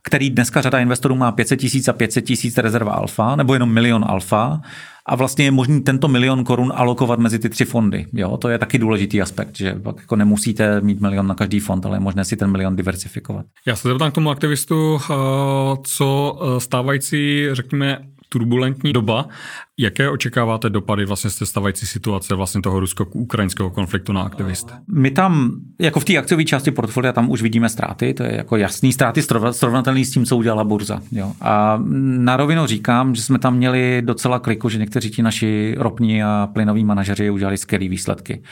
který 0.03 0.31
dneska 0.31 0.61
řada 0.61 0.79
investorů 0.79 1.15
má 1.15 1.33
500 1.33 1.61
tisíc 1.61 1.89
a 1.89 1.93
500 1.93 2.25
tisíc 2.25 2.59
rezerva 2.59 2.93
alfa, 2.93 3.37
nebo 3.37 3.55
jenom 3.55 3.73
milion 3.73 4.05
alfa, 4.09 4.61
a 5.07 5.17
vlastně 5.17 5.45
je 5.45 5.51
možný 5.51 5.81
tento 5.81 6.09
milion 6.09 6.45
korun 6.45 6.73
alokovat 6.75 7.19
mezi 7.19 7.39
ty 7.39 7.49
tři 7.49 7.65
fondy. 7.65 8.07
Jo, 8.13 8.37
to 8.37 8.49
je 8.49 8.59
taky 8.59 8.79
důležitý 8.79 9.23
aspekt, 9.23 9.57
že 9.57 9.75
pak 9.75 9.97
jako 9.97 10.17
nemusíte 10.17 10.81
mít 10.81 11.01
milion 11.01 11.27
na 11.27 11.35
každý 11.35 11.61
fond, 11.61 11.87
ale 11.87 11.97
je 11.97 12.01
možné 12.01 12.25
si 12.25 12.37
ten 12.37 12.51
milion 12.51 12.77
diversifikovat. 12.77 13.47
Já 13.67 13.77
se 13.77 13.89
zeptám 13.89 14.11
k 14.11 14.15
tomu 14.15 14.31
aktivistu, 14.31 14.99
eh, 15.01 15.15
co 15.83 16.39
eh, 16.43 16.61
stávající, 16.61 17.49
řekněme, 17.53 17.99
turbulentní 18.33 18.93
doba. 18.93 19.29
Jaké 19.79 20.11
očekáváte 20.11 20.71
dopady 20.71 21.05
vlastně 21.05 21.31
z 21.31 21.39
té 21.39 21.47
stavající 21.47 21.87
situace 21.87 22.35
vlastně 22.35 22.63
toho 22.63 22.81
rusko-ukrajinského 22.81 23.71
konfliktu 23.71 24.13
na 24.13 24.23
aktivisty? 24.23 24.73
My 24.93 25.11
tam, 25.11 25.53
jako 25.81 26.01
v 26.01 26.05
té 26.05 26.17
akciové 26.17 26.45
části 26.45 26.71
portfolia, 26.71 27.13
tam 27.13 27.31
už 27.31 27.43
vidíme 27.43 27.69
ztráty, 27.69 28.15
to 28.15 28.23
je 28.23 28.37
jako 28.37 28.57
jasný 28.57 28.93
ztráty 28.93 29.23
srovnatelný 29.51 30.05
s 30.05 30.11
tím, 30.11 30.25
co 30.25 30.37
udělala 30.37 30.65
burza. 30.65 31.03
Jo. 31.13 31.33
A 31.41 31.83
na 32.19 32.37
rovinu 32.37 32.67
říkám, 32.67 33.15
že 33.15 33.23
jsme 33.23 33.39
tam 33.39 33.57
měli 33.57 34.03
docela 34.05 34.39
kliku, 34.39 34.69
že 34.69 34.79
někteří 34.79 35.11
ti 35.11 35.23
naši 35.23 35.75
ropní 35.79 36.23
a 36.23 36.49
plynoví 36.53 36.85
manažeři 36.85 37.31
udělali 37.31 37.59
skvělé 37.59 37.89
výsledky. 37.89 38.43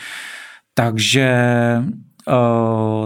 Takže 0.74 1.28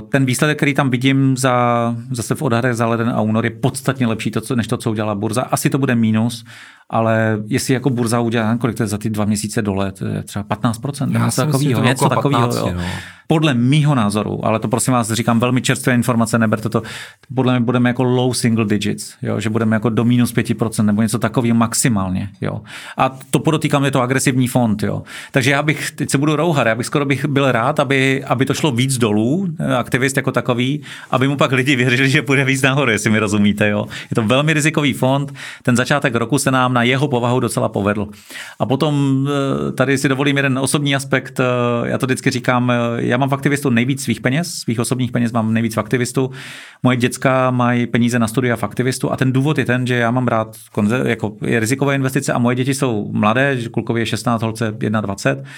ten 0.08 0.24
výsledek, 0.24 0.56
který 0.56 0.74
tam 0.74 0.90
vidím 0.90 1.36
za, 1.36 1.96
zase 2.10 2.34
v 2.34 2.42
odhadech 2.42 2.74
za 2.74 2.86
leden 2.86 3.08
a 3.08 3.20
únor, 3.20 3.44
je 3.44 3.50
podstatně 3.50 4.06
lepší 4.06 4.30
to, 4.30 4.40
co, 4.40 4.56
než 4.56 4.66
to, 4.66 4.76
co 4.76 4.90
udělala 4.90 5.14
burza. 5.14 5.42
Asi 5.42 5.70
to 5.70 5.78
bude 5.78 5.94
mínus, 5.94 6.44
ale 6.90 7.38
jestli 7.46 7.74
jako 7.74 7.90
burza 7.90 8.20
udělá, 8.20 8.56
kolik 8.56 8.76
to 8.76 8.82
je 8.82 8.86
za 8.86 8.98
ty 8.98 9.10
dva 9.10 9.24
měsíce 9.24 9.62
dole, 9.62 9.92
to 9.92 10.06
je 10.06 10.22
třeba 10.22 10.44
15%, 10.44 11.12
Já 11.12 11.24
něco 11.24 11.46
takového, 11.46 11.84
něco 11.84 12.08
takového. 12.08 12.56
Jo. 12.56 12.72
No. 12.74 12.82
Podle 13.26 13.54
mýho 13.54 13.94
názoru, 13.94 14.44
ale 14.46 14.58
to 14.58 14.68
prosím 14.68 14.92
vás 14.92 15.12
říkám 15.12 15.40
velmi 15.40 15.62
čerstvé 15.62 15.94
informace, 15.94 16.38
neberte 16.38 16.68
to, 16.68 16.82
podle 17.34 17.52
mě 17.52 17.60
budeme 17.60 17.90
jako 17.90 18.02
low 18.02 18.32
single 18.32 18.64
digits, 18.64 19.14
jo, 19.22 19.40
že 19.40 19.50
budeme 19.50 19.76
jako 19.76 19.88
do 19.88 20.04
minus 20.04 20.34
5% 20.34 20.84
nebo 20.84 21.02
něco 21.02 21.18
takového 21.18 21.56
maximálně. 21.56 22.28
Jo. 22.40 22.60
A 22.96 23.18
to 23.30 23.38
podotýkám, 23.38 23.84
je 23.84 23.90
to 23.90 24.02
agresivní 24.02 24.48
fond. 24.48 24.82
Jo. 24.82 25.02
Takže 25.32 25.50
já 25.50 25.62
bych, 25.62 25.90
teď 25.90 26.10
se 26.10 26.18
budu 26.18 26.36
rouhat, 26.36 26.66
já 26.66 26.74
bych 26.74 26.86
skoro 26.86 27.04
bych 27.04 27.24
byl 27.24 27.52
rád, 27.52 27.80
aby, 27.80 28.24
aby 28.24 28.44
to 28.44 28.54
šlo 28.54 28.72
víc 28.72 28.98
dolů, 28.98 29.48
aktivist 29.78 30.16
jako 30.16 30.32
takový, 30.32 30.82
aby 31.10 31.28
mu 31.28 31.36
pak 31.36 31.52
lidi 31.52 31.76
věřili, 31.76 32.10
že 32.10 32.22
půjde 32.22 32.44
víc 32.44 32.62
nahoru, 32.62 32.90
jestli 32.90 33.10
mi 33.10 33.18
rozumíte. 33.18 33.68
Jo. 33.68 33.86
Je 34.10 34.14
to 34.14 34.22
velmi 34.22 34.52
rizikový 34.52 34.92
fond, 34.92 35.34
ten 35.62 35.76
začátek 35.76 36.14
roku 36.14 36.38
se 36.38 36.50
nám 36.50 36.74
na 36.74 36.82
jeho 36.82 37.08
povahu 37.08 37.40
docela 37.40 37.68
povedl. 37.68 38.08
A 38.58 38.66
potom 38.66 39.26
eh, 39.28 39.72
tady 39.72 39.98
si 39.98 40.08
dovolím 40.08 40.36
jeden 40.36 40.58
osobní 40.58 40.94
aspekt, 40.94 41.40
eh, 41.40 41.44
já 41.88 41.98
to 41.98 42.06
vždycky 42.06 42.30
říkám, 42.30 42.70
eh, 42.70 42.76
já 43.12 43.18
mám 43.18 43.28
v 43.28 43.34
aktivistu 43.34 43.70
nejvíc 43.70 44.02
svých 44.02 44.20
peněz, 44.20 44.54
svých 44.54 44.80
osobních 44.80 45.12
peněz 45.12 45.32
mám 45.32 45.52
nejvíc 45.52 45.76
v 45.76 45.80
aktivistu. 45.80 46.30
Moje 46.82 46.96
děcka 46.96 47.50
mají 47.50 47.86
peníze 47.86 48.18
na 48.18 48.28
studia 48.28 48.56
v 48.56 48.62
aktivistu 48.62 49.12
a 49.12 49.16
ten 49.16 49.32
důvod 49.32 49.58
je 49.58 49.64
ten, 49.64 49.86
že 49.86 49.94
já 49.94 50.10
mám 50.10 50.28
rád 50.28 50.56
jako 51.04 51.36
je 51.46 51.60
rizikové 51.60 51.94
investice 51.94 52.32
a 52.32 52.38
moje 52.38 52.56
děti 52.56 52.74
jsou 52.74 53.12
mladé, 53.12 53.56
že 53.56 53.68
klukově 53.68 54.02
je 54.02 54.06
16, 54.06 54.42
holce 54.42 54.74
21. 55.00 55.50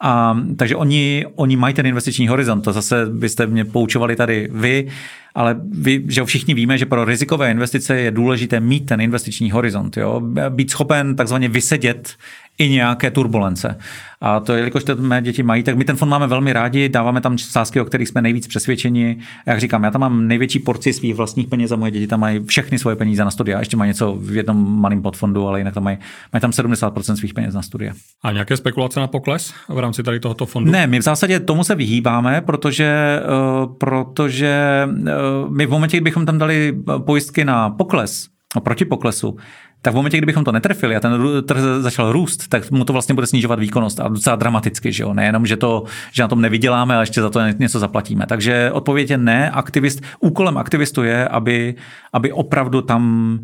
A, 0.00 0.36
takže 0.56 0.76
oni, 0.76 1.26
oni 1.34 1.56
mají 1.56 1.74
ten 1.74 1.86
investiční 1.86 2.28
horizont. 2.28 2.60
To 2.60 2.72
zase 2.72 3.06
byste 3.06 3.46
mě 3.46 3.64
poučovali 3.64 4.16
tady 4.16 4.48
vy 4.52 4.88
ale 5.34 5.56
vy, 5.70 6.04
že 6.08 6.24
všichni 6.24 6.54
víme, 6.54 6.78
že 6.78 6.86
pro 6.86 7.04
rizikové 7.04 7.50
investice 7.50 8.00
je 8.00 8.10
důležité 8.10 8.60
mít 8.60 8.86
ten 8.86 9.00
investiční 9.00 9.50
horizont, 9.50 9.96
jo? 9.96 10.20
být 10.48 10.70
schopen 10.70 11.16
takzvaně 11.16 11.48
vysedět 11.48 12.16
i 12.58 12.68
nějaké 12.68 13.10
turbulence. 13.10 13.78
A 14.24 14.40
to, 14.40 14.52
jelikož 14.52 14.84
to 14.84 14.96
mé 14.96 15.22
děti 15.22 15.42
mají, 15.42 15.62
tak 15.62 15.76
my 15.76 15.84
ten 15.84 15.96
fond 15.96 16.08
máme 16.08 16.26
velmi 16.26 16.52
rádi, 16.52 16.88
dáváme 16.88 17.20
tam 17.20 17.38
sázky, 17.38 17.80
o 17.80 17.84
kterých 17.84 18.08
jsme 18.08 18.22
nejvíc 18.22 18.46
přesvědčeni. 18.46 19.18
Jak 19.46 19.60
říkám, 19.60 19.84
já 19.84 19.90
tam 19.90 20.00
mám 20.00 20.28
největší 20.28 20.58
porci 20.58 20.92
svých 20.92 21.14
vlastních 21.14 21.48
peněz 21.48 21.72
a 21.72 21.76
moje 21.76 21.90
děti 21.90 22.06
tam 22.06 22.20
mají 22.20 22.44
všechny 22.44 22.78
svoje 22.78 22.96
peníze 22.96 23.24
na 23.24 23.30
studia. 23.30 23.58
Ještě 23.58 23.76
mají 23.76 23.88
něco 23.88 24.16
v 24.20 24.36
jednom 24.36 24.80
malém 24.80 25.02
podfondu, 25.02 25.48
ale 25.48 25.60
jinak 25.60 25.74
tam 25.74 25.84
mají, 25.84 25.98
mají 26.32 26.40
tam 26.40 26.50
70% 26.50 27.14
svých 27.14 27.34
peněz 27.34 27.54
na 27.54 27.62
studia. 27.62 27.92
A 28.22 28.32
nějaké 28.32 28.56
spekulace 28.56 29.00
na 29.00 29.06
pokles 29.06 29.54
v 29.68 29.78
rámci 29.78 30.02
tady 30.02 30.20
tohoto 30.20 30.46
fondu? 30.46 30.72
Ne, 30.72 30.86
my 30.86 30.98
v 30.98 31.02
zásadě 31.02 31.40
tomu 31.40 31.64
se 31.64 31.74
vyhýbáme, 31.74 32.40
protože, 32.40 33.20
uh, 33.64 33.76
protože 33.78 34.82
uh, 34.86 35.56
my 35.56 35.66
v 35.66 35.70
momentě, 35.70 35.96
kdybychom 35.96 36.26
tam 36.26 36.38
dali 36.38 36.76
pojistky 36.98 37.44
na 37.44 37.70
pokles, 37.70 38.28
no, 38.54 38.60
proti 38.60 38.84
poklesu, 38.84 39.36
tak 39.84 39.92
v 39.92 39.96
momentě, 39.96 40.16
kdybychom 40.16 40.44
to 40.44 40.52
netrefili 40.52 40.96
a 40.96 41.00
ten 41.00 41.12
trh 41.46 41.60
začal 41.78 42.12
růst, 42.12 42.48
tak 42.48 42.70
mu 42.70 42.84
to 42.84 42.92
vlastně 42.92 43.14
bude 43.14 43.26
snižovat 43.26 43.58
výkonnost 43.58 44.00
a 44.00 44.08
docela 44.08 44.36
dramaticky, 44.36 44.92
že 44.92 45.02
jo? 45.02 45.14
Nejenom, 45.14 45.46
že, 45.46 45.56
to, 45.56 45.84
že 46.12 46.22
na 46.22 46.28
tom 46.28 46.40
nevyděláme, 46.40 46.94
ale 46.94 47.02
ještě 47.02 47.20
za 47.20 47.30
to 47.30 47.40
něco 47.58 47.78
zaplatíme. 47.78 48.26
Takže 48.26 48.70
odpověď 48.72 49.10
je 49.10 49.18
ne. 49.18 49.50
Aktivist, 49.50 50.00
úkolem 50.20 50.58
aktivistu 50.58 51.02
je, 51.02 51.28
aby, 51.28 51.74
aby 52.12 52.32
opravdu 52.32 52.82
tam 52.82 53.40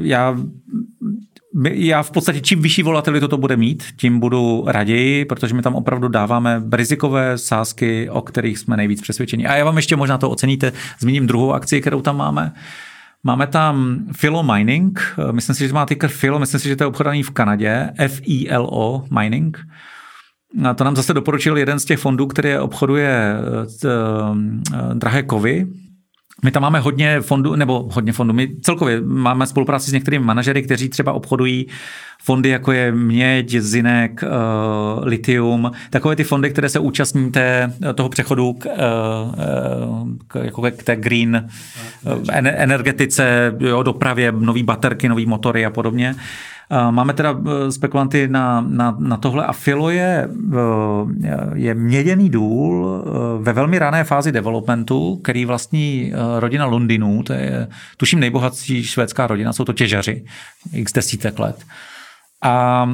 já 0.00 0.36
já 1.72 2.02
v 2.02 2.10
podstatě 2.10 2.40
čím 2.40 2.62
vyšší 2.62 2.82
volatilitu 2.82 3.28
to 3.28 3.36
bude 3.36 3.56
mít, 3.56 3.84
tím 3.96 4.20
budu 4.20 4.64
raději, 4.66 5.24
protože 5.24 5.54
my 5.54 5.62
tam 5.62 5.74
opravdu 5.74 6.08
dáváme 6.08 6.62
rizikové 6.72 7.38
sázky, 7.38 8.10
o 8.10 8.20
kterých 8.20 8.58
jsme 8.58 8.76
nejvíc 8.76 9.00
přesvědčeni. 9.00 9.46
A 9.46 9.56
já 9.56 9.64
vám 9.64 9.76
ještě 9.76 9.96
možná 9.96 10.18
to 10.18 10.30
oceníte, 10.30 10.72
zmíním 10.98 11.26
druhou 11.26 11.52
akci, 11.52 11.80
kterou 11.80 12.00
tam 12.00 12.16
máme. 12.16 12.52
Máme 13.22 13.46
tam 13.46 14.04
Philo 14.20 14.42
Mining, 14.42 15.16
myslím 15.30 15.54
si, 15.54 15.68
že 15.68 15.74
má 15.74 15.86
ticker 15.86 16.10
Philo, 16.10 16.38
myslím 16.38 16.60
si, 16.60 16.68
že 16.68 16.76
to 16.76 16.84
je 16.84 16.88
obchodaný 16.88 17.22
v 17.22 17.30
Kanadě, 17.30 17.90
F-I-L-O 17.98 19.04
Mining. 19.18 19.58
A 20.64 20.74
to 20.74 20.84
nám 20.84 20.96
zase 20.96 21.14
doporučil 21.14 21.58
jeden 21.58 21.78
z 21.78 21.84
těch 21.84 21.98
fondů, 21.98 22.26
který 22.26 22.58
obchoduje 22.58 23.34
eh, 23.84 23.88
eh, 23.88 24.94
drahé 24.94 25.22
kovy, 25.22 25.66
my 26.44 26.50
tam 26.50 26.62
máme 26.62 26.80
hodně 26.80 27.20
fondů, 27.20 27.56
nebo 27.56 27.88
hodně 27.92 28.12
fondů, 28.12 28.34
my 28.34 28.48
celkově 28.62 29.00
máme 29.00 29.46
spolupráci 29.46 29.90
s 29.90 29.92
některými 29.92 30.24
manažery, 30.24 30.62
kteří 30.62 30.88
třeba 30.88 31.12
obchodují 31.12 31.66
fondy, 32.22 32.48
jako 32.48 32.72
je 32.72 32.92
měď, 32.92 33.50
zinek, 33.50 34.24
uh, 34.24 35.04
litium, 35.06 35.70
takové 35.90 36.16
ty 36.16 36.24
fondy, 36.24 36.50
které 36.50 36.68
se 36.68 36.78
účastní 36.78 37.30
té, 37.30 37.72
toho 37.94 38.08
přechodu 38.08 38.52
k, 38.52 38.66
uh, 38.66 38.72
k, 40.28 40.44
jako 40.44 40.62
k 40.62 40.82
té 40.82 40.96
green 40.96 41.48
uh, 42.02 42.12
energetice, 42.34 43.56
jo, 43.58 43.82
dopravě, 43.82 44.32
nový 44.32 44.62
baterky, 44.62 45.08
nový 45.08 45.26
motory 45.26 45.66
a 45.66 45.70
podobně. 45.70 46.14
Máme 46.90 47.12
teda 47.12 47.36
spekulanty 47.70 48.28
na, 48.28 48.60
na, 48.68 48.96
na 48.98 49.16
tohle 49.16 49.46
a 49.46 49.52
Filo 49.52 49.90
je, 49.90 50.28
je 51.54 51.74
měděný 51.74 52.30
důl 52.30 53.04
ve 53.42 53.52
velmi 53.52 53.78
rané 53.78 54.04
fázi 54.04 54.32
developmentu, 54.32 55.16
který 55.16 55.44
vlastní 55.44 56.12
rodina 56.38 56.66
Londýnů, 56.66 57.22
to 57.22 57.32
je 57.32 57.68
tuším 57.96 58.20
nejbohatší 58.20 58.84
švédská 58.84 59.26
rodina, 59.26 59.52
jsou 59.52 59.64
to 59.64 59.72
těžaři, 59.72 60.24
x 60.72 60.92
desítek 60.92 61.38
let. 61.38 61.64
A 62.42 62.86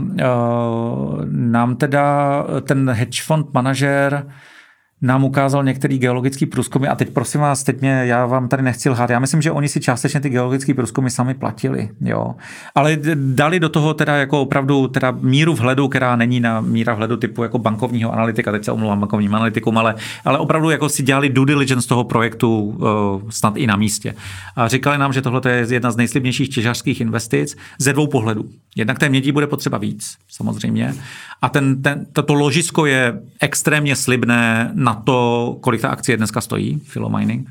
nám 1.31 1.77
teda 1.77 2.45
ten 2.63 2.91
hedge 2.91 3.23
fund 3.23 3.55
manažer 3.55 4.27
nám 5.07 5.25
ukázal 5.25 5.65
některý 5.65 5.99
geologický 5.99 6.47
průzkumy 6.47 6.89
a 6.89 6.95
teď 6.95 7.11
prosím 7.11 7.41
vás, 7.41 7.63
teď 7.63 7.81
mě, 7.81 7.91
já 7.91 8.27
vám 8.27 8.49
tady 8.49 8.63
nechci 8.63 8.91
lhát, 8.91 9.11
já 9.11 9.19
myslím, 9.19 9.43
že 9.43 9.51
oni 9.51 9.69
si 9.69 9.81
částečně 9.81 10.21
ty 10.21 10.29
geologické 10.29 10.75
průzkumy 10.75 11.11
sami 11.11 11.35
platili, 11.35 11.89
jo. 12.01 12.35
Ale 12.75 12.99
dali 13.15 13.61
do 13.61 13.69
toho 13.69 13.95
teda 13.95 14.17
jako 14.17 14.41
opravdu 14.41 14.89
teda 14.89 15.11
míru 15.21 15.55
vhledu, 15.55 15.89
která 15.89 16.17
není 16.17 16.41
na 16.41 16.61
míra 16.61 16.95
vhledu 16.95 17.17
typu 17.17 17.43
jako 17.43 17.59
bankovního 17.59 18.13
analytika, 18.13 18.53
teď 18.53 18.65
se 18.65 18.73
omlouvám 18.73 19.01
bankovním 19.01 19.35
analytikům, 19.35 19.79
ale, 19.79 19.95
ale 20.25 20.39
opravdu 20.39 20.71
jako 20.71 20.89
si 20.89 21.03
dělali 21.03 21.29
due 21.29 21.47
diligence 21.47 21.89
toho 21.89 22.05
projektu 22.05 22.61
uh, 22.61 23.31
snad 23.31 23.57
i 23.57 23.67
na 23.67 23.77
místě. 23.77 24.15
A 24.57 24.69
říkali 24.69 24.99
nám, 24.99 25.13
že 25.13 25.23
tohle 25.23 25.41
je 25.49 25.67
jedna 25.71 25.91
z 25.91 25.97
nejslibnějších 25.97 26.49
těžařských 26.49 27.01
investic 27.01 27.57
ze 27.79 27.93
dvou 27.93 28.07
pohledů. 28.07 28.45
Jednak 28.77 28.99
té 28.99 29.09
mědí 29.09 29.33
bude 29.33 29.47
potřeba 29.47 29.79
víc, 29.79 30.17
samozřejmě. 30.29 30.95
A 31.43 31.49
ten, 31.49 31.83
ten, 31.83 32.07
toto 32.13 32.35
ložisko 32.35 32.87
je 32.87 33.21
extrémně 33.41 33.97
slibné 33.97 34.71
na 34.75 34.96
to, 35.05 35.59
kolik 35.61 35.81
ta 35.81 35.89
akcie 35.89 36.17
dneska 36.17 36.41
stojí, 36.41 36.81
Philo 36.93 37.09
Mining. 37.09 37.49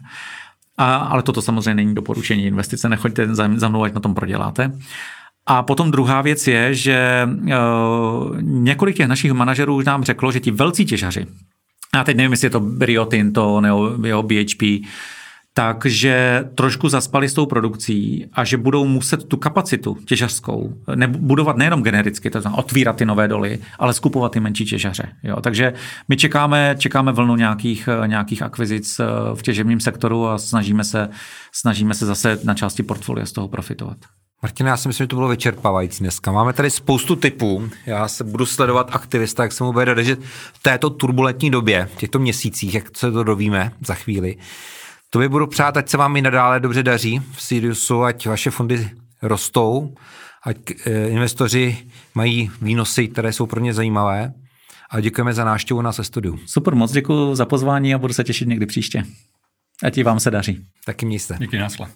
A, 0.77 0.95
ale 0.95 1.23
toto 1.23 1.41
samozřejmě 1.41 1.75
není 1.75 1.95
doporučení 1.95 2.45
investice, 2.45 2.89
nechoďte 2.89 3.35
za, 3.35 3.49
za 3.55 3.69
mnou, 3.69 3.83
ať 3.83 3.93
na 3.93 3.99
tom 3.99 4.15
proděláte. 4.15 4.71
A 5.45 5.63
potom 5.63 5.91
druhá 5.91 6.21
věc 6.21 6.47
je, 6.47 6.73
že 6.73 7.29
uh, 7.29 8.41
několik 8.41 8.95
těch 8.95 9.07
našich 9.07 9.31
manažerů 9.31 9.75
už 9.75 9.85
nám 9.85 10.03
řeklo, 10.03 10.31
že 10.31 10.39
ti 10.39 10.51
velcí 10.51 10.85
těžaři, 10.85 11.27
a 11.93 12.03
teď 12.03 12.17
nevím, 12.17 12.31
jestli 12.31 12.45
je 12.45 12.49
to 12.49 12.61
Rio 12.79 13.05
Tinto 13.05 13.61
nebo 13.61 14.23
BHP, 14.23 14.63
takže 15.57 16.43
trošku 16.55 16.89
zaspali 16.89 17.29
s 17.29 17.33
tou 17.33 17.45
produkcí 17.45 18.25
a 18.33 18.43
že 18.43 18.57
budou 18.57 18.85
muset 18.85 19.23
tu 19.23 19.37
kapacitu 19.37 19.97
těžařskou 20.05 20.73
budovat 21.07 21.57
nejenom 21.57 21.83
genericky, 21.83 22.29
to 22.29 22.41
znamená 22.41 22.57
otvírat 22.57 22.95
ty 22.95 23.05
nové 23.05 23.27
doly, 23.27 23.59
ale 23.79 23.93
skupovat 23.93 24.31
ty 24.31 24.39
menší 24.39 24.65
těžaře. 24.65 25.09
Jo. 25.23 25.41
Takže 25.41 25.73
my 26.07 26.17
čekáme, 26.17 26.75
čekáme 26.77 27.11
vlnu 27.11 27.35
nějakých, 27.35 27.89
nějakých 28.05 28.41
akvizic 28.41 28.99
eh, 28.99 29.05
v 29.35 29.41
těžebním 29.41 29.79
sektoru 29.79 30.27
a 30.27 30.37
snažíme 30.37 30.83
se, 30.83 31.09
snažíme 31.51 31.93
se 31.93 32.05
zase 32.05 32.39
na 32.43 32.53
části 32.53 32.83
portfolia 32.83 33.25
z 33.25 33.31
toho 33.31 33.47
profitovat. 33.47 33.97
Martina, 34.41 34.69
já 34.69 34.77
si 34.77 34.87
myslím, 34.87 35.03
že 35.03 35.07
to 35.07 35.15
bylo 35.15 35.27
vyčerpávající 35.27 36.03
dneska. 36.03 36.31
Máme 36.31 36.53
tady 36.53 36.69
spoustu 36.69 37.15
typů. 37.15 37.69
Já 37.85 38.07
se 38.07 38.23
budu 38.23 38.45
sledovat 38.45 38.89
aktivista, 38.91 39.43
jak 39.43 39.51
se 39.51 39.63
mu 39.63 39.73
bude 39.73 39.85
dodežet 39.85 40.19
v 40.53 40.63
této 40.63 40.89
turbulentní 40.89 41.51
době, 41.51 41.89
v 41.95 41.97
těchto 41.97 42.19
měsících, 42.19 42.73
jak 42.73 42.97
se 42.97 43.11
to 43.11 43.23
dovíme 43.23 43.71
za 43.85 43.93
chvíli. 43.93 44.37
To 45.09 45.19
by 45.19 45.29
budu 45.29 45.47
přát, 45.47 45.77
ať 45.77 45.89
se 45.89 45.97
vám 45.97 46.17
i 46.17 46.21
nadále 46.21 46.59
dobře 46.59 46.83
daří 46.83 47.21
v 47.31 47.41
Siriusu, 47.41 48.03
ať 48.03 48.27
vaše 48.27 48.51
fondy 48.51 48.89
rostou, 49.21 49.95
ať 50.43 50.57
eh, 50.85 51.07
investoři 51.07 51.77
mají 52.15 52.51
výnosy, 52.61 53.07
které 53.07 53.33
jsou 53.33 53.45
pro 53.45 53.59
ně 53.59 53.73
zajímavé. 53.73 54.33
A 54.91 54.99
děkujeme 54.99 55.33
za 55.33 55.45
návštěvu 55.45 55.81
na 55.81 55.91
se 55.91 56.03
studiu. 56.03 56.39
Super, 56.45 56.75
moc 56.75 56.91
děkuji 56.91 57.35
za 57.35 57.45
pozvání 57.45 57.93
a 57.93 57.97
budu 57.97 58.13
se 58.13 58.23
těšit 58.23 58.47
někdy 58.47 58.65
příště. 58.65 59.03
Ať 59.83 59.97
i 59.97 60.03
vám 60.03 60.19
se 60.19 60.31
daří. 60.31 60.65
Taky 60.85 61.05
mějte. 61.05 61.37
Díky, 61.39 61.57
násle. 61.57 61.87